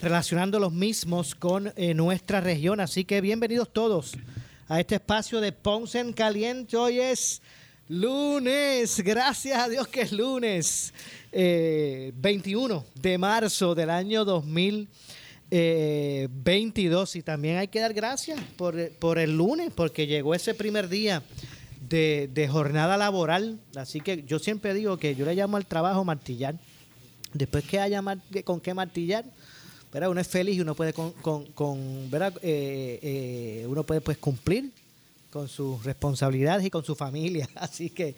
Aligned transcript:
relacionando 0.00 0.58
los 0.58 0.72
mismos 0.72 1.34
con 1.34 1.70
eh, 1.76 1.92
nuestra 1.94 2.40
región. 2.40 2.80
Así 2.80 3.04
que 3.04 3.20
bienvenidos 3.20 3.70
todos 3.72 4.12
a 4.68 4.80
este 4.80 4.96
espacio 4.96 5.40
de 5.40 5.52
Ponce 5.52 6.00
en 6.00 6.12
Caliente. 6.12 6.76
Hoy 6.76 6.98
es 7.00 7.40
lunes, 7.88 9.00
gracias 9.00 9.58
a 9.58 9.68
Dios 9.68 9.86
que 9.88 10.02
es 10.02 10.12
lunes, 10.12 10.92
eh, 11.32 12.12
21 12.16 12.84
de 12.94 13.18
marzo 13.18 13.74
del 13.74 13.90
año 13.90 14.24
2022. 14.24 17.16
Y 17.16 17.22
también 17.22 17.56
hay 17.56 17.66
que 17.68 17.80
dar 17.80 17.94
gracias 17.94 18.40
por, 18.56 18.90
por 18.92 19.18
el 19.18 19.36
lunes, 19.36 19.72
porque 19.74 20.06
llegó 20.06 20.34
ese 20.34 20.54
primer 20.54 20.88
día 20.88 21.22
de, 21.88 22.28
de, 22.32 22.48
jornada 22.48 22.96
laboral. 22.96 23.58
Así 23.76 24.00
que 24.00 24.24
yo 24.24 24.38
siempre 24.38 24.74
digo 24.74 24.98
que 24.98 25.14
yo 25.14 25.24
le 25.24 25.34
llamo 25.34 25.56
al 25.56 25.66
trabajo 25.66 26.04
martillar. 26.04 26.56
Después 27.32 27.64
que 27.64 27.80
haya 27.80 28.02
con 28.44 28.60
qué 28.60 28.72
martillar, 28.72 29.24
¿verdad? 29.96 30.10
uno 30.10 30.20
es 30.20 30.28
feliz 30.28 30.56
y 30.56 30.60
uno 30.60 30.74
puede 30.74 30.92
con, 30.92 31.12
con, 31.12 31.46
con 31.52 32.10
¿verdad? 32.10 32.34
Eh, 32.42 32.98
eh, 33.02 33.66
uno 33.66 33.82
puede 33.84 34.02
pues 34.02 34.18
cumplir 34.18 34.70
con 35.30 35.48
sus 35.48 35.82
responsabilidades 35.84 36.66
y 36.66 36.70
con 36.70 36.84
su 36.84 36.94
familia. 36.94 37.48
Así 37.54 37.88
que 37.88 38.14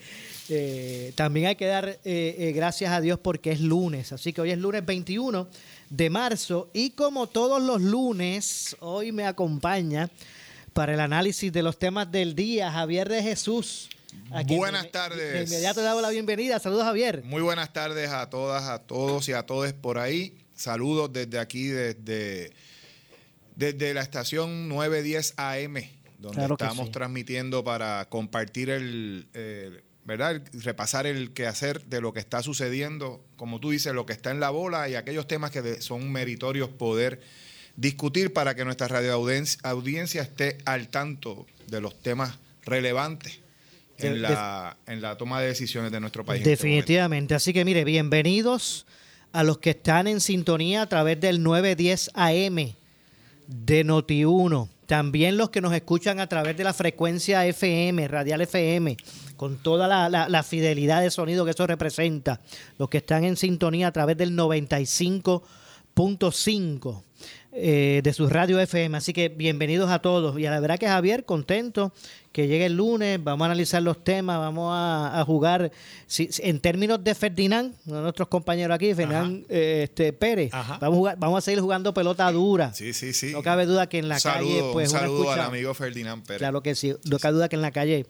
eh, 0.48 1.12
también 1.14 1.46
hay 1.46 1.54
que 1.54 1.66
dar 1.66 2.00
gracias 2.04 2.90
a 2.90 3.00
Dios 3.00 3.20
porque 3.20 3.52
es 3.52 3.60
lunes. 3.60 4.12
Así 4.12 4.32
que 4.32 4.40
hoy 4.40 4.50
es 4.50 4.58
lunes 4.58 4.84
21 4.84 5.46
de 5.88 6.10
marzo 6.10 6.68
y 6.72 6.90
como 6.90 7.28
todos 7.28 7.62
los 7.62 7.80
lunes, 7.80 8.76
hoy 8.80 9.12
me 9.12 9.24
acompaña 9.24 10.10
para 10.72 10.94
el 10.94 11.00
análisis 11.00 11.52
de 11.52 11.62
los 11.62 11.78
temas 11.78 12.10
del 12.10 12.34
día, 12.34 12.72
Javier 12.72 13.08
de 13.08 13.22
Jesús. 13.22 13.88
Buenas 14.48 14.82
de, 14.82 14.88
tardes. 14.88 15.32
De 15.32 15.44
inmediato 15.44 15.80
le 15.80 15.86
damos 15.86 16.02
la 16.02 16.10
bienvenida. 16.10 16.58
Saludos, 16.58 16.82
Javier. 16.82 17.22
Muy 17.24 17.40
buenas 17.40 17.72
tardes 17.72 18.10
a 18.10 18.28
todas, 18.28 18.64
a 18.64 18.80
todos 18.80 19.28
y 19.28 19.32
a 19.32 19.44
todos 19.44 19.72
por 19.74 19.98
ahí. 19.98 20.34
Saludos 20.62 21.12
desde 21.12 21.38
aquí, 21.38 21.68
desde, 21.68 22.50
desde 23.56 23.94
la 23.94 24.02
estación 24.02 24.68
910 24.68 25.34
AM, 25.36 25.74
donde 26.18 26.36
Claro 26.36 26.54
estamos 26.54 26.86
sí. 26.86 26.92
transmitiendo 26.92 27.62
para 27.62 28.06
compartir 28.08 28.70
el, 28.70 29.28
eh, 29.34 29.82
¿verdad? 30.04 30.32
El- 30.52 30.62
repasar 30.62 31.06
el 31.06 31.32
quehacer 31.32 31.84
de 31.84 32.00
lo 32.00 32.12
que 32.12 32.20
está 32.20 32.42
sucediendo, 32.42 33.24
como 33.36 33.60
tú 33.60 33.70
dices, 33.70 33.92
lo 33.94 34.04
que 34.04 34.12
está 34.12 34.30
en 34.32 34.40
la 34.40 34.50
bola 34.50 34.88
y 34.88 34.96
aquellos 34.96 35.28
temas 35.28 35.50
que 35.52 35.80
son 35.80 36.10
meritorios 36.10 36.68
poder 36.70 37.20
discutir 37.76 38.32
para 38.32 38.56
que 38.56 38.64
nuestra 38.64 38.88
radio 38.88 39.12
audiencia, 39.12 39.60
audiencia 39.62 40.22
esté 40.22 40.58
al 40.64 40.88
tanto 40.88 41.46
de 41.68 41.80
los 41.80 42.02
temas 42.02 42.36
relevantes 42.64 43.38
De- 43.98 44.08
en 44.08 44.22
la, 44.22 44.76
en 44.88 45.00
la 45.00 45.16
toma 45.16 45.40
de 45.40 45.46
decisiones 45.46 45.92
de 45.92 46.00
nuestro 46.00 46.24
país. 46.24 46.40
este 46.40 46.50
Definitivamente. 46.50 47.36
Así 47.36 47.52
que 47.52 47.64
mire, 47.64 47.84
bienvenidos 47.84 48.86
a 49.32 49.42
los 49.44 49.58
que 49.58 49.70
están 49.70 50.06
en 50.06 50.20
sintonía 50.20 50.82
a 50.82 50.88
través 50.88 51.20
del 51.20 51.42
910 51.42 52.10
AM 52.14 52.56
de 53.46 53.84
Noti1. 53.84 54.68
También 54.86 55.36
los 55.36 55.50
que 55.50 55.60
nos 55.60 55.74
escuchan 55.74 56.18
a 56.18 56.28
través 56.28 56.56
de 56.56 56.64
la 56.64 56.72
frecuencia 56.72 57.44
FM, 57.46 58.08
radial 58.08 58.40
FM, 58.40 58.96
con 59.36 59.58
toda 59.58 59.86
la, 59.86 60.08
la- 60.08 60.28
la 60.30 60.42
fidelidad 60.42 61.02
de 61.02 61.10
sonido 61.10 61.44
que 61.44 61.50
eso 61.50 61.66
representa. 61.66 62.40
Los 62.78 62.88
que 62.88 62.96
están 62.98 63.24
en 63.24 63.36
sintonía 63.36 63.88
a 63.88 63.92
través 63.92 64.16
del 64.16 64.32
95.5 65.94 67.02
eh, 67.60 68.00
de 68.02 68.12
su 68.12 68.28
radio 68.28 68.60
FM. 68.60 68.96
Así 68.96 69.12
que 69.12 69.28
bienvenidos 69.28 69.90
a 69.90 69.98
todos. 70.00 70.38
Y 70.38 70.46
a 70.46 70.50
la 70.50 70.60
verdad 70.60 70.78
que 70.78 70.86
Javier, 70.86 71.24
contento 71.24 71.92
que 72.32 72.46
llegue 72.46 72.66
el 72.66 72.76
lunes, 72.76 73.22
vamos 73.22 73.44
a 73.44 73.46
analizar 73.46 73.82
los 73.82 74.04
temas, 74.04 74.38
vamos 74.38 74.70
a, 74.72 75.20
a 75.20 75.24
jugar, 75.24 75.72
si- 76.06 76.30
en 76.38 76.60
términos 76.60 77.02
de 77.02 77.14
Ferdinand, 77.14 77.74
uno 77.86 77.96
de 77.96 78.02
nuestros 78.02 78.28
compañeros 78.28 78.74
aquí, 78.74 78.94
Ferdinand 78.94 79.44
eh, 79.48 79.80
este, 79.84 80.12
Pérez, 80.12 80.54
Ajá. 80.54 80.78
vamos 80.80 80.94
a, 80.94 80.98
jugar- 80.98 81.16
vamos 81.18 81.38
a 81.38 81.40
seguir 81.40 81.60
jugando 81.60 81.92
pelota 81.92 82.30
dura. 82.30 82.72
Sí, 82.72 82.92
sí, 82.92 83.12
sí. 83.12 83.32
No 83.32 83.42
cabe 83.42 83.66
duda 83.66 83.88
que 83.88 83.98
en 83.98 84.08
la 84.08 84.14
un 84.16 84.20
saludo, 84.20 84.48
calle, 84.60 84.70
pues 84.72 84.92
un 84.92 84.98
saludo 85.00 85.22
escucha- 85.24 85.34
al 85.42 85.48
amigo 85.48 85.74
Ferdinand 85.74 86.22
Pérez. 86.24 86.38
Claro 86.38 86.62
que 86.62 86.74
sí. 86.74 86.94
No 87.10 87.18
cabe 87.18 87.34
duda 87.34 87.48
que 87.48 87.56
en 87.56 87.62
la 87.62 87.72
calle 87.72 88.06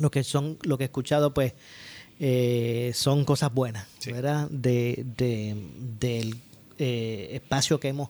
lo 0.00 0.10
que 0.10 0.24
son, 0.24 0.58
lo 0.62 0.76
que 0.78 0.84
he 0.84 0.86
escuchado, 0.86 1.32
pues, 1.32 1.54
eh, 2.18 2.90
son 2.94 3.24
cosas 3.24 3.52
buenas, 3.54 3.86
Sí. 3.98 4.12
¿verdad? 4.12 4.48
De, 4.50 5.04
de- 5.16 5.56
del 5.98 6.36
eh, 6.78 7.30
espacio 7.34 7.78
que 7.78 7.88
hemos, 7.88 8.08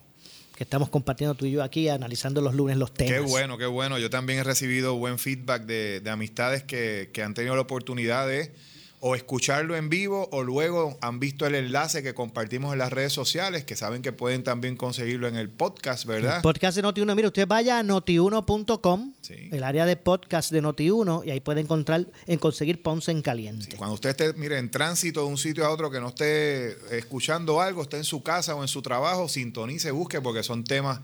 que 0.61 0.65
estamos 0.65 0.91
compartiendo 0.91 1.35
tú 1.35 1.47
y 1.47 1.53
yo 1.53 1.63
aquí, 1.63 1.89
analizando 1.89 2.43
los 2.43 2.55
lunes 2.55 2.77
los 2.77 2.93
temas. 2.93 3.15
Qué 3.15 3.21
bueno, 3.21 3.57
qué 3.57 3.65
bueno. 3.65 3.99
Yo 3.99 4.11
también 4.11 4.41
he 4.41 4.45
recibido 4.45 4.95
buen 4.95 5.19
feedback 5.19 5.63
de, 5.63 6.01
de 6.01 6.11
amistades 6.11 6.65
que, 6.65 7.09
que 7.15 7.23
han 7.23 7.33
tenido 7.33 7.55
la 7.55 7.63
oportunidad 7.63 8.29
de 8.29 8.53
o 9.03 9.15
escucharlo 9.15 9.77
en 9.77 9.89
vivo 9.89 10.29
o 10.31 10.43
luego 10.43 10.99
han 11.01 11.21
visto 11.21 11.47
el 11.47 11.55
enlace 11.55 12.03
que 12.03 12.13
compartimos 12.13 12.75
en 12.75 12.79
las 12.79 12.93
redes 12.93 13.15
sociales, 13.15 13.65
que 13.65 13.75
saben 13.75 14.03
que 14.03 14.13
pueden 14.13 14.45
también 14.45 14.77
conseguirlo 14.77 15.27
en 15.27 15.37
el 15.37 15.49
podcast, 15.49 16.05
¿verdad? 16.05 16.37
El 16.37 16.43
podcast 16.43 16.77
de 16.77 16.83
Noti1, 16.83 17.15
mire, 17.17 17.29
usted 17.29 17.47
vaya 17.49 17.79
a 17.79 17.83
notiuno.com, 17.83 19.15
Sí. 19.23 19.49
el 19.53 19.65
área 19.65 19.87
de 19.87 19.97
podcast 19.97 20.53
de 20.53 20.63
Noti1, 20.63 21.23
y 21.25 21.31
ahí 21.31 21.41
puede 21.41 21.63
encontrar, 21.63 22.07
en 22.27 22.39
conseguir 22.39 22.83
Ponce 22.83 23.11
en 23.11 23.23
Caliente. 23.23 23.75
Cuando 23.77 23.95
usted 23.95 24.11
esté, 24.11 24.33
mire, 24.35 24.59
en 24.59 24.71
tránsito 24.71 25.21
de 25.21 25.27
un 25.29 25.39
sitio 25.39 25.65
a 25.65 25.71
otro 25.71 25.91
que 25.91 25.99
no 26.01 26.09
esté 26.09 26.77
escuchando 26.97 27.61
algo, 27.63 27.83
esté 27.83 27.97
en 27.97 28.05
su 28.05 28.23
casa 28.23 28.55
o 28.55 28.63
en 28.63 28.69
su 28.69 28.83
trabajo, 28.83 29.29
sintonice, 29.29 29.91
busque, 29.93 30.21
porque 30.21 30.43
son 30.43 30.63
temas 30.65 31.01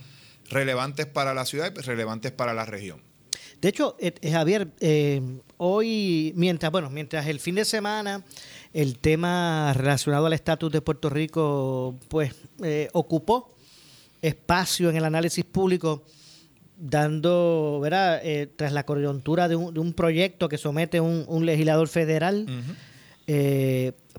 relevantes 0.50 1.06
para 1.06 1.32
la 1.34 1.46
ciudad 1.46 1.72
y 1.74 1.80
relevantes 1.80 2.30
para 2.32 2.52
la 2.52 2.66
región. 2.66 3.00
De 3.60 3.68
hecho, 3.68 3.96
eh, 3.98 4.12
eh, 4.20 4.30
Javier, 4.30 4.68
eh, 4.80 5.20
hoy, 5.56 6.32
mientras, 6.36 6.70
bueno, 6.70 6.90
mientras 6.90 7.26
el 7.26 7.40
fin 7.40 7.54
de 7.54 7.64
semana 7.64 8.22
el 8.72 8.98
tema 8.98 9.72
relacionado 9.74 10.26
al 10.26 10.34
estatus 10.34 10.70
de 10.70 10.82
Puerto 10.82 11.08
Rico, 11.08 11.94
pues, 12.08 12.34
eh, 12.62 12.88
ocupó 12.92 13.54
espacio 14.20 14.90
en 14.90 14.96
el 14.96 15.04
análisis 15.04 15.44
público, 15.44 16.02
dando, 16.78 17.78
¿verdad? 17.80 18.20
Tras 18.56 18.72
la 18.72 18.84
coyuntura 18.84 19.48
de 19.48 19.56
un, 19.56 19.72
de 19.72 19.80
un 19.80 19.94
proyecto 19.94 20.48
que 20.48 20.58
somete 20.58 21.00
un, 21.00 21.24
un 21.26 21.46
legislador 21.46 21.88
federal, 21.88 22.46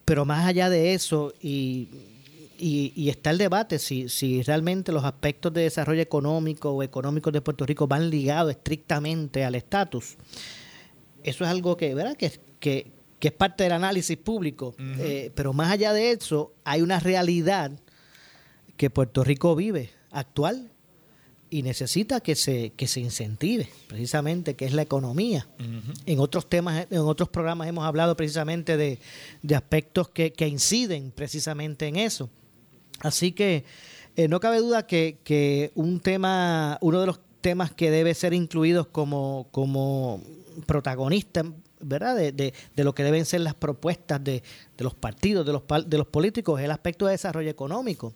pero 0.06 0.26
más 0.26 0.48
allá 0.48 0.70
de 0.70 0.94
eso, 0.94 1.34
y, 1.40 1.88
y, 2.58 2.94
y 2.96 3.10
está 3.10 3.30
el 3.30 3.38
debate 3.38 3.80
si, 3.80 4.10
si 4.10 4.42
realmente 4.42 4.92
los 4.92 5.04
aspectos 5.04 5.54
de 5.54 5.62
desarrollo 5.62 6.02
económico 6.02 6.72
o 6.72 6.84
económicos 6.84 7.32
de 7.34 7.42
Puerto 7.42 7.66
Rico 7.66 7.88
van 7.88 8.10
ligados 8.10 8.52
estrictamente 8.52 9.44
al 9.44 9.56
estatus. 9.56 10.16
Eso 11.24 11.44
es 11.44 11.50
algo 11.50 11.78
que, 11.78 11.94
¿verdad? 11.94 12.16
Que, 12.16 12.32
que, 12.60 12.92
que 13.20 13.28
es 13.30 13.34
parte 13.34 13.64
del 13.64 13.74
análisis 13.74 14.18
público. 14.18 14.76
Eh, 14.80 15.32
pero 15.36 15.54
más 15.54 15.72
allá 15.72 15.94
de 15.94 16.12
eso, 16.12 16.54
hay 16.64 16.82
una 16.82 17.00
realidad 17.00 17.72
que 18.78 18.90
Puerto 18.90 19.24
Rico 19.24 19.56
vive 19.56 19.90
actual 20.12 20.72
y 21.50 21.64
necesita 21.64 22.20
que 22.20 22.36
se, 22.36 22.72
que 22.72 22.88
se 22.88 23.00
incentive, 23.00 23.70
precisamente, 23.88 24.56
que 24.56 24.66
es 24.66 24.74
la 24.74 24.82
economía. 24.82 25.48
En 26.06 26.20
otros 26.20 26.50
temas, 26.50 26.88
en 26.90 27.00
otros 27.00 27.30
programas 27.30 27.68
hemos 27.68 27.86
hablado 27.86 28.18
precisamente 28.18 28.76
de, 28.78 29.00
de 29.42 29.56
aspectos 29.56 30.10
que, 30.10 30.34
que 30.34 30.48
inciden 30.48 31.12
precisamente 31.12 31.88
en 31.88 31.96
eso. 31.96 32.30
Así 33.02 33.32
que 33.32 33.64
eh, 34.16 34.28
no 34.28 34.40
cabe 34.40 34.58
duda 34.60 34.88
que, 34.88 35.18
que 35.24 35.72
un 35.76 36.00
tema, 36.00 36.78
uno 36.82 37.00
de 37.02 37.08
los 37.08 37.20
temas 37.42 37.72
que 37.72 37.92
debe 37.92 38.14
ser 38.14 38.34
incluidos 38.34 38.88
como, 38.88 39.48
como 39.52 40.22
protagonista, 40.66 41.44
¿verdad? 41.80 42.16
De, 42.16 42.32
de- 42.32 42.54
de 42.76 42.84
lo 42.84 42.96
que 42.96 43.04
deben 43.04 43.26
ser 43.26 43.42
las 43.42 43.54
propuestas 43.54 44.24
de, 44.24 44.42
de 44.76 44.84
los 44.84 44.96
partidos, 44.96 45.46
de 45.46 45.54
los, 45.54 45.62
de 45.86 45.98
los 46.00 46.08
políticos, 46.08 46.60
es 46.60 46.66
el 46.66 46.72
aspecto 46.72 47.06
de 47.06 47.12
desarrollo 47.12 47.52
económico. 47.52 48.14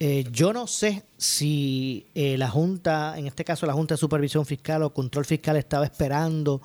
Eh, 0.00 0.24
yo 0.32 0.52
no 0.52 0.66
sé 0.66 1.04
si 1.16 2.06
eh, 2.16 2.36
la 2.36 2.50
Junta, 2.50 3.14
en 3.16 3.28
este 3.28 3.44
caso 3.44 3.64
la 3.66 3.72
Junta 3.74 3.94
de 3.94 3.98
Supervisión 3.98 4.44
Fiscal 4.44 4.82
o 4.82 4.92
Control 4.92 5.24
Fiscal, 5.24 5.56
estaba 5.56 5.84
esperando 5.84 6.60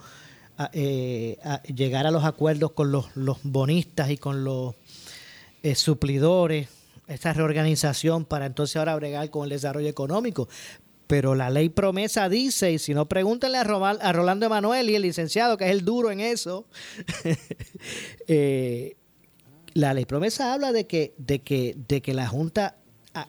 eh, 0.73 1.38
llegar 1.75 2.07
a 2.07 2.11
los 2.11 2.23
acuerdos 2.25 2.71
con 2.71 2.91
los, 2.91 3.05
bonistas 3.44 4.09
y 4.09 4.17
con 4.17 4.44
los 4.44 4.73
eh, 5.61 5.75
suplidores, 5.75 6.67
esa 7.07 7.33
reorganización 7.33 8.25
para 8.25 8.45
entonces 8.45 8.75
ahora 8.77 8.95
bregar 8.95 9.29
con 9.29 9.44
el 9.44 9.50
desarrollo 9.50 9.89
económico. 9.89 10.47
Pero 11.07 11.35
la 11.35 11.50
ley 11.50 11.69
promesa 11.69 12.29
dice, 12.29 12.71
y 12.71 12.79
si 12.79 12.94
no, 12.94 13.07
pregúntenle 13.07 13.57
a, 13.57 13.61
a 13.61 14.13
Rolando 14.13 14.45
Emanuel 14.45 14.89
y 14.89 14.95
el 14.95 15.01
licenciado, 15.01 15.57
que 15.57 15.65
es 15.65 15.71
el 15.71 15.83
duro 15.83 16.11
en 16.11 16.21
eso, 16.21 16.65
eh, 18.27 18.95
la 19.73 19.94
ley 19.94 20.05
promesa 20.05 20.53
habla 20.53 20.71
de 20.71 20.88
que, 20.88 21.13
de 21.17 21.41
que, 21.41 21.75
de 21.88 22.01
que 22.01 22.13
la 22.13 22.27
Junta 22.27 22.77
ah, 23.13 23.27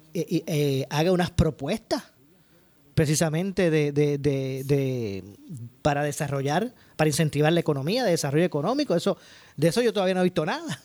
haga 0.91 1.13
unas 1.13 1.31
propuestas 1.31 2.03
precisamente 2.95 3.71
de, 3.71 3.93
de, 3.93 4.19
de, 4.19 5.25
para 5.83 6.03
desarrollar, 6.03 6.75
para 6.97 7.09
incentivar 7.09 7.53
la 7.53 7.61
economía, 7.61 8.05
de 8.05 8.13
desarrollo 8.13 8.45
económico. 8.45 8.95
Eso, 8.95 9.19
de 9.57 9.69
eso 9.69 9.83
yo 9.83 9.93
todavía 9.93 10.15
no 10.15 10.21
he 10.21 10.25
visto 10.25 10.47
nada. 10.47 10.81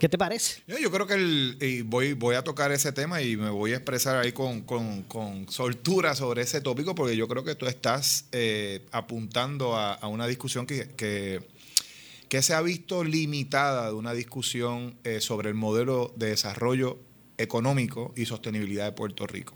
¿Qué 0.00 0.08
te 0.08 0.16
parece? 0.16 0.62
Yo, 0.66 0.90
creo 0.90 1.06
que 1.06 1.12
el, 1.12 1.84
voy, 1.84 2.14
voy 2.14 2.34
a 2.34 2.42
tocar 2.42 2.72
ese 2.72 2.90
tema 2.90 3.20
y 3.20 3.36
me 3.36 3.50
voy 3.50 3.74
a 3.74 3.76
expresar 3.76 4.16
ahí 4.16 4.32
con, 4.32 4.64
soltura 5.50 6.14
sobre 6.14 6.40
ese 6.40 6.62
tópico 6.62 6.94
porque 6.94 7.14
yo 7.18 7.28
creo 7.28 7.44
que 7.44 7.54
tú 7.54 7.66
estás 7.66 8.24
eh, 8.32 8.86
apuntando 8.92 9.76
a, 9.76 10.08
una 10.08 10.26
discusión 10.26 10.66
que, 10.66 10.88
que, 10.96 12.42
se 12.42 12.54
ha 12.54 12.62
visto 12.62 13.04
limitada 13.04 13.88
de 13.88 13.92
una 13.92 14.14
discusión 14.14 14.96
eh, 15.04 15.20
sobre 15.20 15.50
el 15.50 15.54
modelo 15.54 16.14
de 16.16 16.30
desarrollo 16.30 16.98
económico 17.36 18.14
y 18.16 18.24
sostenibilidad 18.24 18.86
de 18.86 18.92
Puerto 18.92 19.26
Rico. 19.26 19.54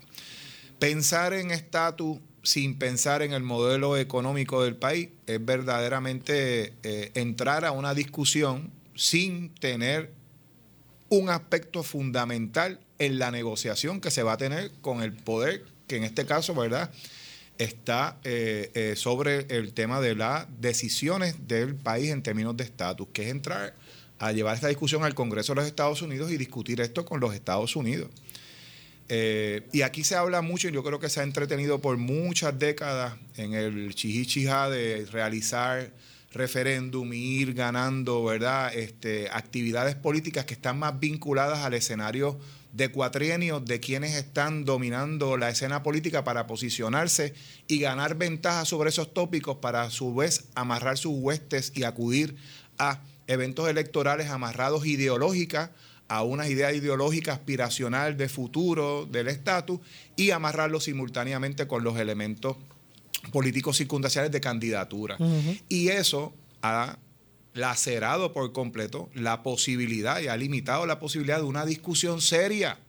Pensar 0.77 1.33
en 1.33 1.49
estatus 1.49 2.19
sin 2.43 2.77
pensar 2.77 3.23
en 3.23 3.33
el 3.33 3.41
modelo 3.41 3.97
económico 3.97 4.63
del 4.63 4.75
país 4.75 5.09
es 5.25 5.43
verdaderamente 5.43 6.75
eh, 6.83 7.11
entrar 7.15 7.65
a 7.65 7.71
una 7.71 7.95
discusión 7.95 8.71
sin 8.93 9.49
tener 9.55 10.13
un 11.09 11.29
aspecto 11.29 11.83
fundamental 11.83 12.79
en 12.99 13.19
la 13.19 13.31
negociación 13.31 14.01
que 14.01 14.11
se 14.11 14.23
va 14.23 14.33
a 14.33 14.37
tener 14.37 14.71
con 14.81 15.01
el 15.01 15.13
poder, 15.13 15.63
que 15.87 15.97
en 15.97 16.03
este 16.03 16.25
caso, 16.25 16.55
¿verdad? 16.55 16.91
está 17.57 18.17
eh, 18.23 18.71
eh, 18.73 18.95
sobre 18.95 19.45
el 19.49 19.73
tema 19.73 20.01
de 20.01 20.15
las 20.15 20.47
decisiones 20.59 21.47
del 21.47 21.75
país 21.75 22.11
en 22.11 22.21
términos 22.21 22.57
de 22.57 22.65
estatus, 22.65 23.07
que 23.13 23.23
es 23.23 23.29
entrar 23.29 23.75
a 24.19 24.31
llevar 24.31 24.55
esta 24.55 24.67
discusión 24.67 25.03
al 25.03 25.13
Congreso 25.13 25.53
de 25.53 25.61
los 25.61 25.67
Estados 25.67 26.01
Unidos 26.01 26.31
y 26.31 26.37
discutir 26.37 26.81
esto 26.81 27.05
con 27.05 27.19
los 27.19 27.33
Estados 27.33 27.75
Unidos. 27.75 28.09
Eh, 29.07 29.67
y 29.71 29.83
aquí 29.83 30.03
se 30.03 30.15
habla 30.15 30.41
mucho, 30.41 30.67
y 30.67 30.71
yo 30.71 30.83
creo 30.83 30.99
que 30.99 31.09
se 31.09 31.19
ha 31.19 31.23
entretenido 31.23 31.79
por 31.79 31.97
muchas 31.97 32.57
décadas 32.57 33.15
en 33.37 33.53
el 33.53 33.93
chihichija 33.93 34.69
de 34.69 35.05
realizar 35.11 35.91
referéndum 36.35 37.13
y 37.13 37.39
ir 37.39 37.53
ganando, 37.53 38.23
¿verdad? 38.23 38.75
Este, 38.75 39.29
actividades 39.31 39.95
políticas 39.95 40.45
que 40.45 40.53
están 40.53 40.77
más 40.77 40.99
vinculadas 40.99 41.59
al 41.59 41.73
escenario 41.73 42.37
de 42.73 42.91
cuatrienios 42.91 43.63
de 43.63 43.79
quienes 43.79 44.15
están 44.15 44.65
dominando 44.65 45.37
la 45.37 45.49
escena 45.49 45.81
política 45.81 46.25
para 46.25 46.45
posicionarse 46.45 47.33
y 47.67 47.79
ganar 47.79 48.15
ventaja 48.15 48.65
sobre 48.65 48.89
esos 48.89 49.13
tópicos 49.13 49.57
para 49.57 49.83
a 49.83 49.89
su 49.89 50.13
vez 50.13 50.49
amarrar 50.55 50.97
sus 50.97 51.13
huestes 51.15 51.71
y 51.73 51.83
acudir 51.83 52.35
a 52.77 52.99
eventos 53.27 53.69
electorales 53.69 54.29
amarrados 54.29 54.85
ideológicas 54.85 55.69
a 56.09 56.23
una 56.23 56.49
idea 56.49 56.73
ideológica 56.73 57.31
aspiracional 57.31 58.17
de 58.17 58.27
futuro 58.27 59.05
del 59.05 59.29
estatus 59.29 59.79
y 60.17 60.31
amarrarlo 60.31 60.81
simultáneamente 60.81 61.67
con 61.67 61.85
los 61.85 61.97
elementos 61.97 62.57
políticos 63.31 63.77
circunstanciales 63.77 64.31
de 64.31 64.41
candidatura. 64.41 65.17
Y 65.69 65.89
eso 65.89 66.33
ha 66.61 66.97
lacerado 67.53 68.33
por 68.33 68.51
completo 68.51 69.09
la 69.13 69.41
posibilidad 69.41 70.19
y 70.19 70.27
ha 70.27 70.37
limitado 70.37 70.85
la 70.85 70.99
posibilidad 70.99 71.37
de 71.37 71.43
una 71.43 71.65
discusión 71.65 72.21
seria, 72.21 72.79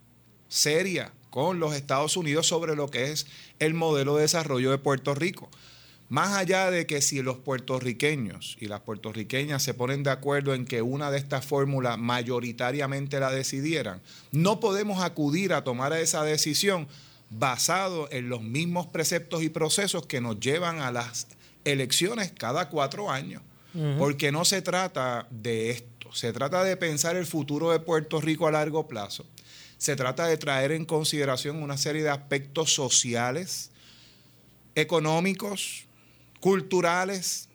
seria, 0.48 1.12
con 1.30 1.60
los 1.60 1.74
Estados 1.74 2.16
Unidos 2.16 2.46
sobre 2.46 2.74
lo 2.74 2.88
que 2.88 3.12
es 3.12 3.26
el 3.58 3.74
modelo 3.74 4.16
de 4.16 4.22
desarrollo 4.22 4.70
de 4.70 4.78
Puerto 4.78 5.14
Rico. 5.14 5.50
Más 6.08 6.36
allá 6.36 6.70
de 6.70 6.86
que 6.86 7.02
si 7.02 7.20
los 7.20 7.36
puertorriqueños 7.36 8.56
y 8.60 8.66
las 8.66 8.80
puertorriqueñas 8.80 9.62
se 9.62 9.74
ponen 9.74 10.02
de 10.02 10.10
acuerdo 10.10 10.54
en 10.54 10.64
que 10.64 10.80
una 10.80 11.10
de 11.10 11.18
estas 11.18 11.44
fórmulas 11.44 11.98
mayoritariamente 11.98 13.18
la 13.18 13.30
decidieran, 13.30 14.00
no 14.30 14.60
podemos 14.60 15.02
acudir 15.02 15.52
a 15.52 15.64
tomar 15.64 15.92
esa 15.94 16.22
decisión 16.22 16.88
basado 17.30 18.08
en 18.10 18.28
los 18.28 18.42
mismos 18.42 18.86
preceptos 18.86 19.42
y 19.42 19.48
procesos 19.48 20.06
que 20.06 20.20
nos 20.20 20.38
llevan 20.40 20.80
a 20.80 20.90
las 20.90 21.26
elecciones 21.64 22.32
cada 22.32 22.68
cuatro 22.68 23.10
años. 23.10 23.42
Porque 23.98 24.32
no 24.32 24.46
se 24.46 24.62
trata 24.62 25.28
de 25.30 25.68
esto, 25.68 26.10
se 26.14 26.32
trata 26.32 26.64
de 26.64 26.78
pensar 26.78 27.14
el 27.14 27.26
futuro 27.26 27.72
de 27.72 27.78
Puerto 27.78 28.22
Rico 28.22 28.46
a 28.46 28.50
largo 28.50 28.88
plazo. 28.88 29.26
Se 29.76 29.96
trata 29.96 30.26
de 30.26 30.38
traer 30.38 30.72
en 30.72 30.86
consideración 30.86 31.62
una 31.62 31.76
serie 31.76 32.02
de 32.02 32.08
aspectos 32.08 32.72
sociales, 32.72 33.70
económicos, 34.74 35.84
culturales 36.40 37.50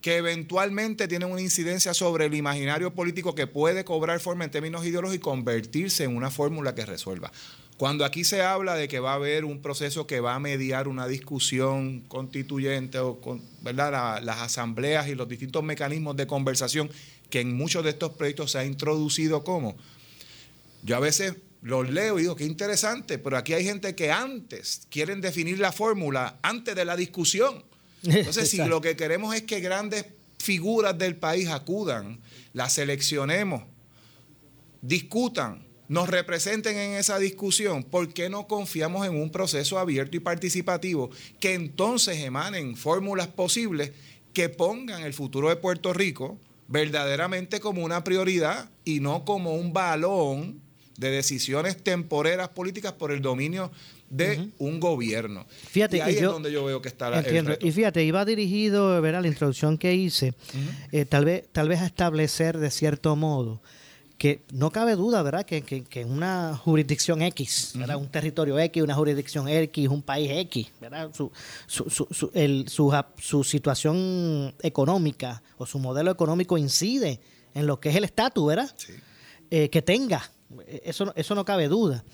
que 0.00 0.16
eventualmente 0.16 1.08
tienen 1.08 1.30
una 1.30 1.40
incidencia 1.42 1.92
sobre 1.92 2.26
el 2.26 2.34
imaginario 2.34 2.94
político 2.94 3.34
que 3.34 3.46
puede 3.46 3.84
cobrar 3.84 4.20
forma 4.20 4.44
en 4.44 4.50
términos 4.50 4.86
ideológicos 4.86 5.16
y 5.16 5.20
convertirse 5.20 6.04
en 6.04 6.16
una 6.16 6.30
fórmula 6.30 6.74
que 6.74 6.86
resuelva. 6.86 7.32
Cuando 7.78 8.04
aquí 8.04 8.24
se 8.24 8.42
habla 8.42 8.74
de 8.74 8.88
que 8.88 8.98
va 8.98 9.12
a 9.12 9.14
haber 9.14 9.44
un 9.44 9.62
proceso 9.62 10.04
que 10.04 10.18
va 10.18 10.34
a 10.34 10.40
mediar 10.40 10.88
una 10.88 11.06
discusión 11.06 12.00
constituyente 12.08 12.98
o 12.98 13.20
con, 13.20 13.40
¿verdad? 13.62 14.20
las 14.20 14.38
asambleas 14.38 15.06
y 15.06 15.14
los 15.14 15.28
distintos 15.28 15.62
mecanismos 15.62 16.16
de 16.16 16.26
conversación 16.26 16.90
que 17.30 17.40
en 17.40 17.56
muchos 17.56 17.84
de 17.84 17.90
estos 17.90 18.14
proyectos 18.14 18.50
se 18.50 18.58
ha 18.58 18.64
introducido 18.64 19.44
como, 19.44 19.76
yo 20.82 20.96
a 20.96 21.00
veces 21.00 21.36
los 21.62 21.88
leo 21.88 22.18
y 22.18 22.22
digo, 22.22 22.34
qué 22.34 22.44
interesante, 22.44 23.16
pero 23.16 23.36
aquí 23.36 23.52
hay 23.52 23.64
gente 23.64 23.94
que 23.94 24.10
antes 24.10 24.88
quieren 24.90 25.20
definir 25.20 25.60
la 25.60 25.70
fórmula 25.70 26.40
antes 26.42 26.74
de 26.74 26.84
la 26.84 26.96
discusión. 26.96 27.64
Entonces, 28.02 28.50
si 28.50 28.58
lo 28.58 28.80
que 28.80 28.96
queremos 28.96 29.36
es 29.36 29.42
que 29.42 29.60
grandes 29.60 30.04
figuras 30.38 30.98
del 30.98 31.14
país 31.14 31.48
acudan, 31.48 32.18
las 32.54 32.72
seleccionemos, 32.72 33.62
discutan, 34.82 35.67
nos 35.88 36.08
representen 36.08 36.76
en 36.76 36.92
esa 36.92 37.18
discusión, 37.18 37.82
¿por 37.82 38.12
qué 38.12 38.28
no 38.28 38.46
confiamos 38.46 39.06
en 39.06 39.16
un 39.16 39.30
proceso 39.30 39.78
abierto 39.78 40.16
y 40.16 40.20
participativo 40.20 41.10
que 41.40 41.54
entonces 41.54 42.18
emanen 42.18 42.76
fórmulas 42.76 43.28
posibles 43.28 43.92
que 44.32 44.48
pongan 44.48 45.02
el 45.02 45.14
futuro 45.14 45.48
de 45.48 45.56
Puerto 45.56 45.92
Rico 45.92 46.38
verdaderamente 46.68 47.60
como 47.60 47.82
una 47.82 48.04
prioridad 48.04 48.70
y 48.84 49.00
no 49.00 49.24
como 49.24 49.54
un 49.54 49.72
balón 49.72 50.60
de 50.98 51.10
decisiones 51.10 51.82
temporeras 51.82 52.50
políticas 52.50 52.92
por 52.92 53.10
el 53.10 53.22
dominio 53.22 53.70
de 54.10 54.48
un 54.58 54.80
gobierno. 54.80 55.46
Fíjate, 55.70 55.98
y 55.98 56.00
ahí 56.00 56.16
es 56.16 56.22
donde 56.22 56.50
yo 56.50 56.64
veo 56.64 56.82
que 56.82 56.88
está 56.88 57.08
la, 57.10 57.20
entiendo. 57.20 57.56
Y 57.60 57.72
fíjate, 57.72 58.04
iba 58.04 58.24
dirigido, 58.24 59.00
¿verdad? 59.00 59.22
la 59.22 59.28
introducción 59.28 59.78
que 59.78 59.94
hice, 59.94 60.34
eh, 60.92 61.04
tal, 61.04 61.24
vez, 61.24 61.44
tal 61.52 61.68
vez 61.68 61.80
a 61.80 61.86
establecer 61.86 62.58
de 62.58 62.70
cierto 62.70 63.16
modo 63.16 63.62
que 64.18 64.42
no 64.52 64.70
cabe 64.70 64.96
duda, 64.96 65.22
¿verdad?, 65.22 65.46
que, 65.46 65.62
que, 65.62 66.00
en 66.00 66.10
una 66.10 66.56
jurisdicción 66.56 67.22
X, 67.22 67.72
¿verdad? 67.76 67.96
un 67.96 68.08
territorio 68.08 68.58
X, 68.58 68.82
una 68.82 68.94
jurisdicción 68.94 69.48
X, 69.48 69.88
un 69.88 70.02
país 70.02 70.30
X, 70.32 70.68
¿verdad? 70.80 71.10
Su, 71.14 71.30
su, 71.66 71.88
su, 71.88 72.30
el, 72.34 72.66
su, 72.68 73.44
situación 73.44 74.54
económica 74.60 75.42
o 75.56 75.66
su 75.66 75.78
modelo 75.78 76.10
económico 76.10 76.58
incide 76.58 77.20
en 77.54 77.66
lo 77.66 77.78
que 77.78 77.90
es 77.90 77.96
el 77.96 78.04
estatus, 78.04 78.46
¿verdad? 78.46 78.74
Eh, 79.50 79.70
que 79.70 79.82
tenga. 79.82 80.28
Eso, 80.66 81.12
eso 81.14 81.34
no 81.34 81.44
cabe 81.44 81.68
duda. 81.68 82.04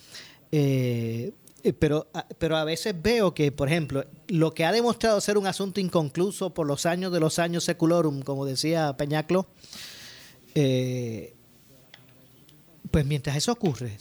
Eh, 0.53 1.33
eh, 1.65 1.73
pero, 1.73 2.09
pero 2.39 2.59
a 2.59 2.65
veces 2.65 2.95
veo 3.01 3.33
que, 3.33 3.51
por 3.51 3.69
ejemplo, 3.69 4.05
lo 4.29 4.53
que 4.53 4.67
ha 4.67 4.73
demostrado 4.73 5.19
ser 5.23 5.39
un 5.39 5.47
asunto 5.47 5.81
inconcluso 5.81 6.53
por 6.53 6.67
los 6.67 6.85
años 6.85 7.11
de 7.11 7.21
los 7.21 7.39
años 7.39 7.65
seculorum, 7.65 8.21
como 8.21 8.45
decía 8.45 8.95
Peñaclo, 8.99 9.47
eh, 10.55 11.35
pues 12.95 13.05
mientras 13.05 13.37
eso 13.37 13.51
ocurre, 13.51 13.99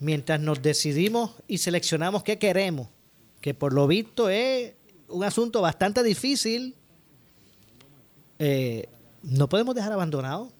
mientras 0.00 0.40
nos 0.40 0.60
decidimos 0.60 1.30
y 1.46 1.58
seleccionamos 1.58 2.24
qué 2.24 2.40
queremos, 2.40 2.88
que 3.40 3.54
por 3.54 3.72
lo 3.72 3.86
visto 3.86 4.28
es 4.28 4.72
un 5.06 5.22
asunto 5.22 5.60
bastante 5.60 6.02
difícil, 6.02 6.74
eh, 8.40 8.88
no 9.22 9.48
podemos 9.48 9.76
dejar 9.76 9.92
abandonado 9.92 10.52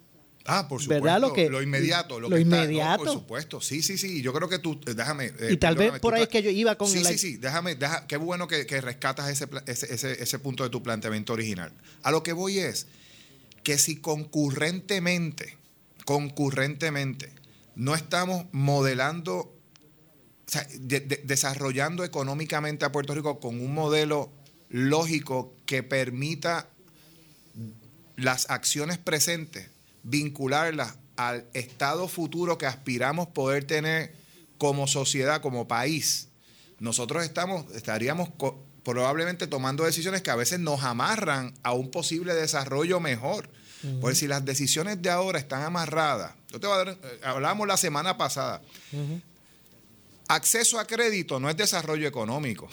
Ah, 0.45 0.69
por 0.69 0.81
supuesto. 0.81 1.19
Lo, 1.19 1.33
que, 1.33 1.51
lo 1.51 1.61
inmediato. 1.61 2.21
Lo, 2.21 2.39
inmediato. 2.39 3.03
por 3.03 3.13
supuesto. 3.13 3.61
Sí, 3.61 3.83
sí, 3.83 3.99
sí. 3.99 4.23
Yo 4.23 4.33
creo 4.33 4.49
que 4.49 4.61
tú, 4.61 4.79
eh, 4.87 4.95
déjame. 4.95 5.33
Eh, 5.41 5.51
y 5.51 5.57
tal 5.57 5.75
vez 5.75 5.99
por 5.99 6.15
ahí 6.15 6.23
es 6.23 6.29
que 6.29 6.41
yo 6.41 6.51
iba 6.51 6.77
con. 6.77 6.89
Sí, 6.89 7.05
sí, 7.05 7.19
sí. 7.19 7.37
Déjame, 7.37 7.77
qué 8.07 8.17
bueno 8.17 8.47
que, 8.47 8.65
rescatas 8.81 9.29
ese, 9.29 9.49
ese, 9.67 10.23
ese, 10.23 10.39
punto 10.39 10.63
de 10.63 10.71
tu 10.71 10.85
planteamiento 10.85 11.33
original. 11.33 11.73
A 12.05 12.13
lo 12.13 12.23
que 12.23 12.33
voy 12.33 12.61
es 12.61 12.87
que 13.65 13.77
si 13.77 13.97
concurrentemente, 13.97 15.59
concurrentemente, 16.05 17.42
no 17.75 17.95
estamos 17.95 18.47
modelando, 18.53 19.55
desarrollando 21.25 22.05
económicamente 22.05 22.85
a 22.85 22.93
Puerto 22.93 23.15
Rico 23.15 23.41
con 23.41 23.61
un 23.61 23.75
modelo 23.75 24.31
lógico 24.69 25.55
que 25.67 25.83
permita 25.83 26.69
las 28.17 28.51
acciones 28.51 28.99
presentes, 28.99 29.69
vincularlas 30.03 30.97
al 31.17 31.47
estado 31.55 32.09
futuro 32.09 32.59
que 32.59 32.67
aspiramos 32.67 33.29
poder 33.29 33.65
tener 33.65 34.15
como 34.59 34.87
sociedad, 34.87 35.41
como 35.41 35.69
país, 35.69 36.29
nosotros 36.83 37.23
estamos, 37.23 37.65
estaríamos 37.77 38.31
probablemente 38.83 39.47
tomando 39.47 39.85
decisiones 39.85 40.21
que 40.21 40.33
a 40.33 40.35
veces 40.35 40.59
nos 40.59 40.83
amarran 40.83 41.55
a 41.63 41.75
un 41.75 41.93
posible 41.93 42.35
desarrollo 42.35 42.99
mejor. 42.99 43.49
Porque 44.01 44.17
si 44.17 44.29
las 44.29 44.45
decisiones 44.45 45.03
de 45.03 45.11
ahora 45.11 45.39
están 45.39 45.63
amarradas, 45.63 46.33
yo 46.51 46.61
te 46.61 46.67
voy 46.67 46.75
a 46.75 46.85
dar, 46.85 46.89
eh, 46.91 47.21
hablamos 47.25 47.67
la 47.67 47.77
semana 47.77 48.17
pasada, 48.17 48.63
acceso 50.29 50.79
a 50.79 50.87
crédito 50.87 51.41
no 51.41 51.51
es 51.51 51.57
desarrollo 51.57 52.07
económico, 52.07 52.69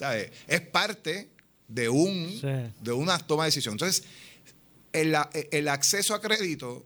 es 0.48 0.60
parte 0.62 1.28
de, 1.68 1.88
un, 1.88 2.40
de 2.80 2.92
una 2.92 3.18
toma 3.18 3.44
de 3.44 3.48
decisión. 3.48 3.74
Entonces, 3.74 4.04
el, 4.92 5.14
el 5.50 5.68
acceso 5.68 6.14
a 6.14 6.20
crédito 6.20 6.84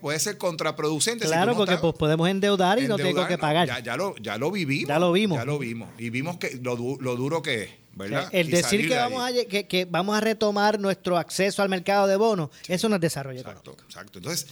puede 0.00 0.18
ser 0.18 0.36
contraproducente. 0.38 1.26
Claro, 1.26 1.56
porque 1.56 1.76
pues, 1.76 1.94
podemos 1.94 2.28
endeudar 2.28 2.78
y 2.78 2.88
no 2.88 2.96
tengo 2.96 3.26
que 3.26 3.38
pagar. 3.38 3.82
Ya, 3.82 3.96
lo, 3.96 4.16
ya 4.16 4.36
lo 4.36 4.50
vivimos. 4.50 4.88
Ya 4.88 4.98
lo 4.98 5.12
vimos. 5.12 5.38
Ya 5.38 5.44
lo 5.44 5.58
vimos. 5.58 5.88
Y 5.98 6.10
vimos 6.10 6.38
que 6.38 6.58
lo, 6.60 6.76
duro 6.76 7.42
que 7.42 7.62
es. 7.62 7.70
¿Verdad? 7.94 8.28
El 8.32 8.50
decir 8.50 8.88
que 8.88 8.96
vamos, 8.96 9.22
a, 9.22 9.32
que, 9.32 9.86
vamos 9.90 10.16
a 10.16 10.20
retomar 10.20 10.78
nuestro 10.78 11.18
acceso 11.18 11.62
al 11.62 11.68
mercado 11.68 12.06
de 12.06 12.16
bonos, 12.16 12.50
eso 12.68 12.88
no 12.88 12.96
es 12.96 13.00
desarrollo 13.00 13.40
exacto, 13.40 13.76
Exacto. 13.84 14.18
Entonces, 14.18 14.46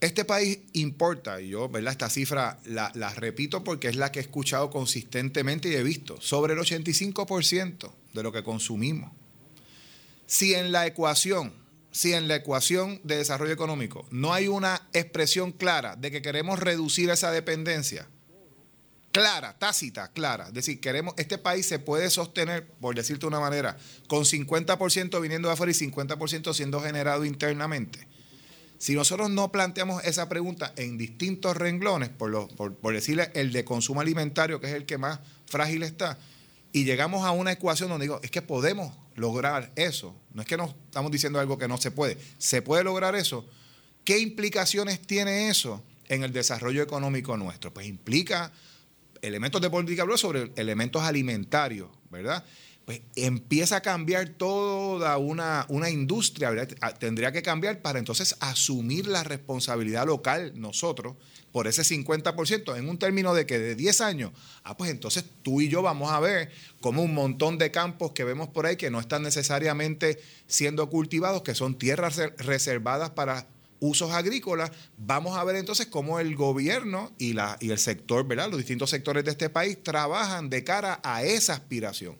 este 0.00 0.24
país 0.24 0.60
importa, 0.72 1.40
y 1.40 1.50
yo, 1.50 1.68
¿verdad? 1.68 1.92
Esta 1.92 2.08
cifra 2.08 2.58
la, 2.64 2.90
la, 2.94 3.12
repito 3.14 3.62
porque 3.64 3.88
es 3.88 3.96
la 3.96 4.10
que 4.10 4.20
he 4.20 4.22
escuchado 4.22 4.70
consistentemente 4.70 5.68
y 5.68 5.74
he 5.74 5.82
visto, 5.82 6.20
sobre 6.20 6.54
el 6.54 6.58
85% 6.60 7.90
de 8.14 8.22
lo 8.22 8.32
que 8.32 8.42
consumimos. 8.42 9.12
Si 10.26 10.54
en 10.54 10.72
la 10.72 10.86
ecuación 10.86 11.60
si 11.92 12.12
en 12.12 12.28
la 12.28 12.36
ecuación 12.36 13.00
de 13.04 13.16
desarrollo 13.16 13.52
económico 13.52 14.06
no 14.10 14.32
hay 14.32 14.48
una 14.48 14.88
expresión 14.92 15.52
clara 15.52 15.96
de 15.96 16.10
que 16.10 16.22
queremos 16.22 16.58
reducir 16.58 17.10
esa 17.10 17.32
dependencia, 17.32 18.08
clara, 19.12 19.58
tácita, 19.58 20.12
clara, 20.12 20.48
es 20.48 20.54
decir, 20.54 20.80
queremos, 20.80 21.14
este 21.16 21.38
país 21.38 21.66
se 21.66 21.78
puede 21.78 22.10
sostener, 22.10 22.66
por 22.66 22.94
decirte 22.94 23.22
de 23.22 23.28
una 23.28 23.40
manera, 23.40 23.76
con 24.08 24.24
50% 24.24 25.20
viniendo 25.20 25.48
de 25.48 25.54
afuera 25.54 25.72
y 25.72 25.74
50% 25.74 26.54
siendo 26.54 26.80
generado 26.80 27.24
internamente. 27.24 28.06
Si 28.78 28.94
nosotros 28.94 29.28
no 29.28 29.52
planteamos 29.52 30.02
esa 30.04 30.28
pregunta 30.28 30.72
en 30.76 30.96
distintos 30.96 31.56
renglones, 31.56 32.08
por, 32.08 32.48
por, 32.56 32.74
por 32.76 32.94
decirle 32.94 33.30
el 33.34 33.52
de 33.52 33.64
consumo 33.64 34.00
alimentario, 34.00 34.60
que 34.60 34.68
es 34.68 34.74
el 34.74 34.86
que 34.86 34.96
más 34.96 35.20
frágil 35.46 35.82
está, 35.82 36.18
y 36.72 36.84
llegamos 36.84 37.26
a 37.26 37.32
una 37.32 37.52
ecuación 37.52 37.90
donde 37.90 38.04
digo, 38.04 38.20
es 38.22 38.30
que 38.30 38.42
podemos 38.42 38.96
lograr 39.16 39.72
eso. 39.76 40.16
No 40.32 40.42
es 40.42 40.48
que 40.48 40.56
nos 40.56 40.70
estamos 40.86 41.10
diciendo 41.10 41.40
algo 41.40 41.58
que 41.58 41.68
no 41.68 41.76
se 41.78 41.90
puede. 41.90 42.16
Se 42.38 42.62
puede 42.62 42.84
lograr 42.84 43.14
eso. 43.16 43.46
¿Qué 44.04 44.18
implicaciones 44.18 45.00
tiene 45.00 45.48
eso 45.48 45.82
en 46.08 46.22
el 46.22 46.32
desarrollo 46.32 46.82
económico 46.82 47.36
nuestro? 47.36 47.74
Pues 47.74 47.86
implica 47.86 48.52
elementos 49.22 49.60
de 49.60 49.70
política 49.70 50.04
sobre 50.16 50.52
elementos 50.56 51.02
alimentarios, 51.02 51.88
¿verdad? 52.10 52.44
Pues 52.84 53.02
empieza 53.14 53.76
a 53.76 53.80
cambiar 53.82 54.30
toda 54.30 55.16
una, 55.18 55.66
una 55.68 55.90
industria, 55.90 56.66
tendría 56.98 57.30
que 57.30 57.42
cambiar 57.42 57.82
para 57.82 57.98
entonces 57.98 58.36
asumir 58.40 59.06
la 59.06 59.22
responsabilidad 59.22 60.06
local 60.06 60.52
nosotros 60.56 61.16
por 61.52 61.66
ese 61.66 61.82
50%, 61.82 62.76
en 62.76 62.88
un 62.88 62.98
término 62.98 63.34
de 63.34 63.46
que 63.46 63.58
de 63.58 63.74
10 63.74 64.00
años, 64.00 64.32
ah, 64.64 64.76
pues 64.76 64.90
entonces 64.90 65.24
tú 65.42 65.60
y 65.60 65.68
yo 65.68 65.82
vamos 65.82 66.10
a 66.10 66.20
ver 66.20 66.50
como 66.80 67.02
un 67.02 67.14
montón 67.14 67.58
de 67.58 67.70
campos 67.70 68.12
que 68.12 68.24
vemos 68.24 68.48
por 68.48 68.66
ahí 68.66 68.76
que 68.76 68.90
no 68.90 69.00
están 69.00 69.22
necesariamente 69.22 70.20
siendo 70.46 70.88
cultivados, 70.90 71.42
que 71.42 71.54
son 71.54 71.76
tierras 71.76 72.16
reservadas 72.38 73.10
para 73.10 73.46
usos 73.80 74.12
agrícolas, 74.12 74.70
vamos 74.96 75.36
a 75.36 75.44
ver 75.44 75.56
entonces 75.56 75.86
cómo 75.86 76.20
el 76.20 76.36
gobierno 76.36 77.10
y, 77.18 77.32
la, 77.32 77.56
y 77.60 77.70
el 77.70 77.78
sector, 77.78 78.26
¿verdad? 78.26 78.48
Los 78.48 78.58
distintos 78.58 78.90
sectores 78.90 79.24
de 79.24 79.32
este 79.32 79.50
país 79.50 79.82
trabajan 79.82 80.48
de 80.50 80.62
cara 80.62 81.00
a 81.02 81.24
esa 81.24 81.54
aspiración. 81.54 82.16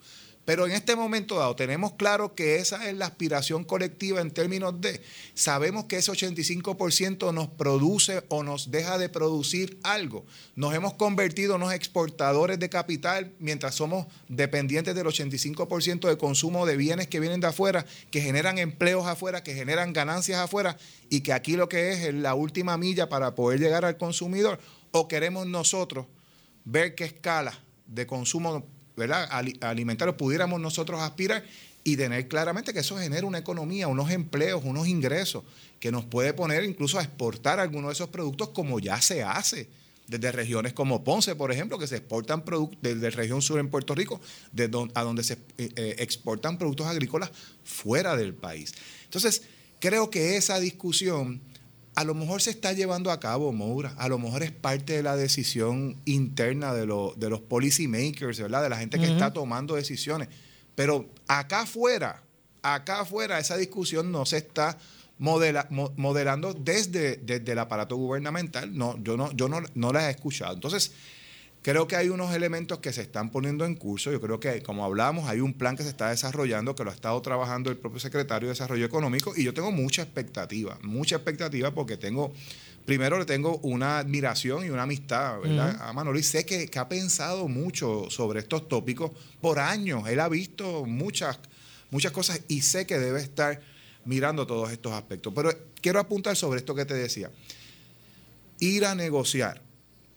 Pero 0.50 0.66
en 0.66 0.73
este 0.73 0.97
momento 0.97 1.38
dado 1.38 1.54
tenemos 1.54 1.92
claro 1.92 2.35
que 2.35 2.57
esa 2.57 2.90
es 2.90 2.97
la 2.97 3.07
aspiración 3.07 3.62
colectiva 3.62 4.21
en 4.21 4.33
términos 4.33 4.80
de, 4.80 5.00
sabemos 5.33 5.85
que 5.85 5.99
ese 5.99 6.11
85% 6.11 7.33
nos 7.33 7.47
produce 7.47 8.25
o 8.26 8.42
nos 8.42 8.73
deja 8.73 8.99
de 8.99 9.09
producir 9.09 9.78
algo. 9.85 10.26
Nos 10.57 10.75
hemos 10.75 10.95
convertido 10.95 11.54
en 11.54 11.62
unos 11.62 11.75
exportadores 11.75 12.59
de 12.59 12.69
capital 12.69 13.30
mientras 13.38 13.76
somos 13.76 14.09
dependientes 14.26 14.97
del 14.97 15.07
85% 15.07 16.09
de 16.09 16.19
consumo 16.19 16.66
de 16.66 16.76
bienes 16.76 17.07
que 17.07 17.21
vienen 17.21 17.38
de 17.38 17.47
afuera, 17.47 17.87
que 18.11 18.21
generan 18.21 18.59
empleos 18.59 19.07
afuera, 19.07 19.45
que 19.45 19.54
generan 19.54 19.92
ganancias 19.92 20.40
afuera 20.40 20.76
y 21.11 21.21
que 21.21 21.33
aquí 21.33 21.54
lo 21.54 21.69
que 21.69 21.92
es 21.92 22.00
es 22.00 22.14
la 22.14 22.35
última 22.35 22.76
milla 22.76 23.09
para 23.09 23.37
poder 23.37 23.61
llegar 23.61 23.85
al 23.85 23.97
consumidor. 23.97 24.59
¿O 24.90 25.07
queremos 25.07 25.47
nosotros 25.47 26.07
ver 26.64 26.97
qué 26.97 27.04
escala 27.04 27.57
de 27.87 28.09
consumo 28.09 28.66
¿verdad? 28.97 29.29
alimentario 29.61 30.17
pudiéramos 30.17 30.61
nosotros 30.61 31.01
aspirar 31.01 31.45
y 31.85 31.97
tener 31.97 32.29
claramente 32.29 32.73
que 32.73 32.81
eso 32.81 32.99
genera 32.99 33.27
una 33.27 33.39
economía, 33.39 33.89
unos 33.89 34.11
empleos, 34.11 34.63
unos 34.65 34.87
ingresos, 34.87 35.45
que 35.79 35.91
nos 35.91 36.05
puede 36.05 36.35
poner 36.35 36.65
incluso 36.65 36.99
a 36.99 37.03
exportar 37.03 37.59
algunos 37.59 37.89
de 37.89 37.95
esos 37.95 38.09
productos 38.09 38.51
como 38.51 38.79
ya 38.81 39.01
se 39.01 39.23
hace 39.23 39.69
desde 40.11 40.33
regiones 40.33 40.73
como 40.73 41.05
Ponce, 41.05 41.37
por 41.37 41.53
ejemplo, 41.53 41.79
que 41.79 41.87
se 41.87 41.97
exportan 41.97 42.45
productos 42.45 42.79
desde 42.83 43.11
la 43.11 43.17
región 43.17 43.41
sur 43.41 43.61
en 43.61 43.69
Puerto 43.69 43.95
Rico, 43.95 44.21
de 44.53 44.65
a 44.95 45.03
donde 45.03 45.23
se 45.23 45.35
eh, 45.57 45.71
eh, 45.77 45.97
exportan 45.99 46.59
productos 46.59 46.89
agrícolas 46.89 47.31
fuera 47.65 48.17
del 48.17 48.35
país. 48.35 48.75
Entonces, 49.05 49.43
creo 49.79 50.11
que 50.11 50.37
esa 50.37 50.59
discusión 50.59 51.41
a 52.00 52.04
lo 52.04 52.14
mejor 52.14 52.40
se 52.40 52.49
está 52.49 52.73
llevando 52.73 53.11
a 53.11 53.21
cabo, 53.21 53.52
Moura, 53.52 53.92
a 53.99 54.09
lo 54.09 54.19
mejor 54.19 54.42
es 54.42 54.52
parte 54.52 54.95
de 54.95 55.02
la 55.02 55.16
decisión 55.16 56.00
interna 56.07 56.73
de, 56.73 56.87
de 56.87 57.28
los 57.28 57.40
policy 57.42 57.88
makers, 57.88 58.40
¿verdad? 58.40 58.62
De 58.62 58.71
la 58.71 58.78
gente 58.78 58.99
que 58.99 59.04
está 59.04 59.35
tomando 59.35 59.75
decisiones. 59.75 60.28
Pero 60.75 61.11
acá 61.28 61.61
afuera, 61.61 62.23
acá 62.62 63.00
afuera, 63.00 63.38
esa 63.38 63.59
discusión 63.59 64.11
no 64.11 64.25
se 64.25 64.38
está 64.38 64.78
modelando 65.19 66.54
desde, 66.54 67.16
desde 67.16 67.52
el 67.52 67.59
aparato 67.59 67.97
gubernamental. 67.97 68.75
No, 68.75 68.97
yo 69.02 69.19
no, 69.19 69.30
yo 69.33 69.50
no, 69.50 69.61
no 69.75 69.92
la 69.92 70.09
he 70.09 70.12
escuchado. 70.12 70.54
Entonces, 70.54 70.92
Creo 71.62 71.87
que 71.87 71.95
hay 71.95 72.09
unos 72.09 72.35
elementos 72.35 72.79
que 72.79 72.90
se 72.90 73.02
están 73.02 73.31
poniendo 73.31 73.67
en 73.67 73.75
curso. 73.75 74.11
Yo 74.11 74.21
creo 74.21 74.40
que, 74.40 74.62
como 74.62 74.83
hablamos, 74.83 75.29
hay 75.29 75.40
un 75.40 75.52
plan 75.52 75.76
que 75.76 75.83
se 75.83 75.90
está 75.90 76.09
desarrollando, 76.09 76.75
que 76.75 76.85
lo 76.85 76.90
ha 76.90 76.95
estado 76.95 77.21
trabajando 77.21 77.69
el 77.69 77.76
propio 77.76 78.00
secretario 78.00 78.49
de 78.49 78.52
Desarrollo 78.52 78.87
Económico, 78.87 79.35
y 79.37 79.45
yo 79.45 79.52
tengo 79.52 79.71
mucha 79.71 80.00
expectativa, 80.00 80.79
mucha 80.83 81.17
expectativa 81.17 81.71
porque 81.73 81.99
tengo, 81.99 82.33
primero 82.87 83.19
le 83.19 83.26
tengo 83.26 83.59
una 83.59 83.99
admiración 83.99 84.64
y 84.64 84.71
una 84.71 84.85
amistad, 84.85 85.38
¿verdad? 85.40 85.76
A 85.83 85.93
Manoli 85.93 86.23
sé 86.23 86.47
que, 86.47 86.71
ha 86.79 86.88
pensado 86.88 87.47
mucho 87.47 88.09
sobre 88.09 88.40
estos 88.40 88.67
tópicos 88.67 89.11
por 89.43 89.59
años. 89.59 90.09
Él 90.09 90.21
ha 90.21 90.31
visto 90.31 90.87
muchas, 90.87 91.40
muchas 91.90 92.12
cosas 92.12 92.40
y 92.49 92.62
sé 92.62 92.87
que 92.87 92.99
debe 92.99 93.21
estar 93.21 93.61
mirando 94.07 94.47
todos 94.47 94.73
estos 94.73 94.93
aspectos. 94.93 95.35
Pero 95.37 95.52
quiero 95.83 96.00
apuntar 96.00 96.37
sobre 96.37 96.61
esto 96.61 96.75
que 96.75 96.87
te 96.87 96.95
decía. 96.95 97.31
Ir 98.61 98.87
a 98.87 98.95
negociar 98.95 99.61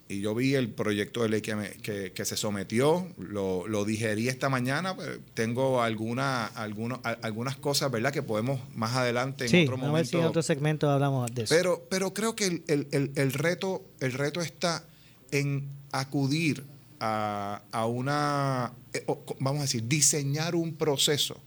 y 0.08 0.20
yo 0.20 0.34
vi 0.34 0.54
el 0.54 0.70
proyecto 0.70 1.22
de 1.22 1.28
ley 1.30 1.40
que, 1.40 2.12
que, 2.14 2.24
se 2.24 2.36
sometió, 2.36 3.08
lo, 3.16 3.66
lo, 3.66 3.84
digerí 3.84 4.28
esta 4.28 4.48
mañana, 4.48 4.94
pues, 4.94 5.18
tengo 5.32 5.82
alguna, 5.82 6.46
alguna, 6.46 6.96
algunas 7.22 7.56
cosas, 7.56 7.90
¿verdad?, 7.90 8.12
que 8.12 8.22
podemos 8.22 8.60
más 8.74 8.94
adelante 8.96 9.46
en 9.46 9.64
otro 9.64 9.78
momento. 9.78 10.10
Si 10.10 10.16
en 10.18 10.24
otro 10.24 10.42
segmento 10.42 10.90
hablamos 10.90 11.34
de 11.34 11.44
eso. 11.44 11.54
Pero, 11.54 11.86
pero 11.88 12.12
creo 12.12 12.36
que 12.36 12.62
el, 12.66 13.32
reto, 13.32 13.82
el 14.00 14.12
reto 14.12 14.42
está 14.42 14.84
en 15.30 15.68
acudir 15.90 16.64
a, 17.00 17.62
a 17.72 17.86
una, 17.86 18.72
eh, 18.92 19.04
vamos 19.40 19.60
a 19.60 19.62
decir, 19.62 19.84
diseñar 19.88 20.54
un 20.54 20.74
proceso 20.74 21.40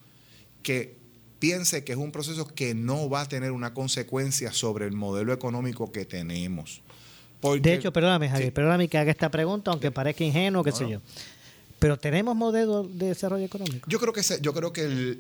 que 0.64 0.98
piense 1.38 1.84
que 1.84 1.92
es 1.92 1.98
un 1.98 2.12
proceso 2.12 2.48
que 2.48 2.74
no 2.74 3.08
va 3.08 3.22
a 3.22 3.28
tener 3.28 3.52
una 3.52 3.76
consecuencia 3.76 4.52
sobre 4.52 4.86
el 4.86 4.94
modelo 4.94 5.32
económico 5.32 5.92
que 5.92 6.06
tenemos 6.06 6.82
de 7.42 7.74
hecho, 7.74 7.94
perdóname, 7.94 8.30
Javier, 8.30 8.54
perdóname 8.54 8.88
que 8.88 8.98
haga 8.98 9.12
esta 9.12 9.30
pregunta, 9.30 9.72
aunque 9.72 9.92
parezca 9.92 10.24
ingenuo, 10.24 10.64
qué 10.64 10.72
sé 10.72 10.90
yo. 10.90 11.02
Pero 11.80 11.98
tenemos 11.98 12.36
modelos 12.36 12.98
de 12.98 13.08
desarrollo 13.08 13.46
económico. 13.46 13.88
Yo 13.90 14.00
creo 14.00 14.12
que 14.14 14.22
yo 14.42 14.54
creo 14.54 14.74
que 14.74 15.20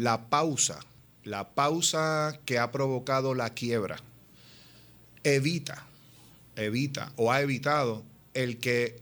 la 0.00 0.28
pausa, 0.28 0.78
la 1.24 1.48
pausa 1.48 2.38
que 2.44 2.58
ha 2.58 2.70
provocado 2.70 3.34
la 3.34 3.50
quiebra, 3.50 3.96
evita, 5.24 5.84
evita 6.54 7.12
o 7.16 7.32
ha 7.32 7.40
evitado 7.40 8.04
el 8.34 8.58
que 8.58 9.00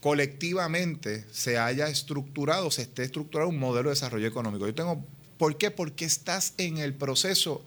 colectivamente 0.00 1.24
se 1.32 1.58
haya 1.58 1.88
estructurado, 1.88 2.70
se 2.70 2.82
esté 2.82 3.02
estructurado 3.02 3.50
un 3.50 3.58
modelo 3.58 3.88
de 3.88 3.94
desarrollo 3.94 4.28
económico. 4.28 4.66
Yo 4.66 4.74
tengo, 4.74 5.04
¿por 5.38 5.58
qué? 5.58 5.72
Porque 5.72 6.04
estás 6.04 6.54
en 6.58 6.78
el 6.78 6.94
proceso 6.94 7.64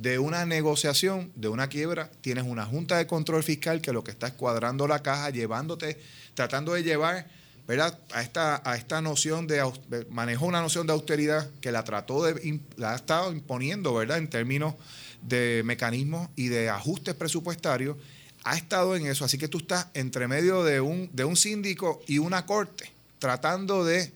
de 0.00 0.18
una 0.18 0.46
negociación, 0.46 1.30
de 1.36 1.48
una 1.48 1.68
quiebra, 1.68 2.10
tienes 2.22 2.44
una 2.44 2.64
junta 2.64 2.96
de 2.96 3.06
control 3.06 3.42
fiscal 3.42 3.82
que 3.82 3.92
lo 3.92 4.02
que 4.02 4.10
está 4.10 4.28
es 4.28 4.32
cuadrando 4.32 4.88
la 4.88 5.02
caja, 5.02 5.28
llevándote, 5.28 6.00
tratando 6.34 6.72
de 6.72 6.82
llevar 6.82 7.26
¿verdad? 7.68 7.96
A 8.12 8.22
esta, 8.22 8.62
a 8.68 8.76
esta 8.76 9.00
noción 9.00 9.46
de, 9.46 9.62
manejó 10.08 10.46
una 10.46 10.60
noción 10.60 10.86
de 10.86 10.92
austeridad 10.94 11.48
que 11.60 11.70
la 11.70 11.84
trató 11.84 12.24
de, 12.24 12.60
la 12.76 12.94
ha 12.94 12.96
estado 12.96 13.30
imponiendo, 13.30 13.94
¿verdad? 13.94 14.18
En 14.18 14.28
términos 14.28 14.74
de 15.22 15.62
mecanismos 15.64 16.30
y 16.34 16.48
de 16.48 16.70
ajustes 16.70 17.14
presupuestarios, 17.14 17.96
ha 18.42 18.56
estado 18.56 18.96
en 18.96 19.06
eso. 19.06 19.24
Así 19.24 19.38
que 19.38 19.48
tú 19.48 19.58
estás 19.58 19.86
entre 19.94 20.26
medio 20.26 20.64
de 20.64 20.80
un, 20.80 21.10
de 21.12 21.24
un 21.24 21.36
síndico 21.36 22.02
y 22.08 22.18
una 22.18 22.46
corte, 22.46 22.90
tratando 23.20 23.84
de 23.84 24.12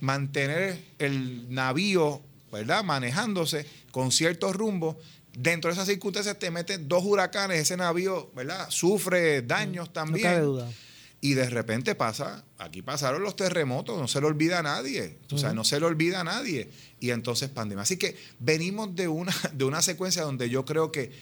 mantener 0.00 0.78
el 0.98 1.54
navío, 1.54 2.20
¿verdad? 2.52 2.84
Manejándose 2.84 3.66
con 3.94 4.10
ciertos 4.10 4.56
rumbos. 4.56 4.96
Dentro 5.38 5.68
de 5.68 5.74
esas 5.74 5.86
circunstancias 5.86 6.36
te 6.36 6.50
meten 6.50 6.88
dos 6.88 7.04
huracanes, 7.04 7.60
ese 7.60 7.76
navío, 7.76 8.32
¿verdad? 8.34 8.68
Sufre 8.68 9.42
daños 9.42 9.92
también. 9.92 10.26
No 10.26 10.30
cabe 10.30 10.40
duda. 10.40 10.72
Y 11.20 11.34
de 11.34 11.48
repente 11.48 11.94
pasa, 11.94 12.44
aquí 12.58 12.82
pasaron 12.82 13.22
los 13.22 13.36
terremotos, 13.36 13.96
no 13.96 14.08
se 14.08 14.20
lo 14.20 14.26
olvida 14.26 14.58
a 14.58 14.62
nadie, 14.64 15.20
o 15.30 15.38
sea, 15.38 15.52
no 15.54 15.62
se 15.62 15.78
le 15.78 15.86
olvida 15.86 16.20
a 16.20 16.24
nadie. 16.24 16.70
Y 16.98 17.10
entonces 17.10 17.50
pandemia. 17.50 17.82
Así 17.82 17.96
que 17.96 18.16
venimos 18.40 18.96
de 18.96 19.06
una, 19.06 19.32
de 19.52 19.64
una 19.64 19.80
secuencia 19.80 20.22
donde 20.22 20.50
yo 20.50 20.64
creo 20.64 20.90
que 20.90 21.12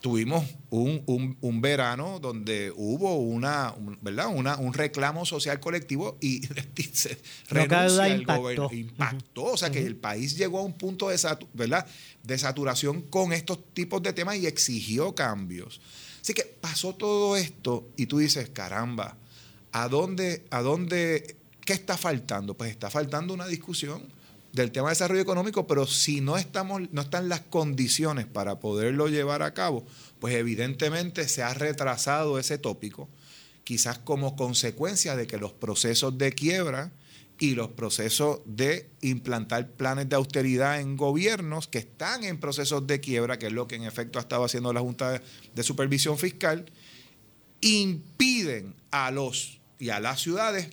tuvimos 0.00 0.44
un, 0.70 1.60
verano 1.60 2.18
donde 2.20 2.72
hubo 2.76 3.16
una, 3.16 3.74
¿verdad? 4.00 4.28
Una, 4.28 4.56
un 4.56 4.72
reclamo 4.72 5.26
social 5.26 5.60
colectivo 5.60 6.16
y 6.20 6.42
se 6.92 7.18
renuncia 7.48 8.08
impactó. 8.08 8.70
impactó. 8.72 9.44
O 9.44 9.56
sea 9.56 9.70
que 9.70 9.84
el 9.84 9.96
país 9.96 10.36
llegó 10.36 10.60
a 10.60 10.62
un 10.62 10.74
punto 10.74 11.08
de, 11.08 11.18
¿verdad? 11.54 11.86
de 12.22 12.38
saturación 12.38 13.02
con 13.02 13.32
estos 13.32 13.72
tipos 13.74 14.02
de 14.02 14.12
temas 14.12 14.36
y 14.36 14.46
exigió 14.46 15.14
cambios. 15.14 15.80
Así 16.20 16.34
que 16.34 16.44
pasó 16.44 16.94
todo 16.94 17.36
esto 17.36 17.88
y 17.96 18.06
tú 18.06 18.18
dices, 18.18 18.50
caramba, 18.50 19.16
¿A 19.72 19.88
dónde, 19.88 20.44
a 20.50 20.62
dónde, 20.62 21.36
qué 21.64 21.72
está 21.72 21.96
faltando? 21.96 22.54
Pues 22.54 22.70
está 22.70 22.90
faltando 22.90 23.34
una 23.34 23.46
discusión 23.46 24.02
del 24.62 24.72
tema 24.72 24.88
de 24.88 24.92
desarrollo 24.92 25.22
económico, 25.22 25.66
pero 25.66 25.86
si 25.86 26.20
no 26.20 26.36
estamos, 26.36 26.82
no 26.92 27.02
están 27.02 27.28
las 27.28 27.40
condiciones 27.40 28.26
para 28.26 28.60
poderlo 28.60 29.08
llevar 29.08 29.42
a 29.42 29.54
cabo, 29.54 29.86
pues 30.20 30.34
evidentemente 30.34 31.28
se 31.28 31.42
ha 31.42 31.54
retrasado 31.54 32.38
ese 32.38 32.58
tópico, 32.58 33.08
quizás 33.64 33.98
como 33.98 34.36
consecuencia 34.36 35.16
de 35.16 35.26
que 35.26 35.38
los 35.38 35.52
procesos 35.52 36.18
de 36.18 36.32
quiebra 36.32 36.92
y 37.38 37.54
los 37.54 37.68
procesos 37.68 38.40
de 38.44 38.90
implantar 39.00 39.70
planes 39.70 40.08
de 40.08 40.16
austeridad 40.16 40.80
en 40.80 40.96
gobiernos 40.96 41.68
que 41.68 41.78
están 41.78 42.24
en 42.24 42.40
procesos 42.40 42.86
de 42.86 43.00
quiebra, 43.00 43.38
que 43.38 43.46
es 43.46 43.52
lo 43.52 43.68
que 43.68 43.76
en 43.76 43.84
efecto 43.84 44.18
ha 44.18 44.22
estado 44.22 44.44
haciendo 44.44 44.72
la 44.72 44.80
Junta 44.80 45.22
de 45.54 45.62
Supervisión 45.62 46.18
Fiscal, 46.18 46.66
impiden 47.60 48.74
a 48.90 49.10
los 49.10 49.60
y 49.78 49.90
a 49.90 50.00
las 50.00 50.20
ciudades, 50.20 50.70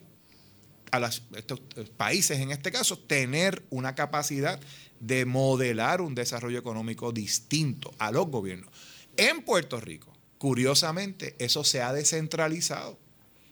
a 0.95 0.99
los 0.99 1.23
estos 1.35 1.59
países 1.97 2.39
en 2.39 2.51
este 2.51 2.71
caso, 2.71 2.97
tener 2.97 3.63
una 3.69 3.95
capacidad 3.95 4.59
de 4.99 5.25
modelar 5.25 6.01
un 6.01 6.15
desarrollo 6.15 6.57
económico 6.57 7.11
distinto 7.11 7.93
a 7.99 8.11
los 8.11 8.27
gobiernos. 8.27 8.69
En 9.17 9.43
Puerto 9.43 9.79
Rico, 9.79 10.11
curiosamente, 10.37 11.35
eso 11.39 11.63
se 11.63 11.81
ha 11.81 11.93
descentralizado. 11.93 12.97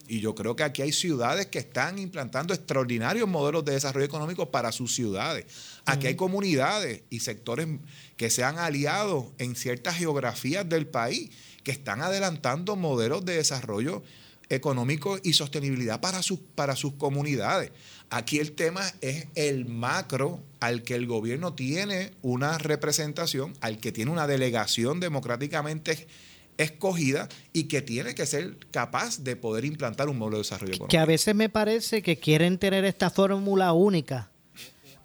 Y 0.07 0.19
yo 0.19 0.35
creo 0.35 0.55
que 0.55 0.63
aquí 0.63 0.81
hay 0.81 0.91
ciudades 0.91 1.47
que 1.47 1.59
están 1.59 1.97
implantando 1.97 2.53
extraordinarios 2.53 3.27
modelos 3.29 3.63
de 3.63 3.71
desarrollo 3.71 4.05
económico 4.05 4.51
para 4.51 4.73
sus 4.73 4.93
ciudades. 4.93 5.45
Aquí 5.85 6.07
hay 6.07 6.15
comunidades 6.15 7.03
y 7.09 7.21
sectores 7.21 7.67
que 8.17 8.29
se 8.29 8.43
han 8.43 8.59
aliado 8.59 9.31
en 9.37 9.55
ciertas 9.55 9.95
geografías 9.95 10.67
del 10.67 10.87
país 10.87 11.31
que 11.63 11.71
están 11.71 12.01
adelantando 12.01 12.75
modelos 12.75 13.23
de 13.23 13.37
desarrollo 13.37 13.95
económico 13.97 14.22
y 15.23 15.33
sostenibilidad 15.33 15.99
para 15.99 16.21
sus, 16.21 16.39
para 16.39 16.75
sus 16.75 16.93
comunidades. 16.93 17.71
Aquí 18.09 18.39
el 18.39 18.51
tema 18.53 18.83
es 19.01 19.27
el 19.35 19.65
macro 19.65 20.43
al 20.59 20.83
que 20.83 20.95
el 20.95 21.07
gobierno 21.07 21.53
tiene 21.53 22.11
una 22.21 22.57
representación, 22.57 23.53
al 23.61 23.79
que 23.79 23.91
tiene 23.91 24.11
una 24.11 24.27
delegación 24.27 24.99
democráticamente 24.99 26.07
escogida 26.57 27.29
y 27.51 27.63
que 27.63 27.81
tiene 27.81 28.15
que 28.15 28.25
ser 28.25 28.57
capaz 28.71 29.23
de 29.23 29.35
poder 29.35 29.65
implantar 29.65 30.09
un 30.09 30.17
modelo 30.17 30.37
de 30.37 30.43
desarrollo 30.43 30.73
económico. 30.73 30.91
Que 30.91 30.99
a 30.99 31.05
veces 31.05 31.35
me 31.35 31.49
parece 31.49 32.01
que 32.01 32.17
quieren 32.17 32.57
tener 32.57 32.85
esta 32.85 33.09
fórmula 33.09 33.73
única 33.73 34.29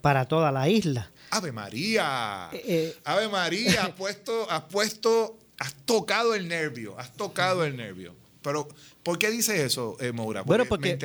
para 0.00 0.26
toda 0.26 0.52
la 0.52 0.68
isla. 0.68 1.10
Ave 1.30 1.52
María, 1.52 2.48
eh, 2.52 2.62
eh. 2.66 2.96
Ave 3.04 3.28
María, 3.28 3.84
has 3.84 3.90
puesto, 3.90 4.50
has 4.50 4.62
puesto, 4.64 5.38
has 5.58 5.74
tocado 5.84 6.34
el 6.34 6.48
nervio, 6.48 6.98
has 6.98 7.12
tocado 7.14 7.64
el 7.64 7.76
nervio. 7.76 8.14
Pero, 8.42 8.68
¿por 9.08 9.18
qué 9.18 9.30
dice 9.30 9.64
eso, 9.64 9.96
eh, 10.00 10.12
Moura? 10.12 10.42
bueno, 10.42 10.66
porque, 10.66 10.98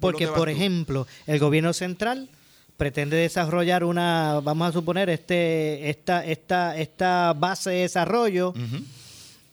porque 0.00 0.26
por, 0.26 0.48
ejemplo, 0.48 1.06
el 1.26 1.38
gobierno 1.38 1.74
central 1.74 2.30
pretende 2.78 3.18
desarrollar 3.18 3.84
una, 3.84 4.40
vamos 4.42 4.70
a 4.70 4.72
suponer, 4.72 5.10
este, 5.10 5.90
esta, 5.90 6.24
esta, 6.24 6.78
esta 6.78 7.34
base 7.34 7.68
de 7.68 7.76
desarrollo 7.82 8.54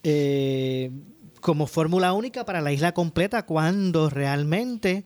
eh, 0.03 0.91
como 1.41 1.67
fórmula 1.67 2.13
única 2.13 2.45
para 2.45 2.62
la 2.62 2.71
isla 2.71 2.93
completa, 2.93 3.45
cuando 3.45 4.09
realmente, 4.09 5.03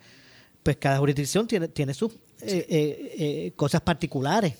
pues 0.61 0.77
cada 0.77 0.99
jurisdicción 0.99 1.47
tiene, 1.47 1.69
tiene 1.69 1.95
sus 1.95 2.11
eh, 2.41 3.53
cosas 3.55 3.81
particulares. 3.81 4.53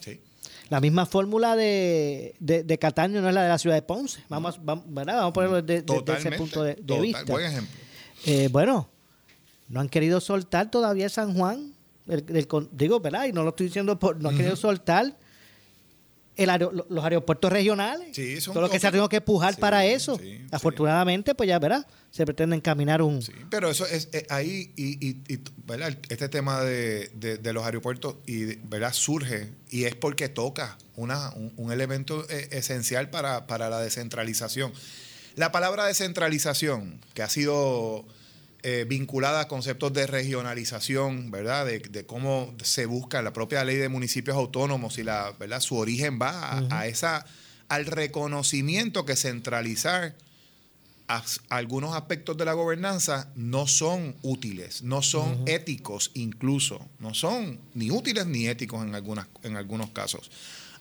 La 0.72 0.82
misma 0.82 1.06
fórmula 1.06 1.56
de, 1.56 2.34
de, 2.40 2.78
Cataño 2.80 3.22
no 3.22 3.30
es 3.30 3.36
la 3.36 3.44
de 3.44 3.50
la 3.50 3.60
ciudad 3.60 3.76
de 3.76 3.84
Ponce. 3.84 4.24
Vamos, 4.28 4.60
vamos, 4.64 4.86
vamos 4.88 5.08
a 5.08 5.32
ponerlo 5.32 5.62
desde, 5.62 5.86
ese 6.18 6.32
punto 6.32 6.64
de, 6.64 6.74
vista. 7.00 7.32
Buen 7.32 7.46
ejemplo. 7.46 7.83
Eh, 8.26 8.50
bueno, 8.52 8.90
no 9.70 9.80
han 9.80 9.90
querido 9.90 10.22
soltar 10.22 10.72
todavía 10.72 11.10
San 11.10 11.36
Juan. 11.36 11.74
digo, 12.72 13.00
¿verdad? 13.00 13.26
Y 13.26 13.34
no 13.34 13.44
lo 13.44 13.50
estoy 13.50 13.68
diciendo 13.68 13.98
por. 14.00 14.22
No 14.22 14.30
han 14.30 14.38
querido 14.38 14.56
soltar 14.56 15.16
los 16.36 17.04
aeropuertos 17.04 17.52
regionales. 17.52 18.16
Sí, 18.16 18.38
todo 18.46 18.62
lo 18.62 18.70
que 18.70 18.80
se 18.80 18.88
ha 18.88 18.92
tenido 18.92 19.08
que 19.10 19.18
empujar 19.18 19.58
para 19.58 19.86
eso. 19.86 20.20
Afortunadamente, 20.52 21.36
pues 21.36 21.48
ya 21.48 21.60
verá, 21.60 21.86
se 22.12 22.26
pretende 22.26 22.56
encaminar 22.56 23.02
un... 23.02 23.22
Sí, 23.22 23.34
pero 23.50 23.70
eso 23.70 23.86
es 23.86 24.10
eh, 24.14 24.26
ahí, 24.30 24.72
y, 24.76 25.18
este 26.10 26.30
tema 26.30 26.62
de, 26.62 27.40
los 27.54 27.64
aeropuertos 27.64 28.16
y 28.26 28.56
¿verdad? 28.68 28.94
surge 28.94 29.52
y 29.70 29.86
es 29.86 29.96
porque 29.96 30.30
toca 30.30 30.78
una, 30.96 31.34
un, 31.58 31.72
elemento 31.72 32.26
eh, 32.30 32.50
esencial 32.52 33.10
para, 33.10 33.46
para 33.48 33.70
la 33.70 33.80
descentralización. 33.80 34.74
La 35.36 35.52
palabra 35.52 35.86
descentralización, 35.86 37.00
que 37.14 37.24
ha 37.24 37.30
sido 37.30 38.06
eh, 38.62 38.86
vinculada 38.88 39.42
a 39.42 39.48
conceptos 39.48 39.92
de 39.92 40.08
regionalización, 40.08 41.32
¿verdad? 41.32 41.66
De, 41.66 42.06
cómo 42.06 42.54
se 42.64 42.86
busca 42.86 43.22
la 43.22 43.34
propia 43.34 43.66
ley 43.66 43.78
de 43.78 43.90
municipios 43.90 44.38
autónomos 44.38 44.98
y 45.00 45.04
la, 45.04 45.34
¿verdad? 45.40 45.60
Su 45.60 45.78
origen 45.78 46.20
va 46.22 46.66
a, 46.70 46.88
esa, 46.88 47.26
al 47.68 47.86
reconocimiento 47.88 49.06
que 49.06 49.16
centralizar 49.16 50.16
algunos 51.50 51.96
aspectos 51.96 52.38
de 52.38 52.46
la 52.46 52.54
gobernanza 52.54 53.32
no 53.36 53.68
son 53.68 54.16
útiles, 54.22 54.82
no 54.84 55.02
son 55.02 55.44
éticos 55.48 56.12
incluso, 56.14 56.88
no 57.00 57.14
son 57.14 57.60
ni 57.74 57.92
útiles 57.92 58.26
ni 58.28 58.48
éticos 58.48 58.84
en, 58.86 58.96
algunas, 58.96 59.28
en 59.44 59.58
algunos 59.58 59.90
casos. 59.90 60.32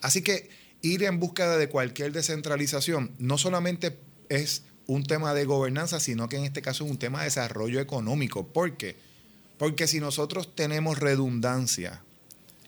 Así 0.01 0.21
que 0.21 0.49
ir 0.81 1.03
en 1.03 1.19
búsqueda 1.19 1.57
de 1.57 1.69
cualquier 1.69 2.13
descentralización 2.13 3.11
no 3.19 3.37
solamente 3.37 3.97
es 4.33 4.63
un 4.87 5.03
tema 5.03 5.33
de 5.33 5.45
gobernanza, 5.45 5.99
sino 5.99 6.27
que 6.27 6.37
en 6.37 6.43
este 6.43 6.61
caso 6.61 6.85
es 6.85 6.91
un 6.91 6.97
tema 6.97 7.19
de 7.19 7.25
desarrollo 7.25 7.79
económico. 7.79 8.47
¿Por 8.47 8.77
qué? 8.77 8.97
Porque 9.57 9.87
si 9.87 9.99
nosotros 9.99 10.55
tenemos 10.55 10.99
redundancia 10.99 12.03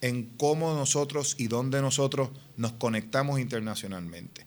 en 0.02 0.26
cómo 0.38 0.74
nosotros 0.76 1.36
y 1.38 1.48
dónde 1.48 1.82
nosotros 1.82 2.30
nos 2.58 2.74
conectamos 2.74 3.40
internacionalmente, 3.40 4.46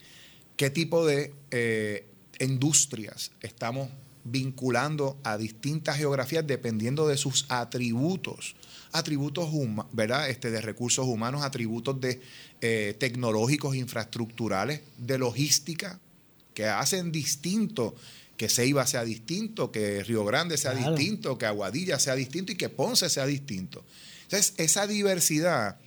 qué 0.56 0.70
tipo 0.70 1.04
de 1.04 1.34
eh, 1.50 2.06
industrias 2.38 3.32
estamos 3.40 3.90
vinculando 4.24 5.16
a 5.24 5.36
distintas 5.38 5.96
geografías 5.96 6.46
dependiendo 6.46 7.08
de 7.08 7.16
sus 7.16 7.46
atributos, 7.48 8.54
atributos 8.92 9.48
¿verdad? 9.92 10.30
Este, 10.30 10.50
de 10.50 10.60
recursos 10.60 11.06
humanos, 11.06 11.42
atributos 11.42 12.00
de 12.00 12.20
eh, 12.60 12.94
tecnológicos, 12.98 13.74
infraestructurales, 13.74 14.82
de 14.98 15.18
logística, 15.18 15.98
que 16.58 16.66
hacen 16.66 17.12
distinto 17.12 17.94
que 18.36 18.48
Ceiba 18.48 18.84
sea 18.84 19.04
distinto, 19.04 19.70
que 19.70 20.02
Río 20.02 20.24
Grande 20.24 20.56
sea 20.58 20.74
distinto, 20.74 21.38
que 21.38 21.46
Aguadilla 21.46 22.00
sea 22.00 22.16
distinto 22.16 22.50
y 22.50 22.56
que 22.56 22.68
Ponce 22.68 23.08
sea 23.08 23.26
distinto. 23.26 23.84
Entonces, 24.24 24.54
esa 24.56 24.88
diversidad 24.88 25.78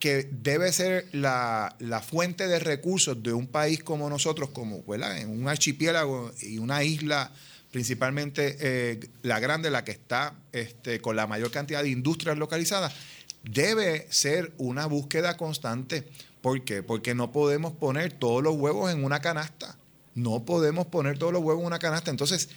que 0.00 0.28
debe 0.32 0.72
ser 0.72 1.06
la, 1.12 1.76
fuente 2.04 2.48
de 2.48 2.58
recursos 2.58 3.22
de 3.22 3.32
un 3.32 3.46
país 3.46 3.84
como 3.84 4.10
nosotros, 4.10 4.50
como 4.50 4.82
en 4.92 5.28
un 5.28 5.46
archipiélago 5.46 6.32
y 6.40 6.58
una 6.58 6.82
isla, 6.82 7.32
principalmente 7.70 8.56
eh, 8.58 8.98
la 9.22 9.38
grande, 9.38 9.70
la 9.70 9.84
que 9.84 9.92
está 9.92 10.34
este, 10.50 11.00
con 11.00 11.14
la 11.14 11.28
mayor 11.28 11.52
cantidad 11.52 11.84
de 11.84 11.90
industrias 11.90 12.36
localizadas, 12.36 12.92
debe 13.44 14.08
ser 14.10 14.54
una 14.58 14.86
búsqueda 14.86 15.36
constante. 15.36 16.08
¿Por 16.40 16.64
qué? 16.64 16.82
Porque 16.82 17.14
no 17.14 17.30
podemos 17.30 17.74
poner 17.74 18.12
todos 18.12 18.42
los 18.42 18.56
huevos 18.56 18.90
en 18.90 19.04
una 19.04 19.20
canasta. 19.20 19.76
No 20.14 20.44
podemos 20.44 20.86
poner 20.86 21.18
todos 21.18 21.32
los 21.32 21.42
huevos 21.42 21.60
en 21.60 21.66
una 21.66 21.78
canasta. 21.78 22.10
Entonces, 22.10 22.48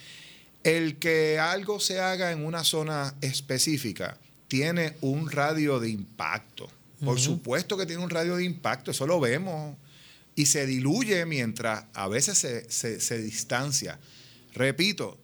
El 0.64 0.98
que 0.98 1.40
algo 1.40 1.80
se 1.80 2.00
haga 2.00 2.32
en 2.32 2.46
una 2.46 2.64
zona 2.64 3.16
específica 3.20 4.18
tiene 4.48 4.96
un 5.02 5.30
radio 5.30 5.80
de 5.80 5.90
impacto. 5.90 6.70
Por 7.04 7.20
supuesto 7.20 7.76
que 7.76 7.86
tiene 7.86 8.02
un 8.02 8.10
radio 8.10 8.38
de 8.38 8.46
impacto, 8.46 8.92
eso 8.92 9.06
lo 9.06 9.20
vemos. 9.20 9.76
Y 10.36 10.46
se 10.46 10.66
diluye 10.66 11.26
mientras 11.26 11.86
a 11.94 12.08
veces 12.08 12.38
se, 12.38 13.00
se 13.02 13.18
distancia. 13.18 14.00
Repito, 14.54 15.18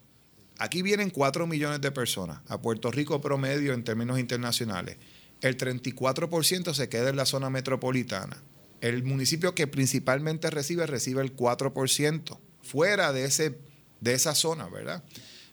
aquí 0.58 0.82
vienen 0.82 1.10
4 1.10 1.48
millones 1.48 1.80
de 1.80 1.92
personas 1.92 2.39
a 2.50 2.62
Puerto 2.62 2.92
Rico 2.92 3.22
promedio 3.22 3.74
en 3.74 3.84
términos 3.86 4.20
internacionales. 4.20 4.98
El 5.42 5.58
34% 5.58 6.74
se 6.74 6.89
queda 6.89 7.10
en 7.10 7.15
la 7.15 7.26
zona 7.26 7.50
metropolitana. 7.50 8.38
El 8.82 9.04
municipio 9.04 9.56
que 9.56 9.68
principalmente 9.68 10.50
recibe, 10.50 10.86
recibe 10.86 11.22
el 11.22 11.36
4%, 11.36 12.39
fuera 12.62 13.13
de, 13.13 13.26
ese, 13.26 13.58
de 14.00 14.13
esa 14.13 14.36
zona, 14.36 14.70
¿verdad? 14.70 15.04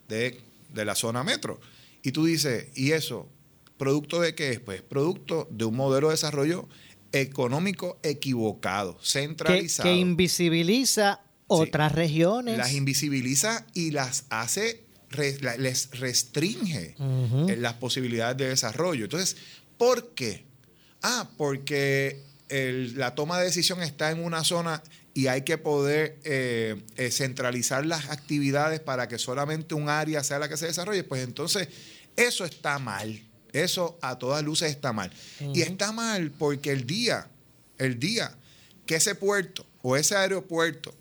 De, 0.09 0.41
de 0.73 0.85
la 0.85 0.95
zona 0.95 1.25
metro. 1.25 1.61
Y 2.03 2.13
tú 2.13 2.25
dices, 2.27 2.69
¿y 2.75 2.93
eso? 2.93 3.29
¿Producto 3.77 4.21
de 4.21 4.35
qué 4.35 4.53
es? 4.53 4.61
Pues 4.61 4.83
producto 4.83 5.49
de 5.51 5.65
un 5.65 5.77
modelo 5.77 6.09
de 6.09 6.15
desarrollo 6.15 6.69
económico 7.13 7.99
equivocado, 8.03 8.99
centralizado. 9.03 9.89
Que, 9.89 9.97
invisibiliza 9.97 11.21
otras 11.47 11.93
regiones. 11.93 12.59
Las 12.59 12.73
invisibiliza 12.73 13.67
y 13.75 13.91
las 13.91 14.25
hace, 14.31 14.85
les 15.59 15.91
restringe 15.99 16.95
en 16.99 17.63
las 17.63 17.75
posibilidades 17.75 18.37
de 18.37 18.49
desarrollo. 18.49 19.05
Entonces, 19.05 19.37
¿por 19.77 20.15
qué? 20.15 20.45
Ah, 21.03 21.31
porque 21.37 22.23
la 22.49 23.15
toma 23.15 23.39
de 23.39 23.47
decisión 23.47 23.83
está 23.83 24.11
en 24.11 24.23
una 24.23 24.45
zona 24.45 24.83
y 25.15 25.29
hay 25.29 25.43
que 25.43 25.59
poder 25.59 26.19
eh, 26.25 26.81
eh, 26.97 27.11
centralizar 27.11 27.87
las 27.87 28.11
actividades 28.11 28.81
para 28.81 29.09
que 29.09 29.19
solamente 29.19 29.75
un 29.75 29.89
área 29.89 30.23
sea 30.23 30.39
la 30.39 30.49
que 30.49 30.57
se 30.57 30.67
desarrolle, 30.67 31.05
pues 31.05 31.25
entonces 31.25 31.69
eso 32.17 32.45
está 32.45 32.79
mal. 32.79 33.23
Eso 33.53 33.99
a 34.03 34.19
todas 34.19 34.45
luces 34.45 34.71
está 34.71 34.93
mal. 34.93 35.11
Y 35.55 35.63
está 35.63 35.91
mal 35.93 36.31
porque 36.31 36.73
el 36.73 36.87
día, 36.87 37.29
el 37.79 37.99
día 37.99 38.35
que 38.85 38.97
ese 38.97 39.15
puerto 39.15 39.65
o 39.81 39.97
ese 39.97 40.17
aeropuerto 40.17 40.95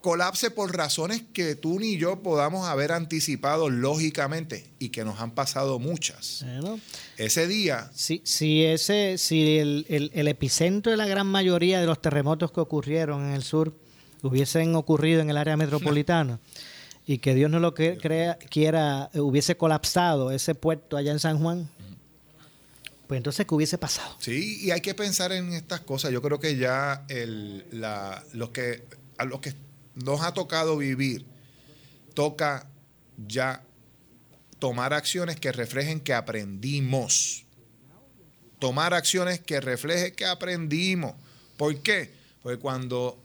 colapse 0.00 0.50
por 0.50 0.76
razones 0.76 1.22
que 1.32 1.54
tú 1.54 1.78
ni 1.78 1.96
yo 1.96 2.22
podamos 2.22 2.68
haber 2.68 2.92
anticipado 2.92 3.70
lógicamente 3.70 4.66
y 4.78 4.88
que 4.90 5.04
nos 5.04 5.20
han 5.20 5.32
pasado 5.32 5.78
muchas. 5.78 6.44
ese 7.16 7.46
día... 7.46 7.90
Si, 7.94 8.22
si, 8.24 8.64
ese, 8.64 9.18
si 9.18 9.58
el, 9.58 9.86
epicentro 10.28 10.90
de 10.90 10.96
la 10.96 11.06
gran 11.06 11.26
mayoría 11.26 11.80
de 11.80 11.86
los 11.86 12.00
terremotos 12.00 12.52
que 12.52 12.60
ocurrieron 12.60 13.24
en 13.26 13.32
el 13.32 13.42
sur 13.42 13.74
hubiesen 14.22 14.74
ocurrido 14.74 15.20
en 15.20 15.30
el 15.30 15.36
área 15.36 15.56
metropolitana 15.56 16.40
y 17.06 17.18
que 17.18 17.34
Dios 17.34 17.50
no 17.50 17.60
lo 17.60 17.74
crea, 17.74 18.38
quiera, 18.50 19.10
hubiese 19.14 19.56
colapsado 19.56 20.30
ese 20.30 20.54
puerto 20.54 20.96
allá 20.96 21.12
en 21.12 21.18
San 21.18 21.38
Juan, 21.38 21.68
pues 23.10 23.18
entonces, 23.18 23.44
¿qué 23.44 23.54
hubiese 23.56 23.76
pasado? 23.76 24.14
Sí, 24.20 24.60
y 24.64 24.70
hay 24.70 24.80
que 24.82 24.94
pensar 24.94 25.32
en 25.32 25.52
estas 25.52 25.80
cosas. 25.80 26.12
Yo 26.12 26.22
creo 26.22 26.38
que 26.38 26.56
ya 26.56 27.04
el, 27.08 27.64
la, 27.72 28.22
los 28.32 28.50
que, 28.50 28.84
a 29.18 29.24
los 29.24 29.40
que 29.40 29.52
nos 30.04 30.22
ha 30.22 30.32
tocado 30.32 30.76
vivir, 30.76 31.26
toca 32.14 32.66
ya 33.26 33.62
tomar 34.58 34.92
acciones 34.94 35.38
que 35.40 35.52
reflejen 35.52 36.00
que 36.00 36.14
aprendimos. 36.14 37.44
Tomar 38.58 38.92
acciones 38.92 39.40
que 39.40 39.60
reflejen 39.60 40.14
que 40.14 40.26
aprendimos. 40.26 41.14
¿Por 41.56 41.80
qué? 41.80 42.12
Porque 42.42 42.58
cuando 42.58 43.18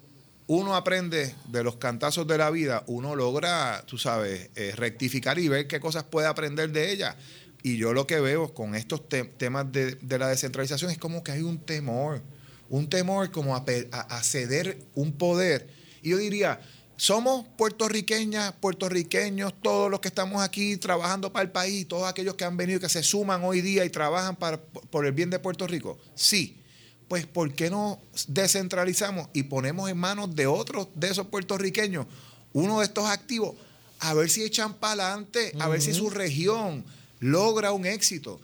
uno 0.48 0.76
aprende 0.76 1.36
de 1.48 1.64
los 1.64 1.76
cantazos 1.76 2.26
de 2.26 2.38
la 2.38 2.50
vida, 2.50 2.84
uno 2.88 3.16
logra, 3.16 3.84
tú 3.86 3.98
sabes, 3.98 4.50
eh, 4.56 4.74
rectificar 4.76 5.38
y 5.40 5.48
ver 5.48 5.68
qué 5.68 5.80
cosas 5.80 6.04
puede 6.06 6.28
aprender 6.28 6.72
de 6.72 6.92
ella. 6.92 7.16
Y 7.64 7.78
yo 7.78 7.94
lo 7.94 8.08
que 8.08 8.20
veo 8.20 8.54
con 8.54 8.76
estos 8.76 9.02
temas 9.10 9.72
de, 9.72 9.98
la 10.18 10.28
descentralización 10.28 10.92
es 10.92 10.98
como 10.98 11.24
que 11.24 11.32
hay 11.32 11.42
un 11.42 11.58
temor, 11.58 12.22
un 12.70 12.90
temor 12.90 13.32
como 13.32 13.56
a 13.56 14.24
ceder 14.24 14.78
un 14.94 15.14
poder 15.14 15.68
y 16.06 16.10
yo 16.10 16.18
diría, 16.18 16.62
somos 16.98 17.48
puertorriqueñas, 17.58 18.54
puertorriqueños, 18.54 19.56
todos 19.60 19.90
los 19.90 20.00
que 20.00 20.08
estamos 20.08 20.44
aquí 20.44 20.78
trabajando 20.78 21.34
para 21.34 21.44
el 21.44 21.52
país, 21.52 21.88
todos 21.88 22.08
aquellos 22.08 22.36
que 22.36 22.44
han 22.44 22.56
venido, 22.56 22.80
que 22.80 22.90
se 22.90 23.02
suman 23.02 23.44
hoy 23.44 23.62
día 23.62 23.84
y 23.84 23.90
trabajan 23.90 24.36
para, 24.36 24.62
por 24.62 25.08
el 25.08 25.14
bien 25.14 25.32
de 25.32 25.40
Puerto 25.40 25.66
Rico. 25.66 25.98
Sí, 26.14 26.62
pues 27.08 27.26
¿por 27.26 27.52
qué 27.56 27.72
no 27.72 28.00
descentralizamos 28.28 29.30
y 29.34 29.44
ponemos 29.44 29.90
en 29.90 29.98
manos 29.98 30.36
de 30.36 30.46
otros 30.46 30.88
de 30.94 31.10
esos 31.10 31.26
puertorriqueños 31.28 32.06
uno 32.54 32.80
de 32.80 32.86
estos 32.86 33.10
activos 33.10 33.56
a 34.00 34.14
ver 34.14 34.30
si 34.30 34.44
echan 34.44 34.76
para 34.76 35.08
adelante, 35.08 35.54
a 35.60 35.68
ver 35.70 35.82
si 35.82 35.92
su 35.92 36.12
región 36.12 36.86
logra 37.20 37.72
un 37.72 37.88
éxito? 37.88 38.40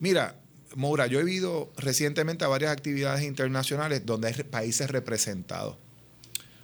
Mira, 0.00 0.38
Moura, 0.74 1.06
yo 1.06 1.20
he 1.20 1.32
ido 1.32 1.72
recientemente 1.78 2.44
a 2.44 2.48
varias 2.48 2.72
actividades 2.72 3.24
internacionales 3.24 4.04
donde 4.04 4.28
hay 4.28 4.34
países 4.42 4.90
representados 4.90 5.76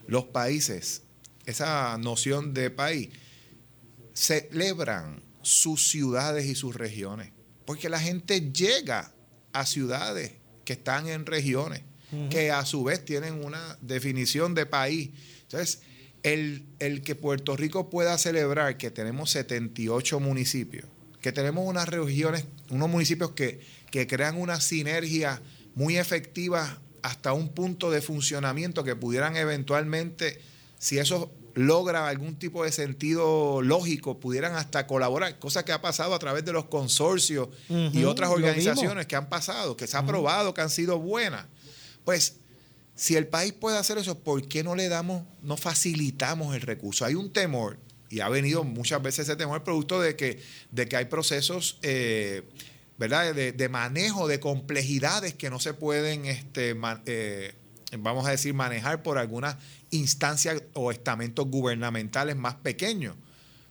los 0.07 0.25
países, 0.25 1.03
esa 1.47 1.97
noción 1.99 2.55
de 2.55 2.71
país, 2.71 3.11
celebran 4.15 5.23
sus 5.43 5.88
ciudades 5.88 6.47
y 6.47 6.55
sus 6.55 6.75
regiones, 6.75 7.33
porque 7.65 7.88
la 7.88 8.01
gente 8.01 8.53
llega 8.53 9.12
a 9.53 9.67
ciudades 9.67 10.33
que 10.65 10.75
están 10.75 11.09
en 11.09 11.27
regiones, 11.27 11.83
que 12.29 12.51
a 12.51 12.67
su 12.67 12.85
vez 12.85 13.03
tienen 13.05 13.43
una 13.43 13.79
definición 13.81 14.55
de 14.55 14.67
país. 14.67 15.11
Entonces, 15.43 15.81
el, 16.23 16.67
el, 16.79 17.01
que 17.01 17.15
Puerto 17.15 17.57
Rico 17.57 17.88
pueda 17.88 18.19
celebrar 18.19 18.77
que 18.77 18.91
tenemos 18.91 19.31
78 19.31 20.21
municipios, 20.21 20.85
que 21.23 21.33
tenemos 21.33 21.67
unas 21.67 21.88
regiones, 21.88 22.45
unos 22.69 22.91
municipios 22.91 23.31
que, 23.33 23.61
que 23.91 24.07
crean 24.07 24.38
una 24.38 24.61
sinergia 24.61 25.41
muy 25.75 25.97
efectiva 25.97 26.83
hasta 27.03 27.33
un 27.33 27.49
punto 27.49 27.91
de 27.91 28.01
funcionamiento 28.01 28.85
que 28.85 28.97
pudieran 28.97 29.37
eventualmente, 29.37 30.41
si 30.79 30.99
eso 30.99 31.31
logra 31.55 32.09
algún 32.09 32.38
tipo 32.38 32.65
de 32.65 32.73
sentido 32.73 33.61
lógico, 33.62 34.19
pudieran 34.19 34.55
hasta 34.55 34.87
colaborar, 34.87 35.38
cosa 35.38 35.65
que 35.65 35.73
ha 35.73 35.83
pasado 35.83 36.15
a 36.15 36.19
través 36.19 36.45
de 36.45 36.53
los 36.53 36.67
consorcios 36.67 37.49
y 37.69 38.05
otras 38.05 38.31
organizaciones 38.31 39.07
que 39.07 39.17
han 39.17 39.29
pasado, 39.29 39.77
que 39.77 39.87
se 39.87 39.97
ha 39.97 40.07
probado 40.07 40.55
que 40.55 40.61
han 40.61 40.71
sido 40.71 40.99
buenas. 40.99 41.47
Pues 42.05 42.37
si 42.95 43.17
el 43.17 43.27
país 43.27 43.53
puede 43.53 43.79
hacer 43.79 43.99
eso, 43.99 44.19
¿por 44.19 44.47
qué 44.49 44.62
no 44.62 44.75
le 44.75 44.88
damos, 44.88 45.25
no 45.43 45.57
facilitamos 45.57 46.55
el 46.55 46.62
recurso? 46.62 47.05
Hay 47.05 47.15
un 47.15 47.33
temor, 47.33 47.79
y 48.09 48.21
ha 48.21 48.29
venido 48.29 48.62
muchas 48.65 49.03
veces 49.03 49.27
ese 49.27 49.37
temor 49.37 49.65
producto 49.65 50.01
de 50.01 50.17
que, 50.17 50.43
de 50.71 50.87
que 50.87 50.97
hay 50.97 51.07
procesos 51.07 51.79
eh, 51.83 52.43
¿verdad? 53.03 53.35
De, 53.35 53.69
manejo 53.69 54.29
de 54.29 54.38
complejidades 54.38 55.35
que 55.35 55.51
no 55.51 55.59
se 55.59 55.75
pueden, 55.75 56.25
este, 56.25 56.77
eh, 57.07 57.53
vamos 57.99 58.29
a 58.29 58.31
decir, 58.31 58.55
manejar 58.55 59.03
por 59.03 59.19
algunas 59.19 59.57
instancias 59.91 60.62
o 60.75 60.93
estamentos 60.93 61.49
gubernamentales 61.49 62.37
más 62.37 62.55
pequeños. 62.55 63.17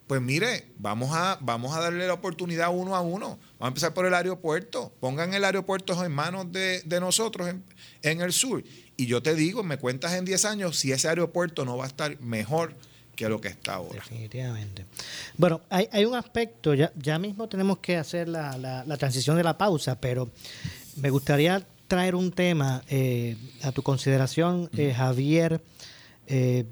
Pues 0.06 0.22
mire, 0.22 0.68
vamos 0.80 1.12
a, 1.14 1.38
vamos 1.40 1.74
a 1.74 1.80
darle 1.80 2.08
la 2.08 2.14
oportunidad 2.14 2.76
uno 2.76 2.94
a 2.94 3.00
uno. 3.00 3.40
Vamos 3.58 3.62
a 3.62 3.68
empezar 3.70 3.94
por 3.94 4.06
el 4.06 4.14
aeropuerto. 4.14 4.92
Pongan 5.00 5.34
el 5.34 5.46
aeropuerto 5.46 6.04
en 6.04 6.12
manos 6.12 6.52
de, 6.52 6.84
nosotros 7.00 7.48
en, 7.48 7.64
en, 8.02 8.20
el 8.20 8.34
sur. 8.34 8.62
Y 8.98 9.06
yo 9.06 9.24
te 9.24 9.34
digo, 9.34 9.64
me 9.64 9.78
cuentas 9.78 10.12
en 10.12 10.26
10 10.26 10.44
años 10.44 10.78
si 10.78 10.92
ese 10.92 11.08
aeropuerto 11.08 11.64
no 11.64 11.78
va 11.78 11.86
a 11.86 11.88
estar 11.88 12.20
mejor 12.20 12.76
que 13.16 13.30
lo 13.30 13.40
que 13.40 13.50
está 13.50 13.76
ahora. 13.76 13.96
Definitivamente. 13.96 14.86
Bueno, 15.38 15.62
hay, 15.70 15.88
hay 15.92 16.06
un 16.06 16.16
aspecto, 16.16 16.74
ya, 16.74 16.92
ya 16.96 17.20
mismo 17.20 17.48
tenemos 17.48 17.80
que 17.80 17.98
hacer 17.98 18.28
la, 18.28 18.58
la, 18.58 18.98
transición 18.98 19.38
de 19.38 19.44
la 19.44 19.58
pausa, 19.58 20.00
pero 20.00 20.30
me 20.98 21.10
gustaría 21.10 21.66
traer 21.88 22.16
un 22.16 22.32
tema 22.32 22.84
eh, 22.88 23.36
a 23.64 23.72
tu 23.72 23.84
consideración, 23.84 24.70
eh, 24.78 24.94
Javier, 24.94 25.62
eh, 26.28 26.66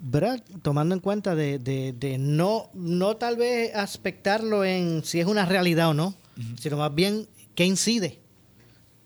¿verdad? 0.00 0.42
tomando 0.62 0.94
en 0.94 1.00
cuenta 1.00 1.34
de, 1.34 1.58
de, 1.58 2.18
no, 2.18 2.70
no 2.74 3.16
tal 3.16 3.36
vez 3.36 3.74
aspectarlo 3.74 4.64
en 4.64 5.04
si 5.04 5.20
es 5.20 5.26
una 5.26 5.46
realidad 5.46 5.90
o 5.90 5.94
no, 5.94 6.14
sino 6.60 6.76
más 6.76 6.94
bien 6.94 7.26
qué 7.54 7.64
incide 7.64 8.18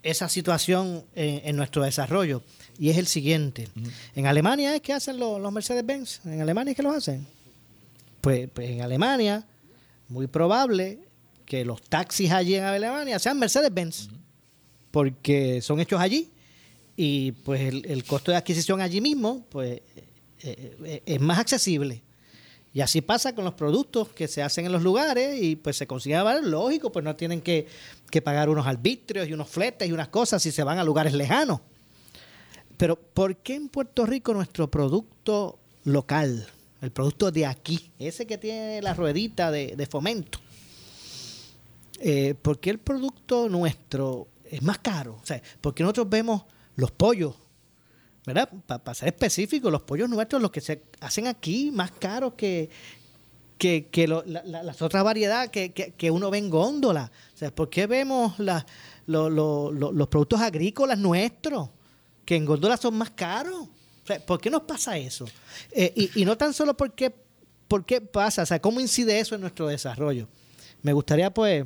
esa 0.03 0.29
situación 0.29 1.05
en 1.15 1.57
nuestro 1.57 1.83
desarrollo 1.83 2.43
y 2.79 2.91
es 2.91 2.97
el 2.97 3.07
siguiente. 3.07 3.69
En 4.15 4.27
Alemania 4.27 4.75
es 4.75 4.81
que 4.81 4.93
hacen 4.93 5.19
los, 5.19 5.53
Mercedes-Benz. 5.53 6.21
En 6.25 6.41
Alemania 6.41 6.71
es 6.71 6.77
que 6.77 6.83
los 6.83 6.95
hacen. 6.95 7.27
Pues, 8.21 8.49
pues, 8.53 8.71
en 8.71 8.83
Alemania, 8.83 9.45
muy 10.09 10.27
probable 10.27 11.01
que 11.45 11.65
los 11.65 11.83
taxis 11.83 12.31
allí 12.31 12.55
en 12.55 12.65
Alemania 12.65 13.19
sean 13.19 13.39
Mercedes-Benz, 13.39 14.09
porque 14.91 15.61
son 15.63 15.81
hechos 15.81 16.01
allí 16.01 16.31
y 16.95 17.33
pues 17.33 17.61
el, 17.61 18.05
costo 18.05 18.33
de 18.33 18.37
adquisición 18.37 18.81
allí 18.81 19.01
mismo 19.01 19.47
pues 19.51 19.81
eh, 20.43 20.77
eh, 20.85 21.03
es 21.07 21.21
más 21.21 21.39
accesible. 21.39 22.03
Y 22.75 22.81
así 22.81 23.01
pasa 23.01 23.35
con 23.35 23.45
los 23.45 23.55
productos 23.55 24.09
que 24.09 24.29
se 24.29 24.43
hacen 24.43 24.67
en 24.67 24.73
los 24.73 24.83
lugares 24.83 25.41
y 25.41 25.57
pues 25.57 25.77
se 25.77 25.87
consiguen 25.87 26.23
valor 26.23 26.45
lógico, 26.45 26.93
pues 26.93 27.05
no 27.05 27.17
tienen 27.17 27.41
que, 27.41 27.67
que 28.11 28.21
pagar 28.21 28.49
unos 28.49 28.67
arbitrios 28.67 29.27
y 29.27 29.33
unos 29.33 29.49
fletes 29.49 29.89
y 29.89 29.93
unas 29.93 30.09
cosas 30.09 30.43
si 30.43 30.53
se 30.53 30.63
van 30.63 30.79
a 30.79 30.85
lugares 30.85 31.15
lejanos. 31.15 31.61
Pero 32.79 32.97
¿por 32.97 33.37
qué 33.39 33.57
en 33.57 33.69
Puerto 33.69 34.07
Rico 34.07 34.33
nuestro 34.33 34.71
producto 34.71 35.59
local, 35.83 36.47
el 36.81 36.93
producto 36.93 37.33
de 37.33 37.45
aquí, 37.45 37.91
ese 37.99 38.25
que 38.25 38.39
tiene 38.39 38.81
la 38.81 38.95
ruedita 38.95 39.51
de, 39.51 39.89
fomento, 39.91 40.39
eh, 41.99 42.37
¿por 42.41 42.61
qué 42.61 42.71
el 42.71 42.79
producto 42.79 43.49
nuestro 43.49 44.29
es 44.45 44.63
más 44.63 44.79
caro? 44.79 45.19
O 45.21 45.27
sea, 45.27 45.43
porque 45.61 45.83
nosotros 45.83 46.09
vemos 46.09 46.45
los 46.77 46.93
pollos, 46.93 47.35
¿verdad? 48.25 48.49
Para 48.67 48.95
ser 48.95 49.09
específico, 49.09 49.73
los 49.73 49.83
pollos 49.83 50.09
nuestros, 50.09 50.41
los 50.41 50.53
que 50.53 50.61
se 50.61 50.85
hacen 51.01 51.27
aquí, 51.27 51.73
más 51.73 51.91
caros 51.91 52.35
que, 52.35 52.71
que, 53.59 54.07
las 54.07 54.81
otras 54.83 55.03
variedades 55.03 55.51
que, 55.51 56.11
uno 56.13 56.31
ve 56.31 56.39
en 56.39 56.49
góndola. 56.49 57.11
O 57.35 57.37
sea, 57.37 57.53
¿por 57.53 57.71
qué 57.71 57.89
vemos 57.89 58.39
los 58.39 58.65
productos 60.09 60.41
agrícolas 60.41 60.97
nuestros, 60.97 61.71
que 62.29 62.37
en 62.37 62.45
góndola 62.45 62.77
son 62.77 62.95
más 62.95 63.09
caros? 63.09 63.69
¿Por 64.27 64.39
qué 64.39 64.51
nos 64.51 64.61
pasa 64.65 64.99
eso? 64.99 65.27
Eh, 65.73 66.11
y, 66.15 66.27
no 66.27 66.37
tan 66.37 66.53
solo 66.53 66.77
porque, 66.77 67.11
por 67.67 67.87
qué 67.87 68.03
pasa, 68.03 68.43
o 68.43 68.47
sea, 68.47 68.61
cómo 68.61 68.81
incide 68.81 69.19
eso 69.19 69.35
en 69.35 69.41
nuestro 69.41 69.67
desarrollo. 69.67 70.29
Me 70.83 70.93
gustaría, 70.93 71.33
pues, 71.33 71.65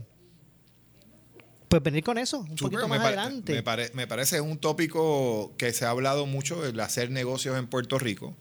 pues 1.66 1.82
venir 1.82 2.04
con 2.04 2.16
eso 2.16 2.38
un 2.38 2.54
poquito 2.54 2.86
más 2.86 3.00
adelante. 3.00 3.60
Me, 3.60 3.90
me, 3.92 4.06
parece 4.06 4.40
un 4.40 4.56
tópico 4.56 5.52
que 5.58 5.72
se 5.72 5.84
ha 5.84 5.90
hablado 5.90 6.26
mucho, 6.26 6.64
el 6.64 6.78
hacer 6.78 7.10
negocios 7.10 7.58
en 7.58 7.66
Puerto 7.66 7.98
Rico. 7.98 8.36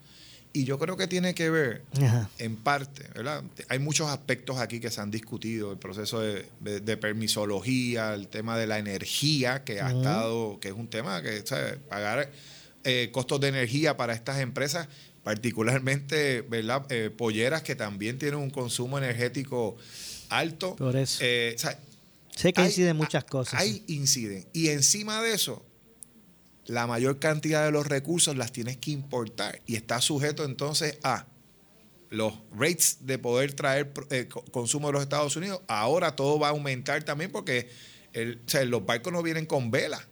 Y 0.53 0.65
yo 0.65 0.77
creo 0.77 0.97
que 0.97 1.07
tiene 1.07 1.33
que 1.33 1.49
ver, 1.49 1.83
en 2.37 2.57
parte, 2.57 3.07
¿verdad? 3.15 3.43
Hay 3.69 3.79
muchos 3.79 4.09
aspectos 4.09 4.57
aquí 4.57 4.79
que 4.79 4.91
se 4.91 4.99
han 4.99 5.09
discutido, 5.09 5.71
el 5.71 5.77
proceso 5.77 6.19
de, 6.19 6.97
permisología, 6.97 8.13
el 8.13 8.27
tema 8.27 8.57
de 8.57 8.67
la 8.67 8.77
energía, 8.77 9.63
que 9.63 9.79
ha 9.79 9.91
estado, 9.91 10.59
que 10.59 10.67
es 10.69 10.73
un 10.73 10.89
tema 10.89 11.21
que, 11.21 11.45
¿sabes? 11.45 11.77
Pagar 11.87 12.29
eh, 12.83 13.09
costos 13.13 13.39
de 13.39 13.47
energía 13.47 13.95
para 13.95 14.13
estas 14.13 14.39
empresas, 14.39 14.89
particularmente 15.23 16.41
¿verdad? 16.41 16.85
Eh, 16.91 17.09
polleras 17.15 17.61
que 17.61 17.75
también 17.75 18.17
tienen 18.17 18.39
un 18.39 18.49
consumo 18.49 18.97
energético 18.97 19.77
alto. 20.29 20.75
Por 20.75 20.95
eso. 20.95 21.19
Eh, 21.21 21.55
sé 22.35 22.51
que 22.51 22.61
inciden 22.61 22.97
muchas 22.97 23.23
cosas. 23.23 23.61
Hay 23.61 23.83
inciden. 23.87 24.45
Y 24.51 24.69
encima 24.69 25.21
de 25.21 25.33
eso, 25.33 25.63
la 26.71 26.87
mayor 26.87 27.19
cantidad 27.19 27.65
de 27.65 27.71
los 27.71 27.85
recursos 27.85 28.37
las 28.37 28.53
tienes 28.53 28.77
que 28.77 28.91
importar 28.91 29.61
y 29.65 29.75
está 29.75 29.99
sujeto 29.99 30.45
entonces 30.45 30.97
a 31.03 31.27
los 32.09 32.33
rates 32.53 32.99
de 33.01 33.19
poder 33.19 33.53
traer 33.53 33.91
consumo 34.51 34.87
de 34.87 34.93
los 34.93 35.01
Estados 35.01 35.35
Unidos. 35.35 35.61
Ahora 35.67 36.15
todo 36.15 36.39
va 36.39 36.47
a 36.47 36.51
aumentar 36.51 37.03
también 37.03 37.29
porque 37.29 37.69
los 38.65 38.85
barcos 38.85 39.11
no 39.11 39.21
vienen 39.21 39.45
con 39.45 39.69
vela. 39.69 40.07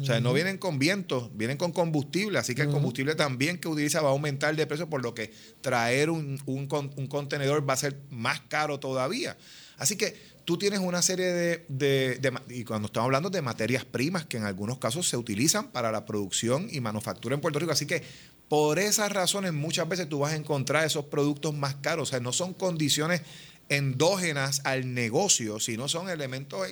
O 0.00 0.04
sea, 0.04 0.20
no 0.20 0.32
vienen 0.32 0.58
con 0.58 0.78
viento, 0.78 1.28
vienen 1.34 1.56
con 1.56 1.72
combustible, 1.72 2.38
así 2.38 2.54
que 2.54 2.62
el 2.62 2.68
combustible 2.68 3.16
también 3.16 3.58
que 3.58 3.66
utiliza 3.66 4.00
va 4.00 4.10
a 4.10 4.12
aumentar 4.12 4.54
de 4.54 4.64
precio, 4.64 4.88
por 4.88 5.02
lo 5.02 5.12
que 5.12 5.32
traer 5.60 6.08
un, 6.08 6.40
un, 6.46 7.06
contenedor 7.08 7.68
va 7.68 7.74
a 7.74 7.78
ser 7.78 7.98
más 8.08 8.40
caro 8.42 8.78
todavía. 8.78 9.36
Así 9.76 9.96
que 9.96 10.14
tú 10.48 10.56
tienes 10.56 10.80
una 10.80 11.02
serie 11.02 11.26
de, 11.26 11.66
de, 11.68 12.32
y 12.48 12.64
cuando 12.64 12.86
estamos 12.86 13.04
hablando 13.04 13.28
de 13.28 13.42
materias 13.42 13.84
primas 13.84 14.24
que 14.24 14.38
en 14.38 14.44
algunos 14.44 14.78
casos 14.78 15.06
se 15.06 15.18
utilizan 15.18 15.70
para 15.72 15.92
la 15.92 16.06
producción 16.06 16.68
y 16.72 16.80
manufactura 16.80 17.34
en 17.34 17.42
Puerto 17.42 17.58
Rico, 17.58 17.72
así 17.72 17.84
que 17.84 18.02
por 18.48 18.78
esas 18.78 19.12
razones 19.12 19.52
muchas 19.52 19.86
veces 19.86 20.08
tú 20.08 20.20
vas 20.20 20.32
a 20.32 20.36
encontrar 20.36 20.86
esos 20.86 21.04
productos 21.04 21.54
más 21.54 21.74
caros, 21.74 22.08
o 22.08 22.10
sea, 22.12 22.20
no 22.20 22.32
son 22.32 22.54
condiciones 22.54 23.20
endógenas 23.68 24.62
al 24.64 24.94
negocio, 24.94 25.60
sino 25.60 25.86
son 25.86 26.08
elementos 26.08 26.66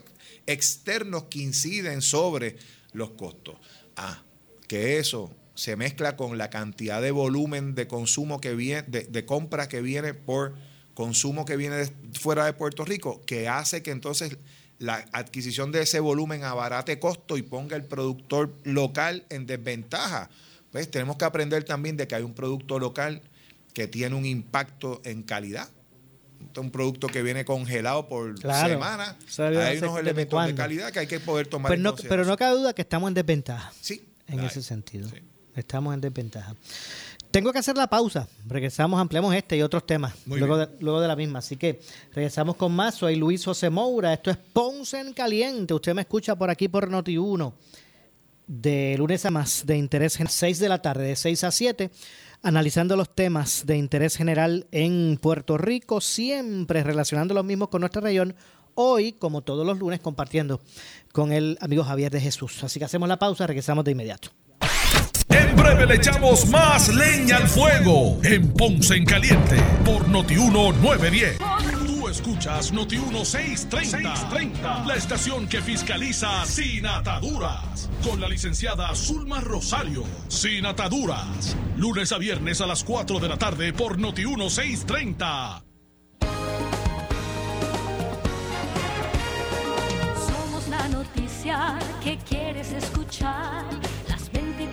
externos 0.46 1.24
que 1.24 1.40
inciden 1.40 2.00
sobre 2.00 2.56
los 2.94 3.10
costos. 3.10 3.56
Ah, 3.94 4.22
que 4.68 4.96
eso 4.96 5.36
se 5.54 5.76
mezcla 5.76 6.16
con 6.16 6.38
la 6.38 6.48
cantidad 6.48 7.02
de 7.02 7.10
volumen 7.10 7.74
de 7.74 7.86
consumo 7.86 8.40
que 8.40 8.54
viene, 8.54 8.84
de, 8.88 9.26
compra 9.26 9.68
que 9.68 9.82
viene 9.82 10.14
por 10.14 10.54
consumo 10.96 11.44
que 11.44 11.56
viene 11.56 11.84
fuera 12.18 12.46
de 12.46 12.54
Puerto 12.54 12.84
Rico, 12.84 13.20
que 13.26 13.48
hace 13.48 13.82
que 13.82 13.90
entonces 13.92 14.38
la 14.78 15.04
adquisición 15.12 15.70
de 15.70 15.82
ese 15.82 16.00
volumen 16.00 16.42
abarate 16.42 16.98
costo 16.98 17.36
y 17.36 17.42
ponga 17.42 17.76
el 17.76 17.84
productor 17.84 18.52
local 18.64 19.24
en 19.28 19.46
desventaja. 19.46 20.30
Pues 20.72 20.90
tenemos 20.90 21.16
que 21.16 21.26
aprender 21.26 21.64
también 21.64 21.96
de 21.96 22.08
que 22.08 22.14
hay 22.14 22.22
un 22.22 22.34
producto 22.34 22.78
local 22.78 23.22
que 23.74 23.86
tiene 23.86 24.16
un 24.16 24.24
impacto 24.24 25.02
en 25.04 25.22
calidad 25.22 25.68
un 26.56 26.70
producto 26.70 27.08
que 27.08 27.22
viene 27.22 27.44
congelado 27.44 28.08
por 28.08 28.38
semana. 28.40 29.16
Hay 29.38 29.78
unos 29.78 29.98
elementos 29.98 30.46
de 30.46 30.54
calidad 30.54 30.90
que 30.90 31.00
hay 31.00 31.06
que 31.06 31.20
poder 31.20 31.46
tomar 31.46 31.70
pero 31.70 31.82
pues 31.92 32.04
no, 32.04 32.08
Pero 32.08 32.24
no 32.24 32.36
cabe 32.36 32.56
duda 32.56 32.72
que 32.72 32.82
estamos 32.82 33.08
en 33.08 33.14
desventaja. 33.14 33.72
Sí. 33.80 34.02
En 34.26 34.40
ese 34.40 34.62
sentido. 34.62 35.10
Estamos 35.54 35.94
en 35.94 36.00
desventaja. 36.00 36.54
Tengo 37.36 37.52
que 37.52 37.58
hacer 37.58 37.76
la 37.76 37.86
pausa. 37.86 38.26
Regresamos, 38.46 38.98
ampliamos 38.98 39.34
este 39.34 39.58
y 39.58 39.60
otros 39.60 39.84
temas 39.84 40.14
luego 40.24 40.56
de, 40.56 40.68
luego 40.80 41.02
de, 41.02 41.06
la 41.06 41.14
misma. 41.14 41.40
Así 41.40 41.58
que 41.58 41.80
regresamos 42.14 42.56
con 42.56 42.74
más. 42.74 42.94
Soy 42.94 43.16
Luis 43.16 43.44
José 43.44 43.68
Moura. 43.68 44.14
Esto 44.14 44.30
es 44.30 44.38
Ponce 44.38 44.98
en 44.98 45.12
Caliente. 45.12 45.74
Usted 45.74 45.92
me 45.92 46.00
escucha 46.00 46.34
por 46.34 46.48
aquí 46.48 46.68
por 46.68 46.90
Noti1. 46.90 47.52
De 48.46 48.94
lunes 48.96 49.26
a 49.26 49.30
más 49.30 49.66
de 49.66 49.76
interés 49.76 50.18
en 50.18 50.28
6 50.28 50.58
de 50.58 50.68
la 50.70 50.80
tarde, 50.80 51.08
de 51.08 51.14
6 51.14 51.44
a 51.44 51.50
7 51.50 51.90
analizando 52.42 52.96
los 52.96 53.14
temas 53.14 53.66
de 53.66 53.76
interés 53.76 54.16
general 54.16 54.66
en 54.72 55.18
Puerto 55.20 55.58
Rico, 55.58 56.00
siempre 56.00 56.82
relacionando 56.84 57.34
los 57.34 57.44
mismos 57.44 57.68
con 57.68 57.80
nuestra 57.80 58.00
región. 58.00 58.34
Hoy, 58.74 59.12
como 59.12 59.42
todos 59.42 59.66
los 59.66 59.78
lunes, 59.78 60.00
compartiendo 60.00 60.62
con 61.12 61.32
el 61.32 61.58
amigo 61.60 61.84
Javier 61.84 62.10
de 62.10 62.20
Jesús. 62.22 62.64
Así 62.64 62.78
que 62.78 62.86
hacemos 62.86 63.10
la 63.10 63.18
pausa, 63.18 63.46
regresamos 63.46 63.84
de 63.84 63.90
inmediato. 63.90 64.30
En 65.38 65.56
breve 65.56 65.86
le 65.86 65.94
echamos 65.96 66.46
más 66.48 66.88
leña 66.88 67.36
al 67.36 67.48
fuego 67.48 68.18
en 68.22 68.52
Ponce 68.52 68.96
en 68.96 69.04
Caliente 69.04 69.56
por 69.84 70.08
Notiuno 70.08 70.72
910 70.72 71.38
escuchas 72.16 72.72
Noti 72.72 72.98
1630, 72.98 74.84
la 74.84 74.94
estación 74.94 75.46
que 75.48 75.60
fiscaliza 75.60 76.44
sin 76.44 76.86
ataduras. 76.86 77.90
Con 78.02 78.20
la 78.20 78.28
licenciada 78.28 78.94
Zulma 78.94 79.40
Rosario. 79.40 80.04
Sin 80.28 80.66
ataduras. 80.66 81.56
Lunes 81.76 82.12
a 82.12 82.18
viernes 82.18 82.60
a 82.60 82.66
las 82.66 82.84
4 82.84 83.18
de 83.18 83.28
la 83.28 83.36
tarde 83.36 83.72
por 83.72 83.98
Noti 83.98 84.24
1630. 84.24 85.62
Somos 90.26 90.68
la 90.68 90.88
noticia 90.88 91.78
que 92.02 92.18
quieres 92.18 92.72
escuchar. 92.72 93.05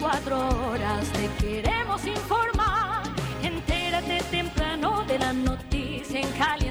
Las 0.03 0.25
24 0.25 0.67
horas 0.67 1.09
te 1.13 1.29
queremos 1.45 2.05
informar. 2.05 3.03
Entérate 3.41 4.21
temprano 4.31 5.05
de 5.05 5.17
la 5.17 5.31
noticia 5.31 6.19
en 6.19 6.29
caliente 6.31 6.62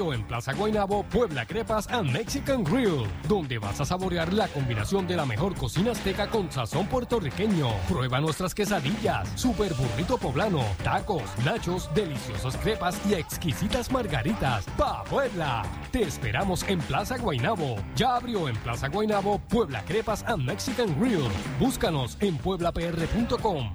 En 0.00 0.24
Plaza 0.24 0.54
Guaynabo 0.54 1.02
Puebla 1.04 1.44
Crepas 1.44 1.86
and 1.90 2.10
Mexican 2.10 2.64
Grill, 2.64 3.06
donde 3.28 3.58
vas 3.58 3.82
a 3.82 3.84
saborear 3.84 4.32
la 4.32 4.48
combinación 4.48 5.06
de 5.06 5.14
la 5.14 5.26
mejor 5.26 5.54
cocina 5.54 5.92
azteca 5.92 6.26
con 6.30 6.50
sazón 6.50 6.86
puertorriqueño. 6.86 7.68
Prueba 7.86 8.18
nuestras 8.18 8.54
quesadillas, 8.54 9.28
super 9.34 9.74
burrito 9.74 10.16
poblano, 10.16 10.64
tacos, 10.82 11.22
nachos, 11.44 11.90
deliciosas 11.94 12.56
crepas 12.56 12.98
y 13.08 13.12
exquisitas 13.12 13.92
margaritas. 13.92 14.64
¡Pa 14.78 15.04
Puebla! 15.04 15.64
Te 15.92 16.02
esperamos 16.02 16.66
en 16.66 16.78
Plaza 16.78 17.18
Guaynabo. 17.18 17.76
Ya 17.94 18.16
abrió 18.16 18.48
en 18.48 18.56
Plaza 18.56 18.88
Guaynabo 18.88 19.38
Puebla 19.38 19.84
Crepas 19.84 20.24
and 20.26 20.44
Mexican 20.44 20.98
Grill. 20.98 21.28
Búscanos 21.58 22.16
en 22.20 22.38
pueblapr.com. 22.38 23.74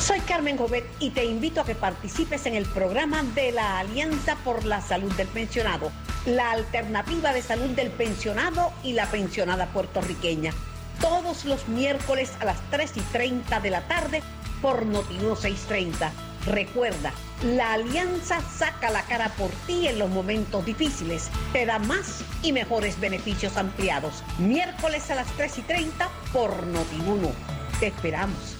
Soy 0.00 0.20
Carmen 0.20 0.56
Jovet 0.56 0.86
y 0.98 1.10
te 1.10 1.26
invito 1.26 1.60
a 1.60 1.64
que 1.66 1.74
participes 1.74 2.46
en 2.46 2.54
el 2.54 2.64
programa 2.64 3.22
de 3.34 3.52
la 3.52 3.78
Alianza 3.80 4.34
por 4.44 4.64
la 4.64 4.80
Salud 4.80 5.12
del 5.12 5.28
Pensionado, 5.28 5.92
la 6.24 6.52
alternativa 6.52 7.34
de 7.34 7.42
salud 7.42 7.68
del 7.70 7.90
pensionado 7.90 8.72
y 8.82 8.94
la 8.94 9.06
pensionada 9.10 9.66
puertorriqueña. 9.66 10.54
Todos 11.02 11.44
los 11.44 11.68
miércoles 11.68 12.32
a 12.40 12.46
las 12.46 12.58
3 12.70 12.96
y 12.96 13.00
30 13.12 13.60
de 13.60 13.70
la 13.70 13.86
tarde 13.88 14.22
por 14.62 14.86
Notiuno 14.86 15.36
630. 15.36 16.10
Recuerda, 16.46 17.12
la 17.44 17.74
alianza 17.74 18.40
saca 18.40 18.90
la 18.90 19.02
cara 19.02 19.28
por 19.36 19.50
ti 19.66 19.86
en 19.86 19.98
los 19.98 20.08
momentos 20.08 20.64
difíciles. 20.64 21.30
Te 21.52 21.66
da 21.66 21.78
más 21.78 22.24
y 22.42 22.52
mejores 22.52 22.98
beneficios 22.98 23.58
ampliados. 23.58 24.24
Miércoles 24.38 25.10
a 25.10 25.16
las 25.16 25.28
3 25.36 25.58
y 25.58 25.62
30 25.62 26.08
por 26.32 26.66
Notiuno. 26.66 27.32
Te 27.78 27.88
esperamos. 27.88 28.59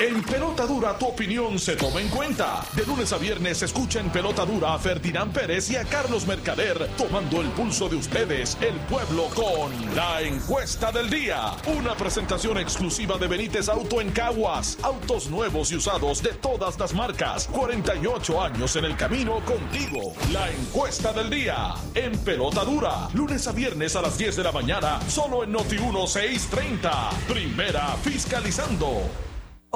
En 0.00 0.22
Pelota 0.24 0.66
Dura 0.66 0.98
tu 0.98 1.06
opinión 1.06 1.56
se 1.58 1.76
toma 1.76 2.00
en 2.00 2.08
cuenta. 2.08 2.64
De 2.74 2.84
lunes 2.84 3.12
a 3.12 3.16
viernes 3.16 3.62
escucha 3.62 4.00
en 4.00 4.10
Pelota 4.10 4.44
Dura 4.44 4.74
a 4.74 4.78
Ferdinand 4.78 5.32
Pérez 5.32 5.70
y 5.70 5.76
a 5.76 5.84
Carlos 5.84 6.26
Mercader 6.26 6.88
tomando 6.98 7.40
el 7.40 7.48
pulso 7.50 7.88
de 7.88 7.96
ustedes, 7.96 8.58
el 8.60 8.74
pueblo, 8.88 9.26
con 9.34 9.94
la 9.94 10.20
encuesta 10.22 10.90
del 10.90 11.08
día. 11.08 11.52
Una 11.78 11.94
presentación 11.94 12.58
exclusiva 12.58 13.18
de 13.18 13.28
Benítez 13.28 13.68
Auto 13.68 14.00
en 14.00 14.10
Caguas. 14.10 14.78
Autos 14.82 15.30
nuevos 15.30 15.70
y 15.70 15.76
usados 15.76 16.22
de 16.22 16.30
todas 16.30 16.78
las 16.78 16.92
marcas. 16.92 17.46
48 17.52 18.42
años 18.42 18.74
en 18.74 18.86
el 18.86 18.96
camino 18.96 19.40
contigo. 19.44 20.12
La 20.32 20.50
encuesta 20.50 21.12
del 21.12 21.30
día. 21.30 21.74
En 21.94 22.18
Pelota 22.18 22.64
Dura. 22.64 23.08
Lunes 23.14 23.46
a 23.46 23.52
viernes 23.52 23.94
a 23.94 24.02
las 24.02 24.18
10 24.18 24.36
de 24.36 24.42
la 24.42 24.52
mañana. 24.52 25.00
Solo 25.08 25.44
en 25.44 25.52
Noti 25.52 25.78
1630. 25.78 27.10
Primera 27.28 27.96
fiscalizando. 28.02 29.02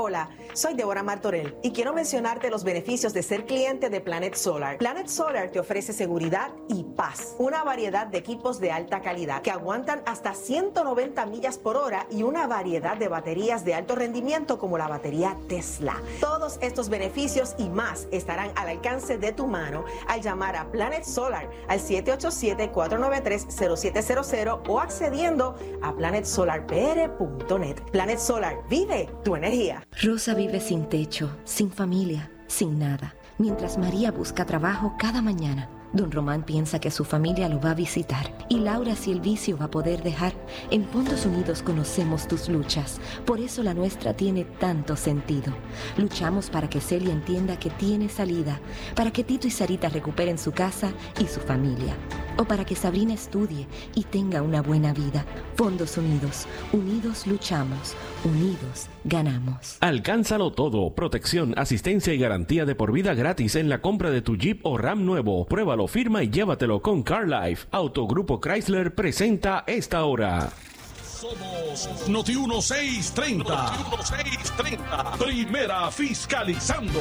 Hola, 0.01 0.31
soy 0.53 0.75
Deborah 0.75 1.03
Martorell 1.03 1.57
y 1.61 1.73
quiero 1.73 1.93
mencionarte 1.93 2.51
los 2.51 2.63
beneficios 2.63 3.13
de 3.13 3.25
ser 3.25 3.47
cliente 3.47 3.91
de 3.91 4.01
Planet 4.01 4.37
Solar. 4.37 4.79
Planet 4.79 5.09
Solar 5.09 5.51
te 5.51 5.59
ofrece 5.59 5.93
seguridad 5.93 6.53
y 6.69 6.85
paz, 6.85 7.35
una 7.41 7.65
variedad 7.65 8.07
de 8.07 8.19
equipos 8.19 8.61
de 8.61 8.71
alta 8.71 9.03
calidad 9.03 9.43
que 9.43 9.51
aguantan 9.51 10.03
hasta 10.07 10.35
190 10.35 11.27
millas 11.27 11.59
por 11.59 11.77
hora 11.77 12.07
y 12.13 12.23
una 12.23 12.47
variedad 12.47 12.97
de 12.97 13.09
baterías 13.09 13.65
de 13.65 13.75
alto 13.75 13.97
rendimiento 13.97 14.57
como 14.57 14.79
la 14.79 14.87
batería 14.87 15.37
Tesla. 15.49 16.01
Todos 16.21 16.59
estos 16.61 16.91
beneficios 16.91 17.57
y 17.59 17.69
más 17.69 18.07
estarán 18.13 18.53
al 18.55 18.69
alcance 18.69 19.19
de 19.19 19.33
tu 19.33 19.49
mano 19.49 19.85
al 20.07 20.23
llamar 20.23 20.55
a 20.55 20.71
Planet 20.71 21.03
Solar 21.03 21.51
al 21.67 21.81
787-493-0700 21.81 24.61
o 24.69 24.79
accediendo 24.79 25.57
a 25.83 25.93
planetsolarpr.net. 25.93 27.83
Planet 27.91 28.19
Solar, 28.21 28.63
vive 28.69 29.11
tu 29.25 29.35
energía. 29.35 29.88
Rosa 29.93 30.35
vive 30.35 30.61
sin 30.61 30.89
techo, 30.89 31.37
sin 31.45 31.73
familia, 31.73 32.31
sin 32.47 32.79
nada, 32.79 33.17
mientras 33.37 33.79
María 33.79 34.13
busca 34.13 34.45
trabajo 34.45 34.95
cada 34.97 35.21
mañana. 35.23 35.69
Don 35.93 36.13
Román 36.13 36.45
piensa 36.45 36.79
que 36.79 36.91
su 36.91 37.05
familia 37.05 37.49
lo 37.49 37.61
va 37.61 37.71
a 37.71 37.75
visitar 37.75 38.37
y 38.51 38.59
Laura 38.59 38.95
si 38.95 39.11
el 39.11 39.21
vicio 39.21 39.57
va 39.57 39.65
a 39.65 39.71
poder 39.71 40.03
dejar. 40.03 40.35
En 40.71 40.85
Fondos 40.85 41.25
Unidos 41.27 41.63
conocemos 41.63 42.29
tus 42.29 42.49
luchas, 42.49 43.01
por 43.25 43.41
eso 43.41 43.63
la 43.65 43.75
nuestra 43.75 44.15
tiene 44.15 44.45
tanto 44.45 44.95
sentido. 44.95 45.53
Luchamos 45.97 46.51
para 46.51 46.69
que 46.69 46.81
Celia 46.81 47.13
entienda 47.13 47.59
que 47.59 47.71
tiene 47.71 48.09
salida, 48.09 48.61
para 48.95 49.11
que 49.11 49.25
Tito 49.25 49.49
y 49.49 49.51
Sarita 49.51 49.89
recuperen 49.89 50.39
su 50.39 50.53
casa 50.53 50.93
y 51.19 51.27
su 51.27 51.41
familia, 51.41 51.97
o 52.39 52.45
para 52.45 52.65
que 52.65 52.75
Sabrina 52.75 53.15
estudie 53.15 53.67
y 53.95 54.05
tenga 54.05 54.41
una 54.41 54.63
buena 54.63 54.95
vida. 54.95 55.27
Fondos 55.57 55.99
Unidos, 55.99 56.47
unidos 56.73 57.27
luchamos, 57.27 57.95
unidos 58.25 58.87
ganamos. 59.05 59.77
Alcánzalo 59.81 60.53
todo. 60.53 60.95
Protección, 60.95 61.55
asistencia 61.59 62.15
y 62.15 62.19
garantía 62.19 62.65
de 62.65 62.75
por 62.75 62.93
vida 62.93 63.15
gratis 63.15 63.57
en 63.57 63.69
la 63.69 63.83
compra 63.83 64.11
de 64.11 64.23
tu 64.23 64.37
Jeep 64.37 64.61
o 64.65 64.79
Ram 64.79 65.05
nuevo. 65.05 65.47
Pruébalo, 65.47 65.89
firma 65.89 66.23
y 66.23 66.31
llévatelo 66.31 66.81
con 66.81 67.03
CarLife. 67.03 67.67
Autogrupo 67.73 68.41
Chrysler 68.41 68.95
presenta 68.95 69.65
esta 69.67 70.05
hora. 70.05 70.51
Somos 71.03 72.09
Noti 72.09 72.37
1630. 72.37 73.43
Noti 73.43 73.79
1630. 73.91 75.19
Primera 75.19 75.91
fiscalizando. 75.91 77.01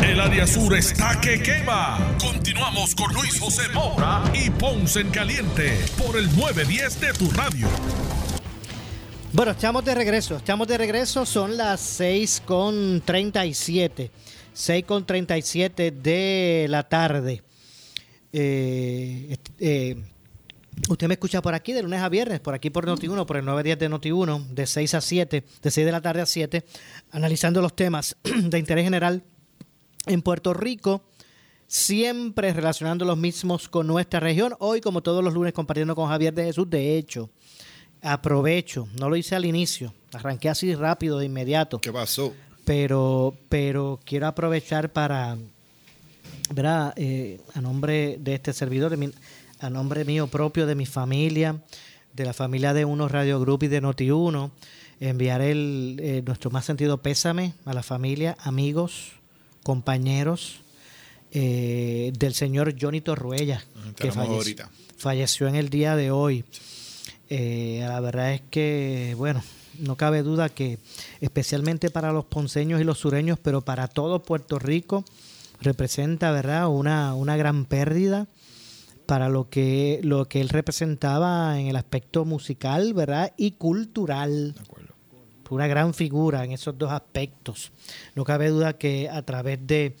El 0.00 0.20
área 0.20 0.46
sur 0.46 0.74
está 0.74 1.20
que 1.20 1.42
quema. 1.42 2.16
Continuamos 2.18 2.94
con 2.94 3.12
Luis 3.12 3.38
José 3.38 3.68
Moura 3.74 4.22
y 4.32 4.48
Ponce 4.48 5.00
en 5.00 5.10
Caliente 5.10 5.78
por 5.98 6.16
el 6.16 6.34
910 6.34 7.00
de 7.00 7.12
tu 7.12 7.30
radio. 7.30 7.68
Bueno, 9.32 9.52
estamos 9.52 9.84
de 9.84 9.94
regreso. 9.94 10.36
Estamos 10.36 10.66
de 10.66 10.78
regreso. 10.78 11.26
Son 11.26 11.56
las 11.56 11.80
6 11.80 12.42
con 12.46 13.02
37. 13.04 14.10
6 14.52 14.84
con 14.84 15.04
37 15.04 15.90
de 15.90 16.66
la 16.70 16.88
tarde. 16.88 17.42
Eh, 18.32 19.36
eh, 19.58 19.96
usted 20.88 21.06
me 21.06 21.14
escucha 21.14 21.42
por 21.42 21.54
aquí 21.54 21.74
de 21.74 21.82
lunes 21.82 22.00
a 22.00 22.08
viernes, 22.08 22.40
por 22.40 22.54
aquí 22.54 22.70
por 22.70 22.86
Noti1, 22.86 23.26
por 23.26 23.36
el 23.36 23.44
910 23.44 23.78
de 23.78 23.90
Noti1, 23.90 24.46
de 24.48 24.66
6 24.66 24.94
a 24.94 25.00
7, 25.00 25.44
de 25.62 25.70
6 25.70 25.84
de 25.84 25.92
la 25.92 26.00
tarde 26.00 26.22
a 26.22 26.26
7, 26.26 26.64
analizando 27.10 27.60
los 27.60 27.76
temas 27.76 28.16
de 28.24 28.58
interés 28.58 28.84
general 28.84 29.22
en 30.06 30.22
Puerto 30.22 30.54
Rico, 30.54 31.02
siempre 31.66 32.52
relacionando 32.52 33.04
los 33.04 33.16
mismos 33.16 33.68
con 33.68 33.86
nuestra 33.86 34.20
región. 34.20 34.54
Hoy, 34.58 34.80
como 34.80 35.02
todos 35.02 35.22
los 35.24 35.32
lunes, 35.32 35.52
compartiendo 35.52 35.94
con 35.94 36.08
Javier 36.08 36.34
de 36.34 36.44
Jesús. 36.44 36.68
De 36.68 36.98
hecho, 36.98 37.30
aprovecho, 38.02 38.88
no 38.98 39.08
lo 39.08 39.16
hice 39.16 39.34
al 39.36 39.44
inicio, 39.44 39.94
arranqué 40.12 40.48
así 40.48 40.74
rápido, 40.74 41.18
de 41.18 41.26
inmediato. 41.26 41.80
¿Qué 41.80 41.92
pasó? 41.92 42.34
Pero, 42.64 43.34
pero 43.48 43.98
quiero 44.04 44.26
aprovechar 44.26 44.92
para, 44.92 45.36
¿verdad? 46.50 46.92
Eh, 46.96 47.40
a 47.54 47.60
nombre 47.60 48.18
de 48.20 48.34
este 48.34 48.52
servidor, 48.52 48.90
de 48.90 48.96
mi, 48.96 49.10
a 49.60 49.70
nombre 49.70 50.04
mío 50.04 50.26
propio, 50.26 50.66
de 50.66 50.74
mi 50.74 50.86
familia, 50.86 51.62
de 52.12 52.24
la 52.24 52.32
familia 52.32 52.74
de 52.74 52.84
Uno 52.84 53.08
Radio 53.08 53.40
Group 53.40 53.64
y 53.64 53.68
de 53.68 53.82
Noti1, 53.82 54.50
enviar 55.00 55.40
el, 55.40 55.96
eh, 56.00 56.22
nuestro 56.24 56.50
más 56.50 56.64
sentido 56.64 57.02
pésame 57.02 57.54
a 57.64 57.72
la 57.72 57.82
familia, 57.82 58.36
amigos, 58.40 59.12
compañeros 59.62 60.60
eh, 61.30 62.12
del 62.18 62.34
señor 62.34 62.74
Johnny 62.78 63.00
Torruella, 63.00 63.64
que 63.96 64.12
falleció, 64.12 64.68
falleció, 64.96 65.48
en 65.48 65.54
el 65.54 65.70
día 65.70 65.96
de 65.96 66.10
hoy. 66.10 66.44
Eh, 67.30 67.84
la 67.86 68.00
verdad 68.00 68.34
es 68.34 68.42
que, 68.50 69.14
bueno, 69.16 69.42
no 69.78 69.96
cabe 69.96 70.22
duda 70.22 70.50
que 70.50 70.78
especialmente 71.20 71.90
para 71.90 72.12
los 72.12 72.26
ponceños 72.26 72.80
y 72.80 72.84
los 72.84 72.98
sureños, 72.98 73.38
pero 73.42 73.62
para 73.62 73.88
todo 73.88 74.22
Puerto 74.22 74.58
Rico, 74.58 75.04
representa, 75.60 76.30
¿verdad?, 76.32 76.68
una, 76.68 77.14
una 77.14 77.36
gran 77.36 77.64
pérdida 77.64 78.26
para 79.06 79.28
lo 79.28 79.48
que, 79.48 80.00
lo 80.02 80.26
que 80.28 80.40
él 80.40 80.48
representaba 80.48 81.58
en 81.58 81.66
el 81.66 81.76
aspecto 81.76 82.24
musical, 82.24 82.94
¿verdad? 82.94 83.32
Y 83.36 83.52
cultural. 83.52 84.54
Una 85.52 85.66
gran 85.66 85.92
figura 85.92 86.44
en 86.44 86.52
esos 86.52 86.78
dos 86.78 86.90
aspectos. 86.90 87.72
No 88.14 88.24
cabe 88.24 88.48
duda 88.48 88.78
que 88.78 89.10
a 89.10 89.22
través 89.22 89.58
de, 89.66 89.96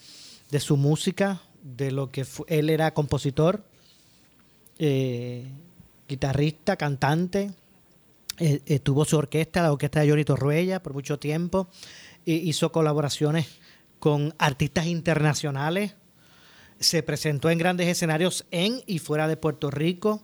de 0.50 0.60
su 0.60 0.78
música, 0.78 1.42
de 1.62 1.90
lo 1.90 2.10
que 2.10 2.24
él 2.46 2.70
era 2.70 2.94
compositor, 2.94 3.62
eh, 4.78 5.46
guitarrista, 6.08 6.76
cantante, 6.76 7.52
eh, 8.38 8.78
tuvo 8.80 9.04
su 9.04 9.18
orquesta, 9.18 9.62
la 9.62 9.72
orquesta 9.72 10.00
de 10.00 10.08
Johnny 10.08 10.24
Torruella, 10.24 10.82
por 10.82 10.94
mucho 10.94 11.18
tiempo, 11.18 11.68
hizo 12.24 12.72
colaboraciones 12.72 13.46
con 13.98 14.34
artistas 14.38 14.86
internacionales, 14.86 15.96
se 16.80 17.02
presentó 17.02 17.50
en 17.50 17.58
grandes 17.58 17.88
escenarios 17.88 18.46
en 18.50 18.82
y 18.86 18.98
fuera 18.98 19.28
de 19.28 19.36
Puerto 19.36 19.70
Rico. 19.70 20.22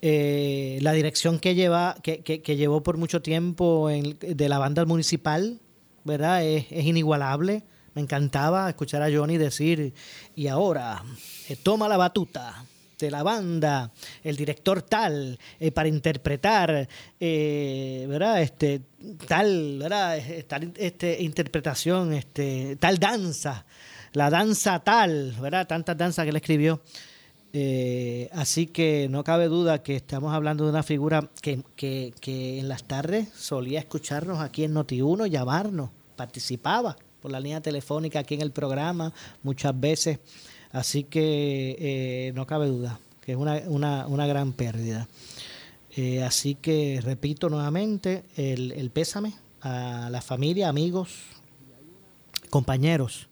Eh, 0.00 0.78
la 0.82 0.92
dirección 0.92 1.40
que 1.40 1.54
lleva 1.54 1.96
que, 2.02 2.22
que, 2.22 2.56
llevó 2.56 2.82
por 2.82 2.96
mucho 2.96 3.20
tiempo 3.20 3.88
de 3.88 4.48
la 4.48 4.58
banda 4.58 4.84
municipal, 4.84 5.60
¿verdad? 6.04 6.44
Es, 6.44 6.70
inigualable. 6.70 7.64
Me 7.94 8.02
encantaba 8.02 8.68
escuchar 8.68 9.02
a 9.02 9.10
Johnny 9.10 9.38
decir, 9.38 9.92
y 10.36 10.46
ahora, 10.46 11.02
eh, 11.48 11.56
toma 11.56 11.88
la 11.88 11.96
batuta 11.96 12.64
de 12.98 13.10
la 13.10 13.22
banda, 13.22 13.92
el 14.22 14.36
director 14.36 14.82
tal, 14.82 15.38
eh, 15.58 15.72
para 15.72 15.88
interpretar, 15.88 16.88
¿verdad? 17.18 18.42
Este, 18.42 18.82
tal, 19.26 19.78
¿verdad? 19.78 20.18
Tal 20.46 20.72
este, 20.76 21.22
interpretación, 21.22 22.12
este, 22.12 22.76
tal 22.76 22.98
danza 22.98 23.64
la 24.12 24.30
danza 24.30 24.80
tal, 24.80 25.34
¿verdad? 25.40 25.66
Tantas 25.66 25.96
danzas 25.96 26.24
que 26.24 26.30
él 26.30 26.36
escribió. 26.36 26.80
Eh, 27.52 28.28
así 28.32 28.66
que 28.66 29.08
no 29.08 29.24
cabe 29.24 29.46
duda 29.48 29.82
que 29.82 29.96
estamos 29.96 30.34
hablando 30.34 30.64
de 30.64 30.70
una 30.70 30.82
figura 30.82 31.30
que, 31.40 31.62
que, 31.76 32.58
en 32.58 32.68
las 32.68 32.84
tardes 32.84 33.28
solía 33.34 33.78
escucharnos 33.78 34.40
aquí 34.40 34.64
en 34.64 34.74
Noti1, 34.74 35.28
llamarnos, 35.28 35.90
participaba 36.16 36.96
por 37.20 37.30
la 37.30 37.40
línea 37.40 37.60
telefónica 37.60 38.20
aquí 38.20 38.34
en 38.34 38.42
el 38.42 38.52
programa 38.52 39.12
muchas 39.42 39.78
veces. 39.78 40.18
Así 40.72 41.04
que 41.04 41.76
eh, 41.78 42.32
no 42.34 42.46
cabe 42.46 42.66
duda 42.66 43.00
que 43.22 43.32
es 43.32 43.38
una, 43.38 43.62
una, 43.66 44.06
una 44.06 44.26
gran 44.26 44.52
pérdida. 44.52 45.08
Eh, 45.96 46.22
así 46.22 46.54
que 46.54 47.00
repito 47.02 47.48
nuevamente 47.48 48.24
el, 48.36 48.72
el 48.72 48.90
pésame 48.90 49.34
a 49.62 50.08
la 50.10 50.20
familia, 50.20 50.68
amigos, 50.68 51.10
compañeros 52.50 53.28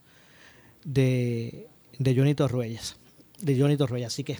de, 0.84 1.68
de 1.98 2.16
Johnny 2.16 2.34
Torruellas. 2.34 2.96
De 3.40 3.58
Johnny 3.58 3.76
Torruellas. 3.76 4.12
Así 4.12 4.24
que 4.24 4.38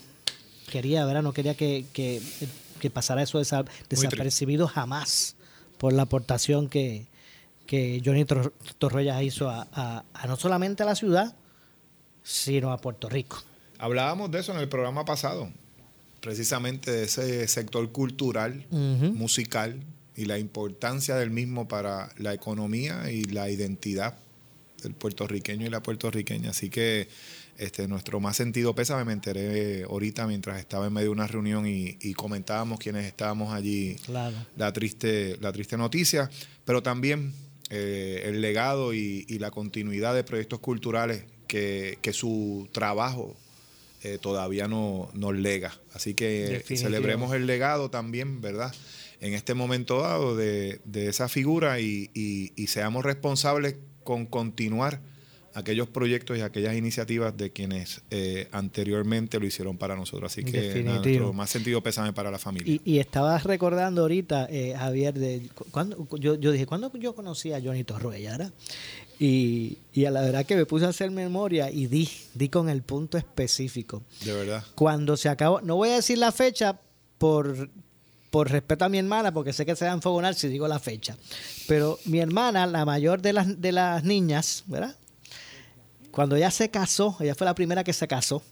quería, 0.70 1.04
¿verdad? 1.04 1.22
No 1.22 1.32
quería 1.32 1.54
que, 1.54 1.86
que, 1.92 2.20
pasara 2.90 3.22
eso 3.22 3.38
desapercibido 3.88 4.68
jamás 4.68 5.34
por 5.76 5.92
la 5.92 6.02
aportación 6.02 6.68
que, 6.68 7.06
que 7.66 8.00
Johnny 8.04 8.24
Torruellas 8.78 9.22
hizo 9.22 9.50
a, 9.50 9.66
a, 9.72 10.26
no 10.26 10.36
solamente 10.36 10.84
a 10.84 10.86
la 10.86 10.94
ciudad, 10.94 11.34
sino 12.22 12.72
a 12.72 12.78
Puerto 12.78 13.08
Rico. 13.08 13.42
Hablábamos 13.78 14.30
de 14.30 14.38
eso 14.38 14.52
en 14.52 14.58
el 14.58 14.68
programa 14.68 15.04
pasado, 15.04 15.50
precisamente 16.20 16.92
de 16.92 17.04
ese 17.04 17.46
sector 17.48 17.90
cultural, 17.90 18.66
musical 18.70 19.82
y 20.14 20.24
la 20.24 20.38
importancia 20.38 21.16
del 21.16 21.30
mismo 21.30 21.68
para 21.68 22.10
la 22.18 22.32
economía 22.32 23.10
y 23.10 23.24
la 23.24 23.50
identidad 23.50 24.14
el 24.84 24.94
puertorriqueño 24.94 25.66
y 25.66 25.70
la 25.70 25.82
puertorriqueña. 25.82 26.50
Así 26.50 26.70
que 26.70 27.08
este, 27.58 27.88
nuestro 27.88 28.20
más 28.20 28.36
sentido 28.36 28.74
pésame, 28.74 29.04
me 29.04 29.12
enteré 29.12 29.84
ahorita 29.84 30.26
mientras 30.26 30.58
estaba 30.58 30.86
en 30.86 30.92
medio 30.92 31.06
de 31.06 31.12
una 31.12 31.26
reunión 31.26 31.66
y, 31.66 32.14
comentábamos 32.14 32.78
quienes 32.78 33.06
estábamos 33.06 33.52
allí 33.52 33.96
la, 34.08 34.72
triste, 34.72 35.36
la 35.40 35.52
triste 35.52 35.76
noticia, 35.76 36.30
pero 36.64 36.82
también 36.82 37.32
eh, 37.70 38.22
el 38.26 38.40
legado 38.40 38.94
y, 38.94 39.24
la 39.38 39.50
continuidad 39.50 40.14
de 40.14 40.24
proyectos 40.24 40.60
culturales 40.60 41.24
que, 41.46 41.98
su 42.12 42.68
trabajo 42.72 43.36
eh, 44.02 44.18
todavía 44.20 44.68
no, 44.68 45.10
nos 45.14 45.34
lega. 45.34 45.74
Así 45.92 46.14
que 46.14 46.62
celebremos 46.76 47.34
el 47.34 47.46
legado 47.46 47.90
también, 47.90 48.40
¿verdad? 48.40 48.74
En 49.20 49.32
este 49.32 49.54
momento 49.54 50.02
dado 50.02 50.36
de, 50.36 50.80
esa 50.94 51.28
figura 51.28 51.80
y, 51.80 52.10
y 52.14 52.66
seamos 52.66 53.04
responsables 53.04 53.76
con 54.04 54.26
continuar 54.26 55.00
aquellos 55.56 55.88
proyectos 55.88 56.36
y 56.36 56.42
aquellas 56.42 56.76
iniciativas 56.76 57.34
de 57.34 57.50
quienes 57.50 58.02
eh, 58.10 58.46
anteriormente 58.52 59.40
lo 59.40 59.46
hicieron 59.46 59.78
para 59.78 59.96
nosotros. 59.96 60.30
Así 60.30 60.44
que 60.44 60.82
nuestro 60.84 61.32
más 61.32 61.48
sentido 61.48 61.82
pésame 61.82 62.12
para 62.12 62.30
la 62.30 62.38
familia. 62.38 62.78
Y, 62.84 62.98
estabas 62.98 63.44
recordando 63.44 64.02
ahorita, 64.02 64.48
eh, 64.50 64.74
Javier, 64.76 65.14
de 65.14 65.48
cuando 65.70 66.06
yo, 66.18 66.34
yo 66.34 66.52
dije, 66.52 66.66
¿cuándo 66.66 66.92
yo 66.98 67.14
conocí 67.14 67.54
a 67.54 67.60
Johnny 67.62 67.84
Torruella? 67.84 68.52
Y, 69.18 69.78
y 69.94 70.04
a 70.04 70.10
la 70.10 70.20
verdad 70.20 70.44
que 70.44 70.56
me 70.56 70.66
puse 70.66 70.84
a 70.84 70.88
hacer 70.90 71.10
memoria 71.10 71.70
y 71.70 71.86
di, 71.86 72.06
di 72.34 72.50
con 72.50 72.68
el 72.68 72.82
punto 72.82 73.16
específico. 73.16 74.02
De 74.26 74.34
verdad. 74.34 74.62
Cuando 74.74 75.16
se 75.16 75.30
acabó, 75.30 75.62
no 75.62 75.76
voy 75.76 75.88
a 75.88 75.96
decir 75.96 76.18
la 76.18 76.32
fecha 76.32 76.78
por, 77.16 77.70
por 78.28 78.50
respeto 78.50 78.84
a 78.84 78.90
mi 78.90 78.98
hermana, 78.98 79.32
porque 79.32 79.54
sé 79.54 79.64
que 79.64 79.74
se 79.74 79.86
va 79.86 79.92
a 79.92 79.94
enfogonar 79.94 80.34
si 80.34 80.48
digo 80.48 80.68
la 80.68 80.80
fecha. 80.80 81.16
Pero 81.66 81.98
mi 82.04 82.18
hermana, 82.18 82.66
la 82.66 82.84
mayor 82.84 83.22
de 83.22 83.32
las, 83.32 83.58
de 83.58 83.72
las 83.72 84.04
niñas, 84.04 84.64
¿verdad? 84.66 84.94
Cuando 86.16 86.34
ella 86.34 86.50
se 86.50 86.70
casó, 86.70 87.14
ella 87.20 87.34
fue 87.34 87.44
la 87.44 87.54
primera 87.54 87.84
que 87.84 87.92
se 87.92 88.08
casó. 88.08 88.42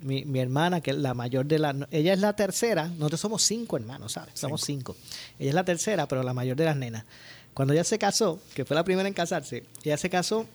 Mi, 0.00 0.24
mi 0.24 0.38
hermana, 0.38 0.80
que 0.80 0.92
es 0.92 0.96
la 0.96 1.12
mayor 1.12 1.44
de 1.44 1.58
las... 1.58 1.76
Ella 1.90 2.14
es 2.14 2.18
la 2.18 2.34
tercera, 2.34 2.88
nosotros 2.88 3.20
somos 3.20 3.42
cinco 3.42 3.76
hermanos, 3.76 4.12
¿sabes? 4.12 4.40
Somos 4.40 4.62
cinco. 4.62 4.96
Ella 5.38 5.50
es 5.50 5.54
la 5.54 5.62
tercera, 5.62 6.08
pero 6.08 6.22
la 6.22 6.32
mayor 6.32 6.56
de 6.56 6.64
las 6.64 6.76
nenas. 6.78 7.04
Cuando 7.52 7.74
ella 7.74 7.84
se 7.84 7.98
casó, 7.98 8.40
que 8.54 8.64
fue 8.64 8.74
la 8.74 8.84
primera 8.84 9.06
en 9.06 9.12
casarse, 9.12 9.66
ella 9.84 9.98
se 9.98 10.08
casó 10.08 10.46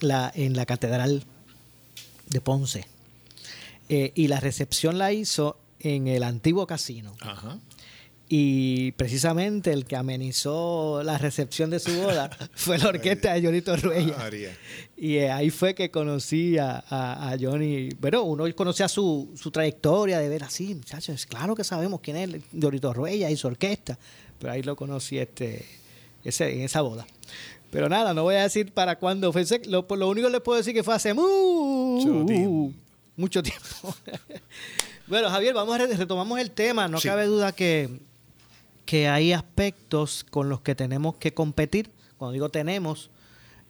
la, 0.00 0.32
en 0.34 0.56
la 0.56 0.64
catedral 0.64 1.24
de 2.30 2.40
Ponce. 2.40 2.86
Eh, 3.90 4.12
y 4.14 4.28
la 4.28 4.40
recepción 4.40 4.96
la 4.96 5.12
hizo 5.12 5.58
en 5.78 6.08
el 6.08 6.22
antiguo 6.22 6.66
casino. 6.66 7.14
Ajá. 7.20 7.58
Y 8.36 8.90
precisamente 8.96 9.72
el 9.72 9.84
que 9.84 9.94
amenizó 9.94 11.04
la 11.04 11.18
recepción 11.18 11.70
de 11.70 11.78
su 11.78 11.92
boda 12.02 12.30
fue 12.56 12.78
la 12.78 12.88
orquesta 12.88 13.32
de 13.32 13.46
Johnny 13.46 13.62
Torruella. 13.62 14.16
Ah, 14.18 14.28
y 14.96 15.18
eh, 15.18 15.30
ahí 15.30 15.50
fue 15.50 15.76
que 15.76 15.92
conocí 15.92 16.58
a, 16.58 17.36
Johnny. 17.40 17.90
Pero 18.00 18.24
uno 18.24 18.44
conocía 18.56 18.88
su, 18.88 19.30
su 19.36 19.52
trayectoria 19.52 20.18
de 20.18 20.28
ver 20.28 20.42
así, 20.42 20.74
muchachos. 20.74 21.26
Claro 21.26 21.54
que 21.54 21.62
sabemos 21.62 22.00
quién 22.00 22.16
es 22.16 22.42
Johnny 22.60 22.80
Torruella 22.80 23.30
y 23.30 23.36
su 23.36 23.46
orquesta. 23.46 24.00
Pero 24.40 24.52
ahí 24.52 24.64
lo 24.64 24.74
conocí 24.74 25.16
este, 25.16 25.64
ese, 26.24 26.54
en 26.54 26.62
esa 26.62 26.80
boda. 26.80 27.06
Pero 27.70 27.88
nada, 27.88 28.14
no 28.14 28.24
voy 28.24 28.34
a 28.34 28.42
decir 28.42 28.72
para 28.72 28.98
cuándo 28.98 29.32
fue. 29.32 29.44
Lo, 29.68 29.86
lo 29.88 30.08
único 30.08 30.26
que 30.26 30.32
les 30.32 30.40
puedo 30.40 30.58
decir 30.58 30.74
que 30.74 30.82
fue 30.82 30.96
hace 30.96 31.14
mucho 31.14 32.26
tiempo. 32.26 32.72
Mucho 33.14 33.42
tiempo. 33.44 33.94
bueno, 35.06 35.30
Javier, 35.30 35.54
vamos 35.54 35.78
a 35.78 35.86
retomamos 35.86 36.40
el 36.40 36.50
tema. 36.50 36.88
No 36.88 36.98
cabe 37.00 37.26
duda 37.26 37.52
que 37.52 38.00
que 38.84 39.08
hay 39.08 39.32
aspectos 39.32 40.24
con 40.24 40.48
los 40.48 40.60
que 40.60 40.74
tenemos 40.74 41.16
que 41.16 41.34
competir. 41.34 41.90
Cuando 42.16 42.32
digo 42.32 42.48
tenemos, 42.48 43.10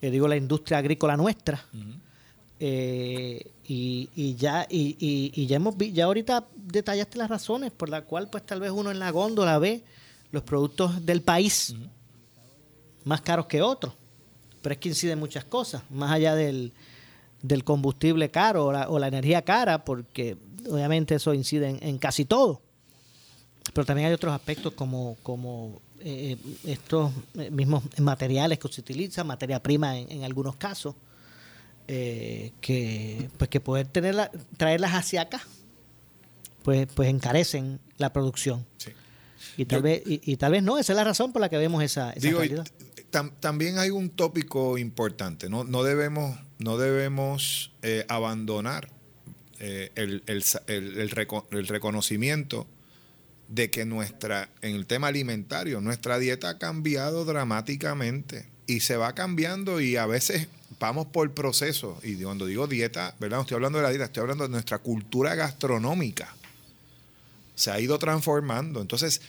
eh, 0.01 0.11
digo 0.11 0.29
la 0.29 0.37
industria 0.37 0.79
agrícola 0.79 1.17
nuestra. 1.17 1.65
Eh, 2.61 3.51
y, 3.67 4.37
ya 4.37 4.67
y, 4.71 5.47
ya 5.47 5.57
hemos 5.57 5.75
ya 5.77 6.05
ahorita 6.05 6.47
detallaste 6.55 7.19
las 7.19 7.29
razones 7.29 7.73
por 7.73 7.89
las 7.89 8.03
cuales 8.03 8.29
pues 8.31 8.47
tal 8.47 8.61
vez 8.61 8.71
uno 8.71 8.93
en 8.93 9.01
la 9.01 9.11
góndola 9.11 9.59
ve 9.59 9.83
los 10.31 10.45
productos 10.45 11.05
del 11.05 11.21
país 11.21 11.75
más 13.03 13.21
caros 13.23 13.47
que 13.47 13.61
otros 13.61 13.93
pero 14.63 14.75
es 14.75 14.79
que 14.79 14.89
inciden 14.89 15.19
muchas 15.19 15.45
cosas 15.45 15.83
más 15.91 16.13
allá 16.13 16.37
del, 16.37 16.73
del 17.43 17.65
combustible 17.65 18.31
caro 18.31 18.67
o 18.67 18.99
la, 18.99 19.09
energía 19.09 19.43
cara 19.43 19.85
porque 19.85 20.37
obviamente 20.71 21.17
eso 21.17 21.35
incide 21.35 21.77
en 21.81 21.99
casi 21.99 22.25
todo 22.25 22.63
pero 23.75 23.85
también 23.85 24.09
hay 24.09 24.15
otros 24.15 24.33
aspectos 24.33 24.73
como, 24.73 25.17
como 25.23 25.83
eh, 26.01 26.37
estos 26.65 27.13
eh, 27.35 27.51
mismos 27.51 27.83
materiales 27.99 28.59
que 28.59 28.69
se 28.69 28.81
utilizan, 28.81 29.27
materia 29.27 29.63
prima 29.63 29.99
en, 29.99 30.23
algunos 30.23 30.57
casos, 30.57 30.95
eh, 31.89 32.53
que 32.61 33.29
pues 33.37 33.51
que 33.51 33.61
poder 33.61 33.89
tenerla, 33.89 34.31
traerlas 34.57 34.93
hacia 34.93 35.23
acá, 35.23 35.43
pues, 36.63 36.87
pues 36.95 37.09
encarecen 37.09 37.81
la 37.99 38.13
producción. 38.13 38.65
Y 39.57 39.65
tal 39.67 39.83
vez 39.83 40.03
y, 40.07 40.37
tal 40.37 40.53
vez 40.53 40.63
no, 40.63 40.79
esa 40.79 40.93
es 40.93 40.97
la 40.97 41.05
razón 41.05 41.33
por 41.33 41.41
la 41.41 41.49
que 41.49 41.59
vemos 41.59 41.83
esa, 41.83 42.13
esa 42.13 42.65
también 43.41 43.79
hay 43.79 43.91
un 43.91 44.11
tópico 44.11 44.77
importante, 44.77 45.49
no, 45.49 45.63
no 45.65 45.85
debemos, 45.85 46.37
no 46.59 46.79
debemos 46.79 47.73
abandonar 48.09 48.91
el, 49.59 50.23
el, 50.27 50.45
el, 50.67 51.11
el 51.51 51.69
reconocimiento 51.69 52.67
de 53.49 53.71
que 53.71 53.85
nuestra, 53.85 54.49
en 54.63 54.75
el 54.75 54.87
tema 54.87 55.09
alimentario, 55.09 55.81
nuestra 55.81 56.19
dieta 56.19 56.49
ha 56.51 56.59
cambiado 56.59 57.25
dramáticamente 57.25 58.47
y 58.67 58.81
se 58.81 58.97
va 58.97 59.15
cambiando 59.15 59.81
y 59.81 59.97
a 59.97 60.07
veces 60.07 60.49
vamos 60.81 61.07
por 61.07 61.33
proceso. 61.33 61.99
Y 62.03 62.17
cuando 62.17 62.47
digo 62.47 62.67
dieta, 62.67 63.15
¿verdad? 63.21 63.37
No 63.39 63.43
estoy 63.43 63.57
hablando 63.57 63.79
de 63.79 63.85
la 63.85 63.91
dieta, 63.91 64.05
estoy 64.07 64.23
hablando 64.23 64.45
de 64.45 64.51
nuestra 64.51 64.79
cultura 64.79 65.35
gastronómica. 65.35 66.35
Se 67.55 67.71
ha 67.71 67.79
ido 67.79 67.99
transformando. 67.99 68.81
Entonces, 68.81 69.21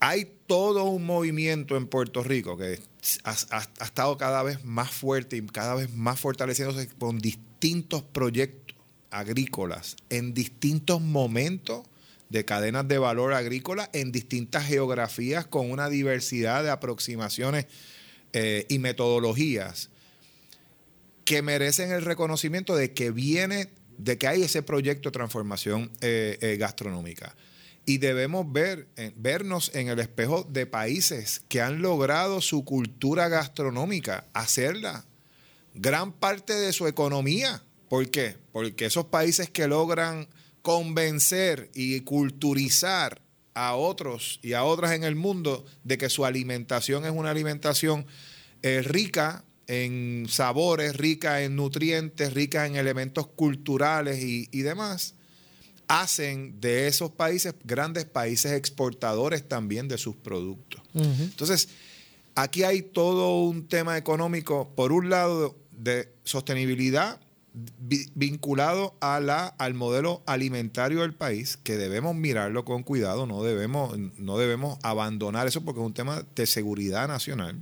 hay 0.00 0.30
todo 0.46 0.84
un 0.84 1.04
movimiento 1.06 1.76
en 1.76 1.86
Puerto 1.86 2.22
Rico 2.22 2.56
que 2.56 2.80
ha, 3.24 3.30
ha- 3.50 3.68
ha 3.80 3.84
estado 3.84 4.16
cada 4.18 4.42
vez 4.42 4.64
más 4.64 4.90
fuerte 4.90 5.36
y 5.36 5.42
cada 5.46 5.74
vez 5.74 5.90
más 5.94 6.20
fortaleciéndose 6.20 6.88
con 6.98 7.18
distintos 7.18 8.02
proyectos 8.02 8.76
agrícolas 9.10 9.96
en 10.10 10.32
distintos 10.34 11.00
momentos 11.00 11.82
de 12.32 12.46
cadenas 12.46 12.88
de 12.88 12.96
valor 12.96 13.34
agrícola 13.34 13.90
en 13.92 14.10
distintas 14.10 14.64
geografías 14.64 15.46
con 15.46 15.70
una 15.70 15.90
diversidad 15.90 16.64
de 16.64 16.70
aproximaciones 16.70 17.66
eh, 18.32 18.64
y 18.70 18.78
metodologías 18.78 19.90
que 21.26 21.42
merecen 21.42 21.92
el 21.92 22.02
reconocimiento 22.02 22.74
de 22.74 22.92
que 22.92 23.10
viene, 23.10 23.68
de 23.98 24.16
que 24.16 24.28
hay 24.28 24.42
ese 24.42 24.62
proyecto 24.62 25.10
de 25.10 25.12
transformación 25.12 25.90
eh, 26.00 26.38
eh, 26.40 26.56
gastronómica. 26.56 27.36
Y 27.84 27.98
debemos 27.98 28.50
ver, 28.50 28.88
vernos 29.16 29.70
en 29.74 29.88
el 29.88 29.98
espejo 29.98 30.44
de 30.48 30.66
países 30.66 31.42
que 31.48 31.60
han 31.60 31.82
logrado 31.82 32.40
su 32.40 32.64
cultura 32.64 33.28
gastronómica, 33.28 34.24
hacerla 34.32 35.04
gran 35.74 36.12
parte 36.12 36.54
de 36.54 36.72
su 36.72 36.86
economía. 36.86 37.62
¿Por 37.88 38.08
qué? 38.10 38.36
Porque 38.52 38.86
esos 38.86 39.06
países 39.06 39.50
que 39.50 39.66
logran 39.66 40.28
convencer 40.62 41.70
y 41.74 42.00
culturizar 42.00 43.20
a 43.54 43.74
otros 43.74 44.40
y 44.42 44.54
a 44.54 44.64
otras 44.64 44.92
en 44.92 45.04
el 45.04 45.14
mundo 45.14 45.64
de 45.84 45.98
que 45.98 46.08
su 46.08 46.24
alimentación 46.24 47.04
es 47.04 47.10
una 47.10 47.30
alimentación 47.30 48.06
eh, 48.62 48.82
rica 48.82 49.44
en 49.66 50.26
sabores, 50.28 50.96
rica 50.96 51.42
en 51.42 51.56
nutrientes, 51.56 52.32
rica 52.32 52.66
en 52.66 52.76
elementos 52.76 53.26
culturales 53.26 54.22
y, 54.22 54.48
y 54.50 54.62
demás, 54.62 55.14
hacen 55.88 56.60
de 56.60 56.88
esos 56.88 57.10
países 57.10 57.54
grandes 57.64 58.04
países 58.04 58.52
exportadores 58.52 59.46
también 59.46 59.88
de 59.88 59.98
sus 59.98 60.16
productos. 60.16 60.80
Entonces, 60.94 61.68
aquí 62.34 62.62
hay 62.62 62.82
todo 62.82 63.42
un 63.42 63.68
tema 63.68 63.98
económico, 63.98 64.72
por 64.74 64.92
un 64.92 65.10
lado, 65.10 65.56
de 65.70 66.12
sostenibilidad 66.24 67.20
vinculado 68.14 68.96
a 69.00 69.20
la, 69.20 69.46
al 69.46 69.74
modelo 69.74 70.22
alimentario 70.26 71.02
del 71.02 71.12
país, 71.12 71.58
que 71.58 71.76
debemos 71.76 72.14
mirarlo 72.14 72.64
con 72.64 72.82
cuidado, 72.82 73.26
no 73.26 73.42
debemos, 73.42 73.98
no 74.18 74.38
debemos 74.38 74.78
abandonar 74.82 75.46
eso 75.46 75.62
porque 75.62 75.80
es 75.80 75.86
un 75.86 75.92
tema 75.92 76.24
de 76.34 76.46
seguridad 76.46 77.08
nacional. 77.08 77.60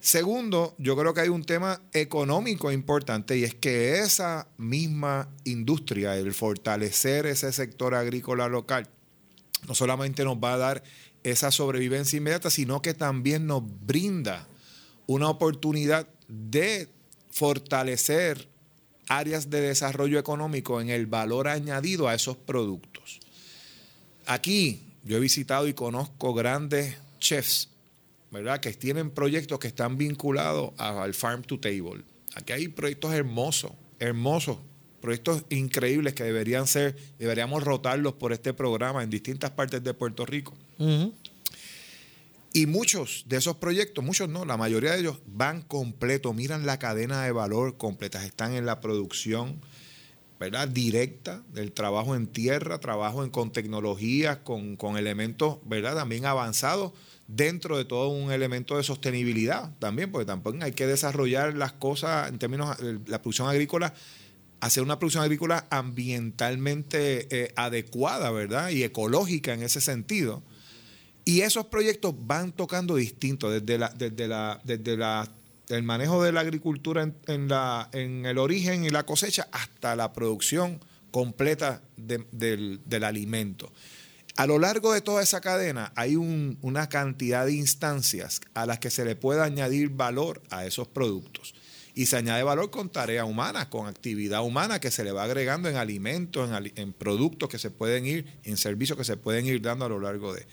Segundo, 0.00 0.74
yo 0.78 0.96
creo 0.96 1.14
que 1.14 1.20
hay 1.20 1.28
un 1.28 1.44
tema 1.44 1.80
económico 1.92 2.72
importante 2.72 3.38
y 3.38 3.44
es 3.44 3.54
que 3.54 4.00
esa 4.00 4.48
misma 4.58 5.28
industria, 5.44 6.16
el 6.16 6.34
fortalecer 6.34 7.26
ese 7.26 7.52
sector 7.52 7.94
agrícola 7.94 8.48
local, 8.48 8.88
no 9.66 9.74
solamente 9.74 10.24
nos 10.24 10.38
va 10.38 10.54
a 10.54 10.58
dar 10.58 10.82
esa 11.22 11.52
sobrevivencia 11.52 12.16
inmediata, 12.16 12.50
sino 12.50 12.82
que 12.82 12.94
también 12.94 13.46
nos 13.46 13.62
brinda 13.86 14.48
una 15.06 15.28
oportunidad 15.28 16.08
de 16.26 16.88
fortalecer 17.32 18.48
áreas 19.08 19.50
de 19.50 19.60
desarrollo 19.60 20.18
económico 20.18 20.80
en 20.80 20.90
el 20.90 21.06
valor 21.06 21.48
añadido 21.48 22.06
a 22.06 22.14
esos 22.14 22.36
productos. 22.36 23.20
Aquí 24.26 24.82
yo 25.02 25.16
he 25.16 25.20
visitado 25.20 25.66
y 25.66 25.74
conozco 25.74 26.34
grandes 26.34 26.96
chefs, 27.18 27.68
¿verdad? 28.30 28.60
Que 28.60 28.72
tienen 28.74 29.10
proyectos 29.10 29.58
que 29.58 29.68
están 29.68 29.98
vinculados 29.98 30.72
al 30.78 31.14
farm 31.14 31.42
to 31.42 31.58
table. 31.58 32.04
Aquí 32.34 32.52
hay 32.52 32.68
proyectos 32.68 33.12
hermosos, 33.12 33.72
hermosos, 33.98 34.58
proyectos 35.00 35.44
increíbles 35.50 36.14
que 36.14 36.22
deberían 36.22 36.66
ser, 36.66 36.96
deberíamos 37.18 37.64
rotarlos 37.64 38.14
por 38.14 38.32
este 38.32 38.54
programa 38.54 39.02
en 39.02 39.10
distintas 39.10 39.50
partes 39.50 39.82
de 39.82 39.94
Puerto 39.94 40.24
Rico. 40.24 40.54
Y 42.54 42.66
muchos 42.66 43.24
de 43.28 43.38
esos 43.38 43.56
proyectos, 43.56 44.04
muchos 44.04 44.28
no, 44.28 44.44
la 44.44 44.58
mayoría 44.58 44.92
de 44.92 45.00
ellos 45.00 45.20
van 45.26 45.62
completo, 45.62 46.34
miran 46.34 46.66
la 46.66 46.78
cadena 46.78 47.22
de 47.24 47.32
valor 47.32 47.78
completa, 47.78 48.24
están 48.26 48.52
en 48.52 48.66
la 48.66 48.80
producción, 48.80 49.58
¿verdad? 50.38 50.68
Directa 50.68 51.42
del 51.54 51.72
trabajo 51.72 52.14
en 52.14 52.26
tierra, 52.26 52.78
trabajo 52.78 53.30
con 53.30 53.52
tecnologías, 53.52 54.38
con, 54.38 54.76
con 54.76 54.98
elementos, 54.98 55.58
¿verdad? 55.64 55.94
También 55.94 56.26
avanzados 56.26 56.92
dentro 57.26 57.78
de 57.78 57.86
todo 57.86 58.10
un 58.10 58.32
elemento 58.32 58.76
de 58.76 58.82
sostenibilidad 58.82 59.72
también, 59.78 60.12
porque 60.12 60.26
tampoco 60.26 60.58
hay 60.60 60.72
que 60.72 60.86
desarrollar 60.86 61.56
las 61.56 61.72
cosas 61.72 62.28
en 62.28 62.38
términos 62.38 62.76
de 62.76 62.98
la 63.06 63.22
producción 63.22 63.48
agrícola, 63.48 63.94
hacer 64.60 64.82
una 64.82 64.98
producción 64.98 65.24
agrícola 65.24 65.66
ambientalmente 65.70 67.28
eh, 67.30 67.52
adecuada, 67.56 68.30
¿verdad? 68.30 68.68
Y 68.68 68.82
ecológica 68.82 69.54
en 69.54 69.62
ese 69.62 69.80
sentido. 69.80 70.42
Y 71.24 71.42
esos 71.42 71.66
proyectos 71.66 72.14
van 72.26 72.52
tocando 72.52 72.96
distinto, 72.96 73.48
desde, 73.50 73.78
el 75.68 75.82
manejo 75.82 76.22
de 76.22 76.32
la 76.32 76.40
agricultura 76.40 77.10
en, 77.26 78.26
el 78.26 78.38
origen 78.38 78.84
y 78.84 78.90
la 78.90 79.04
cosecha 79.06 79.48
hasta 79.52 79.96
la 79.96 80.12
producción 80.12 80.80
completa 81.10 81.82
de- 81.96 82.24
del, 82.32 83.04
alimento. 83.04 83.72
A 84.36 84.46
lo 84.46 84.58
largo 84.58 84.92
de 84.92 85.00
toda 85.02 85.22
esa 85.22 85.40
cadena 85.40 85.92
hay 85.94 86.16
un- 86.16 86.58
una 86.62 86.88
cantidad 86.88 87.46
de 87.46 87.52
instancias 87.52 88.40
a 88.54 88.66
las 88.66 88.78
que 88.78 88.90
se 88.90 89.04
le 89.04 89.14
puede 89.14 89.42
añadir 89.42 89.90
valor 89.90 90.42
a 90.50 90.64
esos 90.66 90.88
productos. 90.88 91.54
Y 91.94 92.06
se 92.06 92.16
añade 92.16 92.42
valor 92.42 92.70
con 92.70 92.88
tarea 92.88 93.26
humana, 93.26 93.68
con 93.68 93.86
actividad 93.86 94.42
humana 94.42 94.80
que 94.80 94.90
se 94.90 95.04
le 95.04 95.12
va 95.12 95.24
agregando 95.24 95.68
en 95.68 95.76
alimentos, 95.76 96.48
en, 96.48 96.54
ali- 96.54 96.72
en 96.76 96.94
productos 96.94 97.50
que 97.50 97.58
se 97.58 97.70
pueden 97.70 98.06
ir, 98.06 98.26
en 98.44 98.56
servicios 98.56 98.96
que 98.96 99.04
se 99.04 99.18
pueden 99.18 99.44
ir 99.46 99.60
dando 99.60 99.84
a 99.84 99.88
lo 99.90 100.00
largo 100.00 100.32
de. 100.34 100.46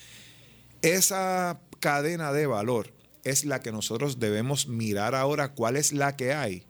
Esa 0.81 1.59
cadena 1.79 2.31
de 2.31 2.45
valor 2.45 2.93
es 3.23 3.43
la 3.43 3.61
que 3.61 3.71
nosotros 3.71 4.19
debemos 4.19 4.67
mirar 4.67 5.13
ahora 5.13 5.53
cuál 5.53 5.75
es 5.75 5.91
la 5.91 6.15
que 6.15 6.33
hay, 6.33 6.63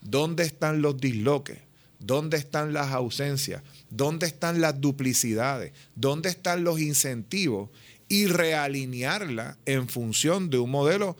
dónde 0.00 0.42
están 0.42 0.82
los 0.82 1.00
disloques, 1.00 1.60
dónde 2.00 2.36
están 2.36 2.72
las 2.72 2.92
ausencias, 2.92 3.62
dónde 3.90 4.26
están 4.26 4.60
las 4.60 4.80
duplicidades, 4.80 5.72
dónde 5.94 6.30
están 6.30 6.64
los 6.64 6.80
incentivos 6.80 7.70
y 8.08 8.26
realinearla 8.26 9.56
en 9.66 9.88
función 9.88 10.50
de 10.50 10.58
un 10.58 10.70
modelo 10.70 11.16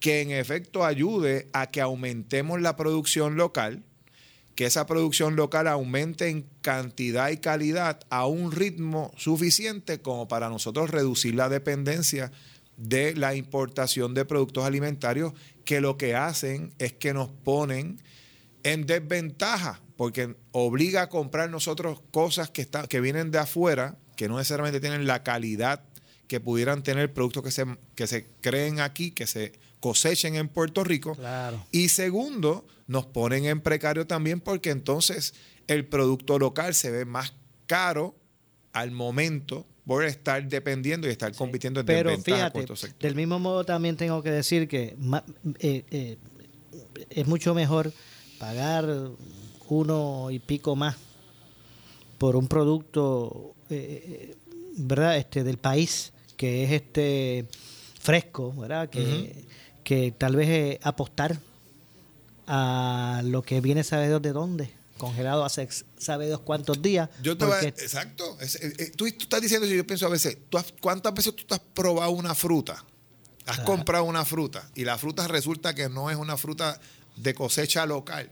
que 0.00 0.20
en 0.20 0.30
efecto 0.32 0.84
ayude 0.84 1.48
a 1.52 1.70
que 1.70 1.80
aumentemos 1.80 2.60
la 2.60 2.76
producción 2.76 3.36
local, 3.36 3.82
que 4.56 4.64
esa 4.64 4.86
producción 4.86 5.36
local 5.36 5.68
aumente 5.68 6.28
en 6.28 6.48
cantidad 6.62 7.28
y 7.28 7.36
calidad 7.36 8.00
a 8.08 8.26
un 8.26 8.50
ritmo 8.50 9.12
suficiente 9.16 10.00
como 10.00 10.28
para 10.28 10.48
nosotros 10.48 10.90
reducir 10.90 11.34
la 11.34 11.50
dependencia 11.50 12.32
de 12.78 13.14
la 13.14 13.34
importación 13.34 14.14
de 14.14 14.24
productos 14.24 14.64
alimentarios 14.64 15.34
que 15.64 15.80
lo 15.80 15.98
que 15.98 16.16
hacen 16.16 16.72
es 16.78 16.94
que 16.94 17.12
nos 17.12 17.28
ponen 17.28 18.00
en 18.62 18.86
desventaja 18.86 19.82
porque 19.96 20.36
obliga 20.52 21.02
a 21.02 21.08
comprar 21.10 21.50
nosotros 21.50 22.00
cosas 22.10 22.50
que, 22.50 22.66
que 22.88 23.00
vienen 23.00 23.30
de 23.30 23.38
afuera 23.38 23.98
que 24.16 24.26
no 24.26 24.38
necesariamente 24.38 24.80
tienen 24.80 25.06
la 25.06 25.22
calidad 25.22 25.84
que 26.28 26.40
pudieran 26.40 26.82
tener 26.82 27.12
productos 27.12 27.42
que 27.42 27.50
se, 27.50 27.66
que 27.94 28.06
se 28.06 28.26
creen 28.40 28.80
aquí, 28.80 29.10
que 29.10 29.26
se 29.26 29.52
cosechen 29.86 30.34
en 30.34 30.48
Puerto 30.48 30.82
Rico. 30.82 31.14
Claro. 31.14 31.64
Y 31.70 31.90
segundo, 31.90 32.66
nos 32.88 33.06
ponen 33.06 33.44
en 33.44 33.60
precario 33.60 34.04
también 34.04 34.40
porque 34.40 34.70
entonces 34.70 35.32
el 35.68 35.86
producto 35.86 36.40
local 36.40 36.74
se 36.74 36.90
ve 36.90 37.04
más 37.04 37.34
caro 37.66 38.16
al 38.72 38.90
momento 38.90 39.64
por 39.86 40.04
estar 40.04 40.44
dependiendo 40.48 41.06
y 41.06 41.10
estar 41.10 41.32
compitiendo 41.36 41.78
en 41.78 41.86
Pero 41.86 42.18
fíjate, 42.18 42.66
del 42.98 43.14
mismo 43.14 43.38
modo 43.38 43.64
también 43.64 43.96
tengo 43.96 44.20
que 44.24 44.32
decir 44.32 44.66
que 44.66 44.96
eh, 45.60 45.84
eh, 45.92 46.18
es 47.08 47.26
mucho 47.28 47.54
mejor 47.54 47.92
pagar 48.40 48.88
uno 49.68 50.32
y 50.32 50.40
pico 50.40 50.74
más 50.74 50.96
por 52.18 52.34
un 52.34 52.48
producto 52.48 53.54
eh, 53.70 54.32
eh, 54.32 54.36
verdad 54.78 55.16
este 55.16 55.44
del 55.44 55.58
país 55.58 56.12
que 56.36 56.64
es 56.64 56.72
este 56.72 57.46
fresco 58.00 58.52
verdad 58.52 58.88
que, 58.88 59.46
que 59.86 60.10
tal 60.10 60.34
vez 60.34 60.48
eh, 60.48 60.80
apostar 60.82 61.38
a 62.48 63.22
lo 63.24 63.42
que 63.42 63.60
viene 63.60 63.84
sabe 63.84 64.08
Dios 64.08 64.20
de 64.20 64.32
dónde 64.32 64.70
congelado 64.98 65.44
hace 65.44 65.68
sabe 65.98 66.26
Dios 66.26 66.40
cuántos 66.40 66.80
días 66.82 67.08
Yo 67.22 67.36
te 67.36 67.44
voy 67.44 67.54
a- 67.54 67.60
porque- 67.60 67.82
exacto. 67.84 68.36
Es- 68.40 68.56
eh, 68.56 68.72
eh, 68.78 68.92
tú, 68.96 69.04
tú 69.12 69.24
estás 69.24 69.40
diciendo 69.40 69.66
yo 69.66 69.86
pienso 69.86 70.06
a 70.06 70.08
veces, 70.08 70.38
¿tú 70.48 70.56
has- 70.58 70.72
¿cuántas 70.80 71.12
veces 71.14 71.36
tú 71.36 71.44
has 71.54 71.60
probado 71.60 72.10
una 72.10 72.34
fruta? 72.34 72.82
Has 73.46 73.60
comprado 73.60 74.04
una 74.04 74.24
fruta 74.24 74.68
y 74.74 74.84
la 74.84 74.98
fruta 74.98 75.28
resulta 75.28 75.72
que 75.74 75.88
no 75.88 76.10
es 76.10 76.16
una 76.16 76.36
fruta 76.36 76.80
de 77.16 77.32
cosecha 77.34 77.86
local. 77.86 78.28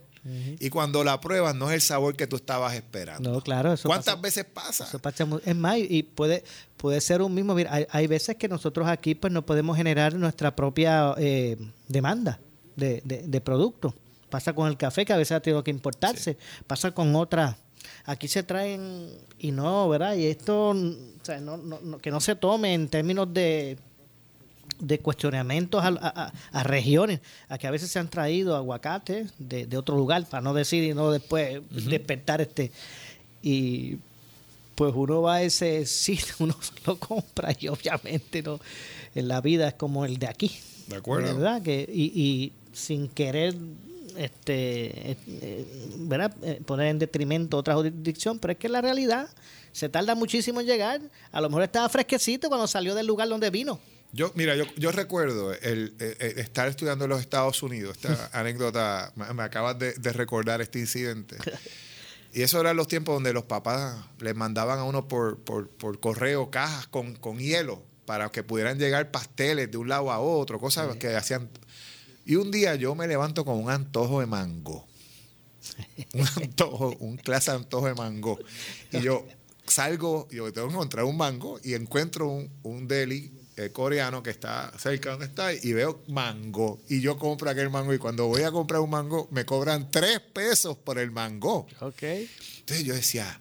Y 0.58 0.70
cuando 0.70 1.04
la 1.04 1.20
pruebas 1.20 1.54
no 1.54 1.68
es 1.68 1.74
el 1.74 1.80
sabor 1.82 2.16
que 2.16 2.26
tú 2.26 2.36
estabas 2.36 2.74
esperando. 2.74 3.30
No, 3.30 3.40
claro. 3.42 3.74
Eso 3.74 3.88
¿Cuántas 3.88 4.14
pasa- 4.14 4.22
veces 4.22 4.44
pasa? 4.46 4.84
eso 4.84 4.98
pasa 4.98 5.26
es 5.44 5.54
más, 5.56 5.76
y 5.78 6.02
puede, 6.02 6.42
puede 6.78 7.00
ser 7.02 7.20
un 7.20 7.34
mismo. 7.34 7.54
Mira, 7.54 7.72
hay, 7.74 7.86
hay 7.90 8.06
veces 8.06 8.36
que 8.36 8.48
nosotros 8.48 8.88
aquí 8.88 9.14
pues 9.14 9.32
no 9.32 9.44
podemos 9.44 9.76
generar 9.76 10.14
nuestra 10.14 10.56
propia 10.56 11.14
eh, 11.18 11.58
demanda 11.88 12.38
de, 12.76 13.02
de, 13.04 13.22
de 13.26 13.40
producto. 13.42 13.94
Pasa 14.30 14.52
con 14.54 14.66
el 14.68 14.76
café, 14.76 15.04
que 15.04 15.12
a 15.12 15.16
veces 15.18 15.32
ha 15.36 15.40
tenido 15.40 15.62
que 15.62 15.70
importarse. 15.70 16.36
Pasa 16.66 16.90
con 16.92 17.14
otras. 17.14 17.56
Aquí 18.06 18.26
se 18.26 18.42
traen 18.42 19.10
y 19.38 19.50
no, 19.52 19.88
¿verdad? 19.90 20.14
Y 20.16 20.26
esto, 20.26 20.70
o 20.70 20.94
sea, 21.22 21.38
no, 21.40 21.56
no- 21.58 21.80
no- 21.82 21.98
que 21.98 22.10
no 22.10 22.20
se 22.20 22.34
tome 22.34 22.72
en 22.74 22.88
términos 22.88 23.32
de 23.32 23.78
de 24.80 24.98
cuestionamientos 24.98 25.82
a, 25.82 25.88
a- 25.88 26.24
a- 26.26 26.32
a 26.52 26.62
regiones. 26.64 27.20
Aquí 27.48 27.66
a 27.66 27.70
veces 27.70 27.90
se 27.90 27.98
han 27.98 28.08
traído 28.08 28.56
aguacates 28.56 29.32
de, 29.38 29.66
de 29.66 29.76
otro 29.76 29.96
lugar, 29.96 30.24
para 30.26 30.40
no 30.42 30.54
decir 30.54 30.82
y 30.84 30.94
no 30.94 31.10
después 31.10 31.60
despertar 31.70 32.40
este. 32.40 32.70
Y 33.42 33.96
pues 34.74 34.92
uno 34.96 35.22
va 35.22 35.36
a 35.36 35.42
ese 35.42 35.86
sitio, 35.86 36.34
uno 36.40 36.56
lo 36.86 36.98
compra 36.98 37.54
y 37.58 37.68
obviamente 37.68 38.42
no 38.42 38.58
en 39.14 39.28
la 39.28 39.40
vida 39.40 39.68
es 39.68 39.74
como 39.74 40.04
el 40.04 40.18
de 40.18 40.26
aquí. 40.26 40.50
De 40.88 40.96
acuerdo. 40.96 41.34
¿Verdad? 41.34 41.62
Que, 41.62 41.88
y, 41.90 42.04
y 42.20 42.52
sin 42.72 43.08
querer 43.08 43.54
este 44.16 45.12
eh, 45.12 45.66
¿verdad? 45.98 46.34
Eh, 46.42 46.60
poner 46.64 46.86
en 46.88 46.98
detrimento 46.98 47.56
otra 47.56 47.74
jurisdicción, 47.74 48.38
pero 48.38 48.52
es 48.52 48.58
que 48.58 48.68
la 48.68 48.80
realidad 48.80 49.28
se 49.72 49.88
tarda 49.88 50.14
muchísimo 50.14 50.60
en 50.60 50.66
llegar. 50.66 51.00
A 51.32 51.40
lo 51.40 51.48
mejor 51.48 51.64
estaba 51.64 51.88
fresquecito 51.88 52.48
cuando 52.48 52.66
salió 52.66 52.94
del 52.94 53.06
lugar 53.06 53.28
donde 53.28 53.50
vino. 53.50 53.78
Yo, 54.14 54.30
mira, 54.36 54.54
yo, 54.56 54.64
yo 54.76 54.92
recuerdo 54.92 55.52
el, 55.52 55.94
el- 55.98 56.16
el 56.20 56.38
estar 56.38 56.68
estudiando 56.68 57.04
en 57.04 57.10
los 57.10 57.20
Estados 57.20 57.62
Unidos. 57.62 57.96
Esta 57.96 58.30
anécdota, 58.38 59.12
me, 59.16 59.32
me 59.34 59.42
acabas 59.42 59.78
de, 59.78 59.92
de 59.94 60.12
recordar 60.12 60.60
este 60.62 60.78
incidente. 60.78 61.36
Y 62.36 62.42
eso 62.42 62.60
eran 62.60 62.76
los 62.76 62.88
tiempos 62.88 63.14
donde 63.14 63.32
los 63.32 63.44
papás 63.44 63.94
les 64.18 64.34
mandaban 64.34 64.80
a 64.80 64.82
uno 64.82 65.06
por, 65.06 65.38
por, 65.44 65.68
por 65.68 66.00
correo 66.00 66.50
cajas 66.50 66.88
con, 66.88 67.14
con 67.14 67.38
hielo 67.38 67.80
para 68.06 68.28
que 68.30 68.42
pudieran 68.42 68.76
llegar 68.76 69.12
pasteles 69.12 69.70
de 69.70 69.76
un 69.78 69.88
lado 69.88 70.10
a 70.10 70.18
otro, 70.18 70.58
cosas 70.58 70.96
que 70.96 71.14
hacían. 71.14 71.48
Y 72.26 72.34
un 72.34 72.50
día 72.50 72.74
yo 72.74 72.96
me 72.96 73.06
levanto 73.06 73.44
con 73.44 73.62
un 73.62 73.70
antojo 73.70 74.18
de 74.18 74.26
mango. 74.26 74.84
Un 76.12 76.26
antojo, 76.42 76.96
un 76.98 77.16
clase 77.18 77.52
de 77.52 77.58
antojo 77.58 77.86
de 77.86 77.94
mango. 77.94 78.36
Y 78.90 79.00
yo 79.00 79.24
salgo, 79.68 80.26
yo 80.32 80.52
tengo 80.52 80.66
que 80.66 80.74
encontrar 80.74 81.04
un 81.04 81.16
mango 81.16 81.60
y 81.62 81.74
encuentro 81.74 82.26
un, 82.28 82.50
un 82.64 82.88
deli 82.88 83.30
eh, 83.56 83.70
coreano 83.70 84.22
que 84.22 84.30
está 84.30 84.72
cerca 84.78 85.10
donde 85.12 85.26
está 85.26 85.52
y 85.52 85.72
veo 85.72 86.02
mango. 86.08 86.80
Y 86.88 87.00
yo 87.00 87.16
compro 87.18 87.48
aquel 87.50 87.70
mango 87.70 87.94
y 87.94 87.98
cuando 87.98 88.26
voy 88.26 88.42
a 88.42 88.50
comprar 88.50 88.80
un 88.80 88.90
mango 88.90 89.28
me 89.30 89.44
cobran 89.44 89.90
tres 89.90 90.20
pesos 90.20 90.76
por 90.76 90.98
el 90.98 91.10
mango. 91.10 91.66
Ok. 91.80 92.02
Entonces 92.02 92.84
yo 92.84 92.94
decía, 92.94 93.40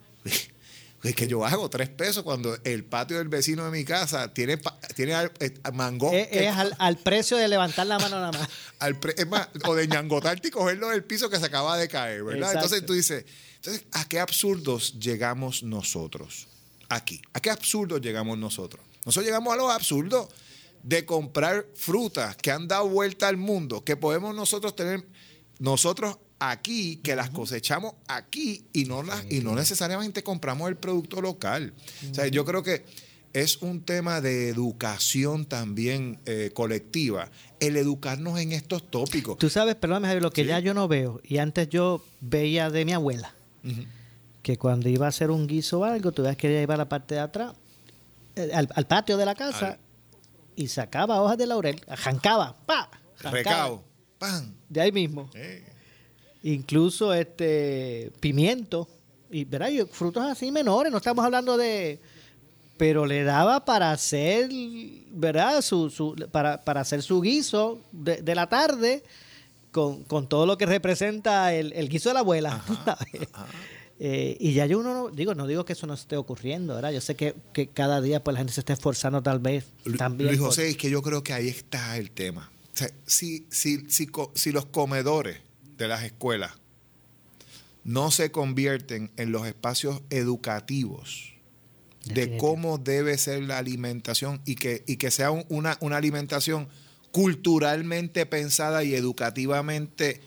es 1.04 1.16
que 1.16 1.28
yo 1.28 1.46
hago 1.46 1.70
tres 1.70 1.90
pesos 1.90 2.24
cuando 2.24 2.58
el 2.64 2.86
patio 2.86 3.18
del 3.18 3.28
vecino 3.28 3.66
de 3.66 3.72
mi 3.72 3.84
casa 3.84 4.34
tiene, 4.34 4.58
tiene 4.96 5.14
eh, 5.40 5.54
mango. 5.74 6.12
Es, 6.14 6.28
que- 6.30 6.46
es 6.48 6.56
al, 6.56 6.74
al 6.80 6.98
precio 6.98 7.36
de 7.36 7.48
levantar 7.50 7.88
la 7.88 8.00
mano 8.00 8.16
nada 8.18 8.32
más. 8.32 8.48
al 8.80 9.00
pre- 9.00 9.16
es 9.18 9.28
más, 9.28 9.50
o 9.66 9.76
de 9.76 9.88
ñangotarte 9.88 10.48
y 10.48 10.52
cogerlo 10.52 10.90
del 10.90 11.04
piso 11.04 11.30
que 11.30 11.40
se 11.40 11.46
acaba 11.46 11.78
de 11.78 11.90
caer, 11.90 12.24
¿verdad? 12.24 12.54
Exacto. 12.54 12.60
Entonces 12.76 12.86
tú 12.86 12.94
dices, 12.94 13.26
entonces, 13.56 13.84
¿a 13.92 14.08
qué 14.08 14.20
absurdos 14.20 14.98
llegamos 15.00 15.64
nosotros? 15.64 16.48
Aquí. 16.88 17.22
¿A 17.34 17.40
qué 17.42 17.50
absurdos 17.50 18.00
llegamos 18.00 18.38
nosotros? 18.38 18.86
Nosotros 19.06 19.26
llegamos 19.26 19.54
a 19.54 19.58
los 19.58 19.72
absurdos 19.72 20.30
de 20.84 21.06
comprar 21.06 21.66
frutas 21.76 22.36
que 22.36 22.52
han 22.52 22.68
dado 22.68 22.90
vuelta 22.90 23.28
al 23.28 23.38
mundo, 23.38 23.84
que 23.84 23.96
podemos 23.96 24.36
nosotros 24.36 24.76
tener, 24.76 25.06
nosotros 25.60 26.18
aquí, 26.40 26.98
que 26.98 27.16
las 27.16 27.30
cosechamos 27.30 27.94
aquí 28.08 28.66
y 28.74 28.86
no, 28.86 29.02
las, 29.02 29.26
y 29.30 29.40
no 29.40 29.56
necesariamente 29.56 30.24
compramos 30.24 30.70
el 30.70 30.76
producto 30.76 31.22
local. 31.22 31.74
O 32.12 32.14
sea, 32.14 32.28
yo 32.28 32.44
creo 32.44 32.64
que 32.64 32.86
es 33.34 33.62
un 33.62 33.82
tema 33.82 34.22
de 34.22 34.50
educación 34.50 35.46
también 35.46 36.20
eh, 36.26 36.52
colectiva, 36.54 37.32
el 37.60 37.78
educarnos 37.78 38.40
en 38.40 38.52
estos 38.52 38.90
tópicos. 38.90 39.38
Tú 39.38 39.50
sabes, 39.50 39.76
perdóname, 39.76 40.08
Javier, 40.08 40.24
lo 40.24 40.32
que 40.32 40.46
ya 40.46 40.60
yo 40.60 40.74
no 40.74 40.88
veo, 40.88 41.20
y 41.24 41.38
antes 41.38 41.70
yo 41.70 42.06
veía 42.22 42.70
de 42.70 42.86
mi 42.86 42.94
abuela, 42.94 43.34
que 44.44 44.58
cuando 44.58 44.90
iba 44.90 45.06
a 45.06 45.10
hacer 45.10 45.32
un 45.32 45.48
guiso 45.48 45.80
o 45.80 45.84
algo, 45.86 46.12
tú 46.12 46.24
ves 46.24 46.38
que 46.38 46.50
ella 46.50 46.62
iba 46.62 46.76
a 46.76 46.78
la 46.78 46.90
parte 46.90 47.16
de 47.16 47.22
atrás, 47.22 47.54
al, 48.54 48.70
al 48.74 48.88
patio 48.88 49.18
de 49.18 49.26
la 49.26 49.36
casa, 49.36 49.68
Al- 49.70 49.80
y 50.56 50.68
sacaba 50.68 51.22
hojas 51.22 51.38
de 51.38 51.48
laurel, 51.48 51.82
arrancaba, 51.88 52.56
pa, 52.66 52.90
arrancaba, 53.20 53.32
Recao, 53.32 53.84
pan. 54.20 54.56
de 54.70 54.82
ahí 54.82 54.92
mismo. 54.92 55.30
Eh, 55.34 55.64
Incluso 56.44 57.14
este 57.14 58.12
pimiento, 58.20 58.88
y 59.32 59.46
¿verdad? 59.46 59.70
Y 59.70 59.82
frutos 59.86 60.24
así 60.26 60.52
menores, 60.52 60.92
no 60.92 60.98
estamos 60.98 61.24
hablando 61.24 61.56
de 61.58 62.00
pero 62.76 63.06
le 63.06 63.24
daba 63.24 63.64
para 63.66 63.92
hacer, 63.92 64.50
¿verdad? 65.12 65.62
Su, 65.62 65.90
su, 65.90 66.16
para, 66.32 66.62
para 66.66 66.82
hacer 66.82 67.02
su 67.02 67.22
guiso 67.22 67.80
de, 67.92 68.18
de 68.22 68.36
la 68.36 68.50
tarde 68.50 69.04
con, 69.72 70.04
con 70.04 70.28
todo 70.28 70.46
lo 70.46 70.58
que 70.58 70.66
representa 70.66 71.54
el, 71.54 71.72
el 71.74 71.88
guiso 71.88 72.10
de 72.10 72.14
la 72.16 72.20
abuela. 72.22 72.62
Eh, 74.06 74.36
y 74.38 74.52
ya 74.52 74.66
yo 74.66 74.80
uno, 74.80 74.94
no- 74.94 75.10
digo, 75.12 75.34
no 75.34 75.48
digo 75.48 75.64
que 75.64 75.72
eso 75.72 75.88
no 75.88 75.94
esté 75.94 76.18
ocurriendo, 76.18 76.76
¿verdad? 76.76 76.92
Yo 76.92 77.00
sé 77.00 77.16
que, 77.16 77.36
que 77.54 77.68
cada 77.70 78.02
día 78.02 78.22
pues 78.22 78.34
la 78.34 78.40
gente 78.40 78.52
se 78.52 78.60
está 78.60 78.74
esforzando 78.74 79.24
tal 79.24 79.40
vez 79.40 79.66
también. 79.98 80.28
Luis 80.28 80.40
por- 80.42 80.50
José, 80.50 80.68
es 80.68 80.76
que 80.76 80.90
yo 80.90 81.02
creo 81.02 81.24
que 81.24 81.32
ahí 81.32 81.48
está 81.48 81.98
el 81.98 82.12
tema. 82.12 82.52
O 82.74 82.78
sea, 82.78 82.90
si, 83.06 83.46
si, 83.50 83.90
si, 83.90 84.10
si 84.34 84.52
los 84.52 84.66
comedores 84.66 85.38
de 85.78 85.88
las 85.88 86.04
escuelas 86.04 86.52
no 87.86 88.12
se 88.12 88.30
convierten 88.30 89.10
en 89.16 89.32
los 89.32 89.48
espacios 89.48 90.02
educativos 90.10 91.34
de 92.06 92.36
cómo 92.38 92.78
debe 92.80 93.18
ser 93.18 93.44
la 93.44 93.58
alimentación 93.58 94.42
y 94.46 94.56
que, 94.56 94.84
y 94.86 94.98
que 94.98 95.12
sea 95.12 95.32
un- 95.32 95.46
una, 95.48 95.78
una 95.80 95.96
alimentación 95.96 96.68
culturalmente 97.12 98.26
pensada 98.26 98.84
y 98.84 98.96
educativamente 98.96 100.20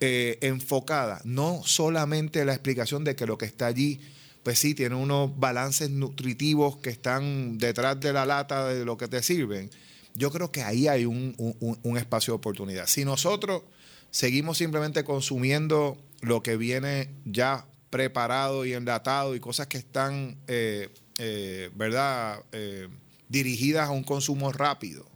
eh, 0.00 0.38
enfocada, 0.42 1.20
no 1.24 1.62
solamente 1.64 2.44
la 2.44 2.52
explicación 2.52 3.04
de 3.04 3.14
que 3.16 3.26
lo 3.26 3.38
que 3.38 3.46
está 3.46 3.66
allí, 3.66 4.00
pues 4.42 4.58
sí, 4.58 4.74
tiene 4.74 4.94
unos 4.94 5.38
balances 5.38 5.88
nutritivos 5.90 6.76
que 6.78 6.90
están 6.90 7.58
detrás 7.58 7.98
de 8.00 8.12
la 8.12 8.26
lata 8.26 8.68
de 8.68 8.84
lo 8.84 8.96
que 8.96 9.08
te 9.08 9.22
sirven. 9.22 9.70
Yo 10.14 10.30
creo 10.30 10.52
que 10.52 10.62
ahí 10.62 10.86
hay 10.86 11.06
un, 11.06 11.34
un- 11.82 11.96
espacio 11.96 12.32
de 12.32 12.36
oportunidad. 12.36 12.86
Si 12.86 13.04
nosotros 13.04 13.62
seguimos 14.10 14.58
simplemente 14.58 15.02
consumiendo 15.02 15.96
lo 16.20 16.42
que 16.42 16.56
viene 16.56 17.08
ya 17.24 17.66
preparado 17.90 18.64
y 18.64 18.74
enlatado 18.74 19.34
y 19.34 19.40
cosas 19.40 19.66
que 19.66 19.78
están, 19.78 20.36
eh, 20.46 20.88
eh, 21.18 21.70
¿verdad?, 21.74 22.40
Eh, 22.52 22.88
dirigidas 23.28 23.88
a 23.88 23.92
un 23.92 24.04
consumo 24.04 24.52
rápido. 24.52 25.06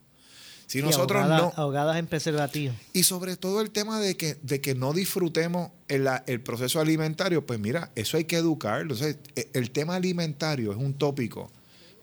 Si 0.69 0.83
nosotros 0.83 1.27
no... 1.27 1.51
ahogadas 1.57 1.97
en 1.97 2.07
preservativo. 2.07 2.75
Y 2.93 3.03
sobre 3.05 3.37
todo 3.37 3.63
el 3.63 3.71
tema 3.71 4.01
de 4.01 4.19
que, 4.19 4.37
de 4.43 4.61
que 4.61 4.75
no 4.75 4.93
disfrutemos 4.93 5.71
el, 5.89 6.07
el 6.27 6.43
proceso 6.43 6.79
alimentario, 6.79 7.45
pues 7.47 7.59
mira, 7.59 7.91
eso 7.95 8.19
hay 8.19 8.25
que 8.25 8.37
educarlo. 8.37 8.93
O 8.93 8.97
sea, 8.97 9.09
e- 9.09 9.49
el 9.55 9.71
tema 9.71 9.97
alimentario 9.97 10.71
es 10.71 10.77
un 10.77 10.93
tópico 10.93 11.51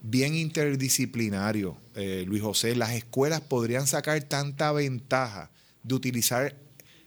bien 0.01 0.33
interdisciplinario, 0.33 1.77
eh, 1.93 2.23
Luis 2.27 2.41
José. 2.41 2.75
Las 2.75 2.93
escuelas 2.93 3.41
podrían 3.41 3.85
sacar 3.85 4.19
tanta 4.23 4.71
ventaja 4.71 5.51
de 5.83 5.93
utilizar 5.93 6.55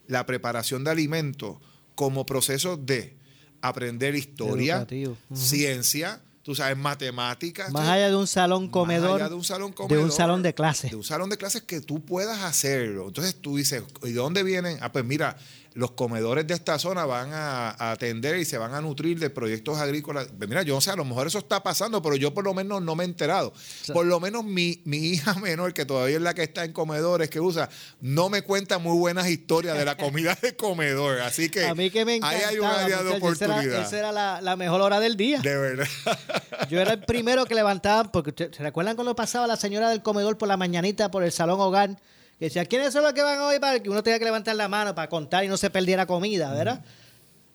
la 0.07 0.25
preparación 0.25 0.85
de 0.85 0.91
alimentos 0.91 1.57
como 1.95 2.25
proceso 2.25 2.77
de 2.77 3.17
aprender 3.61 4.15
historia. 4.15 4.87
Ujú. 4.89 5.17
ciencia, 5.33 6.21
tú 6.49 6.55
sabes, 6.55 6.75
matemáticas. 6.75 7.71
Más 7.71 7.87
allá 7.87 8.09
de 8.09 8.15
un 8.15 8.25
salón 8.25 8.69
comedor, 8.69 9.21
allá 9.21 9.29
de 9.29 9.35
un 9.35 9.43
salón 9.43 9.69
de 9.69 9.75
comedor, 9.75 10.03
un 10.03 10.11
salón 10.11 10.41
de 10.41 10.55
clase. 10.55 10.89
de 10.89 10.95
un 10.95 11.03
salón 11.03 11.29
de 11.29 11.37
clases 11.37 11.61
que 11.61 11.79
tú 11.79 12.03
puedas 12.03 12.41
hacerlo. 12.41 13.05
Entonces 13.05 13.35
tú 13.39 13.57
dices, 13.57 13.83
¿y 14.01 14.07
de 14.07 14.13
dónde 14.15 14.41
vienen? 14.41 14.79
Ah, 14.81 14.91
pues 14.91 15.05
mira, 15.05 15.37
los 15.73 15.91
comedores 15.91 16.47
de 16.47 16.53
esta 16.55 16.79
zona 16.79 17.05
van 17.05 17.31
a, 17.33 17.69
a 17.69 17.91
atender 17.91 18.37
y 18.37 18.45
se 18.45 18.57
van 18.57 18.73
a 18.73 18.81
nutrir 18.81 19.19
de 19.19 19.29
proyectos 19.29 19.77
agrícolas. 19.77 20.27
Pues 20.37 20.49
mira, 20.49 20.63
yo 20.63 20.75
no 20.75 20.81
sé, 20.81 20.91
a 20.91 20.95
lo 20.95 21.05
mejor 21.05 21.27
eso 21.27 21.37
está 21.39 21.61
pasando, 21.63 22.01
pero 22.01 22.15
yo 22.15 22.33
por 22.33 22.43
lo 22.43 22.53
menos 22.53 22.81
no 22.81 22.95
me 22.95 23.03
he 23.03 23.07
enterado. 23.07 23.53
Por 23.93 24.05
lo 24.05 24.19
menos 24.19 24.43
mi, 24.43 24.81
mi 24.85 24.97
hija 24.97 25.33
menor, 25.41 25.73
que 25.73 25.85
todavía 25.85 26.15
es 26.17 26.21
la 26.21 26.33
que 26.33 26.43
está 26.43 26.65
en 26.65 26.73
comedores, 26.73 27.29
que 27.29 27.39
usa, 27.39 27.69
no 28.01 28.29
me 28.29 28.41
cuenta 28.41 28.77
muy 28.79 28.97
buenas 28.97 29.27
historias 29.29 29.77
de 29.77 29.85
la 29.85 29.95
comida 29.97 30.37
de 30.41 30.55
comedor. 30.55 31.19
Así 31.21 31.49
que, 31.49 31.65
A 31.65 31.75
mí 31.75 31.89
que 31.91 32.03
me 32.05 32.19
ahí 32.23 32.41
hay 32.47 32.59
un 32.59 32.65
área 32.65 33.03
de 33.03 33.19
muchacho, 33.19 33.31
esa 33.33 33.45
era- 33.45 33.53
oportunidad. 33.55 33.81
Esa 33.87 33.99
era, 33.99 34.11
la, 34.11 34.41
la 34.41 34.55
mejor 34.55 34.81
hora 34.81 34.99
del 34.99 35.15
día. 35.17 35.39
De 35.39 35.57
verdad. 35.57 35.87
Yo 36.69 36.79
era 36.81 36.93
el 36.93 37.03
primero 37.03 37.45
que 37.45 37.55
levantaba, 37.55 38.11
porque 38.11 38.33
¿se 38.51 38.63
recuerdan 38.63 38.95
cuando 38.95 39.15
pasaba 39.15 39.47
la 39.47 39.55
señora 39.55 39.89
del 39.89 40.01
comedor 40.03 40.37
por 40.37 40.47
la 40.47 40.57
mañanita 40.57 41.09
por 41.11 41.23
el 41.23 41.31
salón 41.31 41.59
hogar? 41.59 41.97
Que 42.39 42.45
decía, 42.45 42.65
¿quiénes 42.65 42.93
son 42.93 43.03
los 43.03 43.11
que 43.11 43.21
van 43.21 43.37
hoy? 43.41 43.59
Para 43.59 43.81
que 43.81 43.89
uno 43.89 44.01
tenga 44.01 44.17
que 44.17 44.23
levantar 44.23 44.55
la 44.55 44.69
mano 44.69 44.95
para 44.95 45.09
contar 45.09 45.43
y 45.43 45.49
no 45.49 45.57
se 45.57 45.69
perdiera 45.69 46.05
comida, 46.05 46.53
¿verdad? 46.53 46.81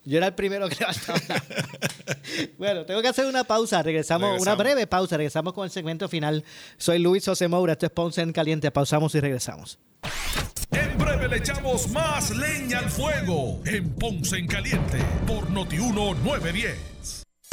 Yo 0.03 0.17
era 0.17 0.27
el 0.27 0.35
primero 0.35 0.69
que 0.69 0.75
levantaba. 0.79 1.19
bueno, 2.59 2.85
tengo 2.85 3.01
que 3.01 3.07
hacer 3.07 3.25
una 3.25 3.43
pausa. 3.43 3.81
Regresamos, 3.81 4.39
una 4.39 4.53
breve 4.53 4.85
pausa. 4.85 5.17
Regresamos 5.17 5.53
con 5.53 5.65
el 5.65 5.71
segmento 5.71 6.07
final. 6.07 6.43
Soy 6.77 6.99
Luis 6.99 7.25
José 7.25 7.47
Moura. 7.47 7.73
Esto 7.73 7.87
es 7.87 7.91
Ponce 7.91 8.21
en 8.21 8.31
Caliente. 8.31 8.69
Pausamos 8.69 9.15
y 9.15 9.19
regresamos. 9.19 9.79
En 10.69 10.79
En 10.91 10.97
breve 10.99 11.29
le 11.29 11.37
echamos 11.37 11.89
más 11.89 12.29
leña 12.29 12.77
al 12.79 12.91
fuego 12.91 13.61
en 13.65 13.89
Ponce 13.95 14.37
en 14.37 14.45
Caliente 14.45 14.99
por 15.25 15.49
Notiuno 15.49 16.13
910. 16.13 17.24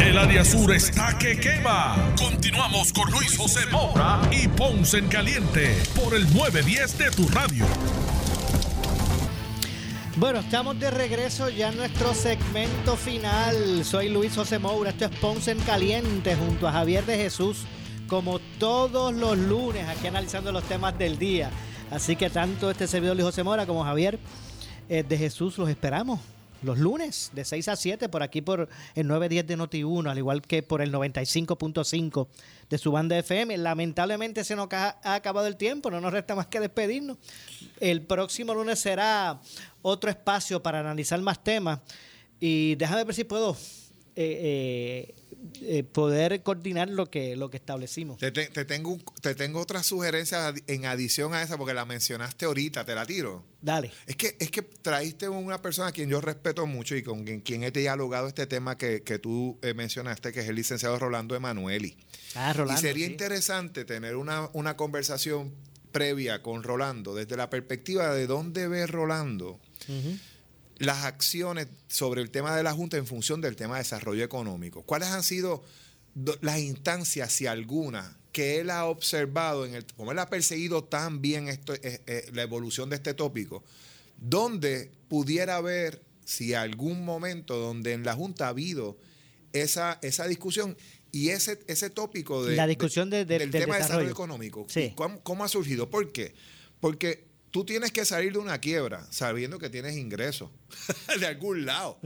El 0.00 0.18
área 0.18 0.44
sur 0.44 0.72
está 0.72 1.18
que 1.18 1.38
quema. 1.38 1.96
Continuamos 2.16 2.92
con 2.92 3.10
Luis 3.10 3.36
José 3.36 3.66
Moura 3.72 4.20
y 4.30 4.46
Ponce 4.46 4.98
en 4.98 5.08
Caliente 5.08 5.76
por 5.94 6.14
el 6.14 6.22
910 6.32 6.98
de 6.98 7.10
tu 7.10 7.28
radio. 7.28 7.66
Bueno, 10.16 10.38
estamos 10.38 10.78
de 10.78 10.90
regreso 10.90 11.48
ya 11.48 11.70
en 11.70 11.76
nuestro 11.76 12.14
segmento 12.14 12.96
final. 12.96 13.84
Soy 13.84 14.08
Luis 14.08 14.34
José 14.34 14.58
Moura, 14.58 14.90
esto 14.90 15.06
es 15.06 15.10
Ponce 15.18 15.50
en 15.50 15.60
Caliente 15.60 16.36
junto 16.36 16.68
a 16.68 16.72
Javier 16.72 17.04
de 17.04 17.16
Jesús, 17.16 17.64
como 18.06 18.38
todos 18.58 19.12
los 19.14 19.36
lunes, 19.36 19.88
aquí 19.88 20.06
analizando 20.06 20.52
los 20.52 20.64
temas 20.64 20.96
del 20.96 21.18
día. 21.18 21.50
Así 21.90 22.16
que 22.16 22.30
tanto 22.30 22.70
este 22.70 22.86
servidor 22.86 23.16
Luis 23.16 23.26
José 23.26 23.42
Moura 23.42 23.66
como 23.66 23.82
Javier 23.82 24.18
eh, 24.88 25.02
de 25.02 25.18
Jesús 25.18 25.58
los 25.58 25.68
esperamos 25.68 26.20
los 26.62 26.78
lunes 26.78 27.30
de 27.34 27.44
6 27.44 27.68
a 27.68 27.76
7 27.76 28.08
por 28.08 28.22
aquí 28.22 28.40
por 28.40 28.68
el 28.94 29.06
910 29.06 29.46
de 29.46 29.56
Noti1, 29.56 30.10
al 30.10 30.18
igual 30.18 30.42
que 30.42 30.62
por 30.62 30.82
el 30.82 30.92
95.5 30.92 32.28
de 32.70 32.78
su 32.78 32.92
banda 32.92 33.18
FM. 33.18 33.56
Lamentablemente 33.58 34.44
se 34.44 34.56
nos 34.56 34.68
ha, 34.72 34.98
acabado 35.02 35.46
el 35.46 35.56
tiempo, 35.56 35.90
no 35.90 36.00
nos 36.00 36.12
resta 36.12 36.34
más 36.34 36.46
que 36.46 36.60
despedirnos. 36.60 37.18
El 37.80 38.02
próximo 38.02 38.54
lunes 38.54 38.78
será 38.78 39.40
otro 39.82 40.10
espacio 40.10 40.62
para 40.62 40.80
analizar 40.80 41.20
más 41.20 41.42
temas 41.42 41.80
y 42.40 42.74
déjame 42.76 43.04
ver 43.04 43.14
si 43.14 43.24
puedo 43.24 43.56
eh, 44.14 45.14
eh, 45.14 45.14
eh, 45.62 45.84
poder 45.84 46.42
coordinar 46.42 46.88
lo 46.88 47.10
que, 47.10 47.36
lo 47.36 47.50
que 47.50 47.56
establecimos. 47.56 48.18
Te, 48.18 48.30
tengo, 48.30 48.98
te 49.20 49.34
tengo 49.34 49.60
otra 49.60 49.82
sugerencia 49.82 50.52
en 50.66 50.86
adición 50.86 51.34
a 51.34 51.42
esa, 51.42 51.56
porque 51.56 51.74
la 51.74 51.84
mencionaste 51.84 52.46
ahorita, 52.46 52.84
te 52.84 52.94
la 52.94 53.06
tiro. 53.06 53.44
Dale. 53.60 53.90
Es 54.06 54.16
que, 54.16 54.36
es 54.38 54.50
que 54.50 54.62
traíste 54.62 55.28
una 55.28 55.60
persona 55.62 55.88
a 55.88 55.92
quien 55.92 56.08
yo 56.08 56.20
respeto 56.20 56.66
mucho 56.66 56.96
y 56.96 57.02
con 57.02 57.24
quien, 57.24 57.62
he 57.62 57.70
dialogado 57.70 58.28
este 58.28 58.46
tema 58.46 58.76
que, 58.76 59.00
tú 59.22 59.58
eh, 59.62 59.74
mencionaste, 59.74 60.32
que 60.32 60.40
es 60.40 60.48
el 60.48 60.56
licenciado 60.56 60.98
Rolando 60.98 61.34
Emanueli. 61.34 61.96
Ah, 62.34 62.52
Rolando. 62.52 62.80
Y 62.80 62.82
sería 62.82 63.06
interesante 63.06 63.84
tener 63.84 64.16
una, 64.16 64.50
una 64.52 64.76
conversación 64.76 65.54
previa 65.92 66.42
con 66.42 66.62
Rolando 66.62 67.14
desde 67.14 67.36
la 67.36 67.48
perspectiva 67.48 68.14
de 68.14 68.26
dónde 68.26 68.68
ve 68.68 68.86
Rolando 68.86 69.60
las 70.78 71.04
acciones 71.04 71.68
sobre 71.88 72.22
el 72.22 72.30
tema 72.30 72.56
de 72.56 72.62
la 72.62 72.72
Junta 72.72 72.96
en 72.96 73.06
función 73.06 73.40
del 73.40 73.56
tema 73.56 73.76
de 73.76 73.82
desarrollo 73.82 74.24
económico. 74.24 74.82
¿Cuáles 74.82 75.08
han 75.08 75.22
sido 75.22 75.64
las 76.40 76.58
instancias, 76.58 77.32
si 77.32 77.46
alguna, 77.46 78.16
que 78.32 78.60
él 78.60 78.70
ha 78.70 78.86
observado, 78.86 79.66
en 79.66 79.74
el, 79.74 79.86
como 79.96 80.12
él 80.12 80.18
ha 80.18 80.28
perseguido 80.28 80.84
tan 80.84 81.20
bien 81.20 81.48
esto, 81.48 81.74
eh, 81.74 82.00
eh, 82.06 82.30
la 82.32 82.42
evolución 82.42 82.90
de 82.90 82.96
este 82.96 83.14
tópico, 83.14 83.64
donde 84.18 84.90
pudiera 85.08 85.56
haber, 85.56 86.02
si 86.24 86.54
algún 86.54 87.04
momento 87.04 87.56
donde 87.56 87.92
en 87.92 88.04
la 88.04 88.14
Junta 88.14 88.46
ha 88.46 88.48
habido 88.48 88.96
esa, 89.52 89.98
esa 90.02 90.26
discusión 90.26 90.76
y 91.12 91.30
ese, 91.30 91.60
ese 91.66 91.88
tópico 91.88 92.44
de, 92.44 92.56
la 92.56 92.66
discusión 92.66 93.08
del, 93.08 93.26
tema 93.26 93.76
de 93.76 93.82
desarrollo 93.82 94.10
económico, 94.10 94.66
¿cómo, 94.94 95.20
¿cómo, 95.22 95.44
ha 95.44 95.48
surgido? 95.48 95.88
¿Por 95.88 96.12
qué? 96.12 96.34
Porque 96.80 97.25
tú 97.50 97.64
tienes 97.64 97.92
que 97.92 98.04
salir 98.04 98.32
de 98.32 98.38
una 98.38 98.58
quiebra 98.58 99.06
sabiendo 99.10 99.58
que 99.58 99.70
tienes 99.70 99.96
ingresos 99.96 100.50
de 101.20 101.26
algún 101.26 101.64
lado. 101.64 101.98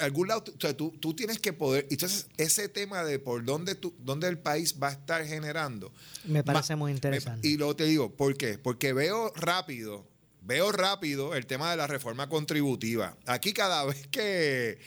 algún 0.00 0.28
lado, 0.28 0.42
tú, 0.44 1.14
tienes 1.14 1.38
que 1.38 1.52
poder. 1.52 1.86
Entonces, 1.90 2.26
ese 2.36 2.68
tema 2.68 3.04
de 3.04 3.18
por 3.18 3.44
dónde, 3.44 3.74
tú, 3.74 3.94
dónde 3.98 4.28
el 4.28 4.38
país 4.38 4.76
va 4.82 4.88
a 4.88 4.92
estar 4.92 5.24
generando. 5.26 5.92
Me 6.24 6.42
parece 6.42 6.76
muy 6.76 6.92
interesante. 6.92 7.46
y 7.46 7.56
luego 7.56 7.76
te 7.76 7.84
digo, 7.84 8.14
¿por 8.14 8.36
qué? 8.36 8.58
Porque 8.58 8.92
veo 8.92 9.32
rápido, 9.36 10.06
veo 10.42 10.72
rápido 10.72 11.34
el 11.34 11.46
tema 11.46 11.70
de 11.70 11.76
la 11.76 11.86
reforma 11.86 12.28
contributiva. 12.28 13.16
Aquí, 13.26 13.52
cada 13.52 13.84
vez 13.84 14.06
que. 14.08 14.78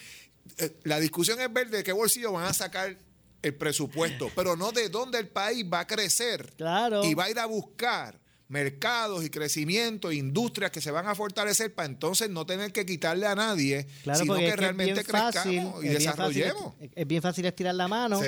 Eh, 0.57 0.77
la 0.83 0.99
discusión 0.99 1.39
es 1.39 1.51
ver 1.53 1.69
de 1.69 1.83
qué 1.83 1.91
bolsillo 1.91 2.31
van 2.31 2.45
a 2.45 2.53
sacar 2.53 2.97
el 3.41 3.55
presupuesto, 3.55 4.29
pero 4.35 4.55
no 4.55 4.71
de 4.71 4.89
dónde 4.89 5.19
el 5.19 5.27
país 5.27 5.65
va 5.71 5.81
a 5.81 5.87
crecer. 5.87 6.53
Claro. 6.57 7.03
Y 7.03 7.13
va 7.13 7.25
a 7.25 7.29
ir 7.29 7.39
a 7.39 7.45
buscar 7.45 8.20
mercados 8.51 9.23
y 9.23 9.29
crecimiento, 9.29 10.11
industrias 10.11 10.71
que 10.71 10.81
se 10.81 10.91
van 10.91 11.07
a 11.07 11.15
fortalecer 11.15 11.73
para 11.73 11.87
entonces 11.87 12.29
no 12.29 12.45
tener 12.45 12.73
que 12.73 12.85
quitarle 12.85 13.25
a 13.25 13.33
nadie, 13.33 13.87
sino 14.13 14.35
que 14.35 14.55
realmente 14.57 15.05
crezcamos 15.05 15.83
y 15.83 15.87
desarrollemos. 15.87 16.73
es 16.93 17.07
bien 17.07 17.21
fácil 17.21 17.45
estirar 17.45 17.75
la 17.75 17.87
mano 17.87 18.19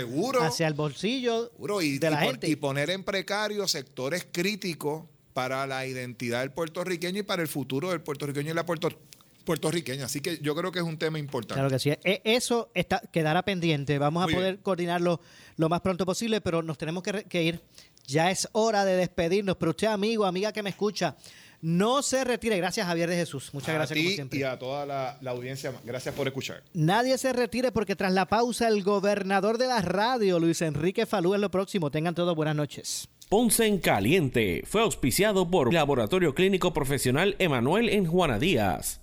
hacia 0.41 0.67
el 0.67 0.73
bolsillo 0.75 1.51
y, 1.81 1.97
de 1.97 2.09
la 2.09 2.17
gente. 2.19 2.47
y 2.47 2.55
poner 2.55 2.89
en 2.89 3.03
precario 3.03 3.67
sectores 3.67 4.25
críticos 4.31 5.03
para 5.33 5.67
la 5.67 5.85
identidad 5.85 6.39
del 6.39 6.51
puertorriqueño 6.51 7.19
y 7.19 7.23
para 7.23 7.41
el 7.41 7.49
futuro 7.49 7.89
del 7.89 7.99
puertorriqueño 7.99 8.51
y 8.51 8.53
la 8.53 8.65
puertorriqueña. 8.65 10.05
Así 10.05 10.21
que 10.21 10.37
yo 10.39 10.55
creo 10.55 10.71
que 10.71 10.79
es 10.79 10.85
un 10.85 10.97
tema 10.97 11.19
importante. 11.19 11.55
Claro 11.55 11.69
que 11.69 11.79
sí. 11.79 11.89
E, 11.89 12.21
eso 12.23 12.71
está, 12.73 13.01
quedará 13.11 13.43
pendiente. 13.43 13.97
Vamos 13.99 14.23
a 14.23 14.27
poder 14.27 14.59
coordinarlo 14.59 15.19
lo 15.57 15.67
más 15.67 15.81
pronto 15.81 16.05
posible, 16.05 16.39
pero 16.39 16.63
nos 16.63 16.77
tenemos 16.77 17.03
que 17.03 17.43
ir 17.43 17.61
ya 18.05 18.31
es 18.31 18.47
hora 18.51 18.85
de 18.85 18.95
despedirnos, 18.95 19.57
pero 19.57 19.71
usted, 19.71 19.87
amigo, 19.87 20.25
amiga 20.25 20.51
que 20.51 20.63
me 20.63 20.69
escucha, 20.69 21.15
no 21.63 22.01
se 22.03 22.25
retire. 22.25 22.57
Gracias, 22.57 22.85
Javier 22.85 23.09
de 23.09 23.15
Jesús. 23.15 23.49
Muchas 23.53 23.73
gracias, 23.73 23.97
como 23.97 24.09
siempre. 24.11 24.39
Y 24.39 24.43
a 24.43 24.59
toda 24.59 24.85
la, 24.85 25.31
audiencia, 25.31 25.73
gracias 25.85 26.13
por 26.13 26.27
escuchar. 26.27 26.61
Nadie 26.73 27.17
se 27.17 27.31
retire 27.31 27.71
porque 27.71 27.95
tras 27.95 28.11
la 28.11 28.27
pausa, 28.27 28.67
el 28.67 28.83
gobernador 28.83 29.57
de 29.57 29.67
la 29.67 29.81
radio, 29.81 30.39
Luis 30.39 30.61
Enrique 30.61 31.05
Falú, 31.05 31.33
es 31.35 31.39
lo 31.39 31.49
próximo. 31.49 31.89
Tengan 31.89 32.15
todos 32.15 32.35
buenas 32.35 32.55
noches. 32.55 33.07
Ponce 33.29 33.65
en 33.65 33.79
Caliente 33.79 34.63
fue 34.67 34.81
auspiciado 34.81 35.49
por 35.49 35.73
Laboratorio 35.73 36.35
Clínico 36.35 36.73
Profesional 36.73 37.35
Emanuel 37.39 37.89
en 37.89 38.05
Juana 38.05 38.37
Díaz. 38.39 39.02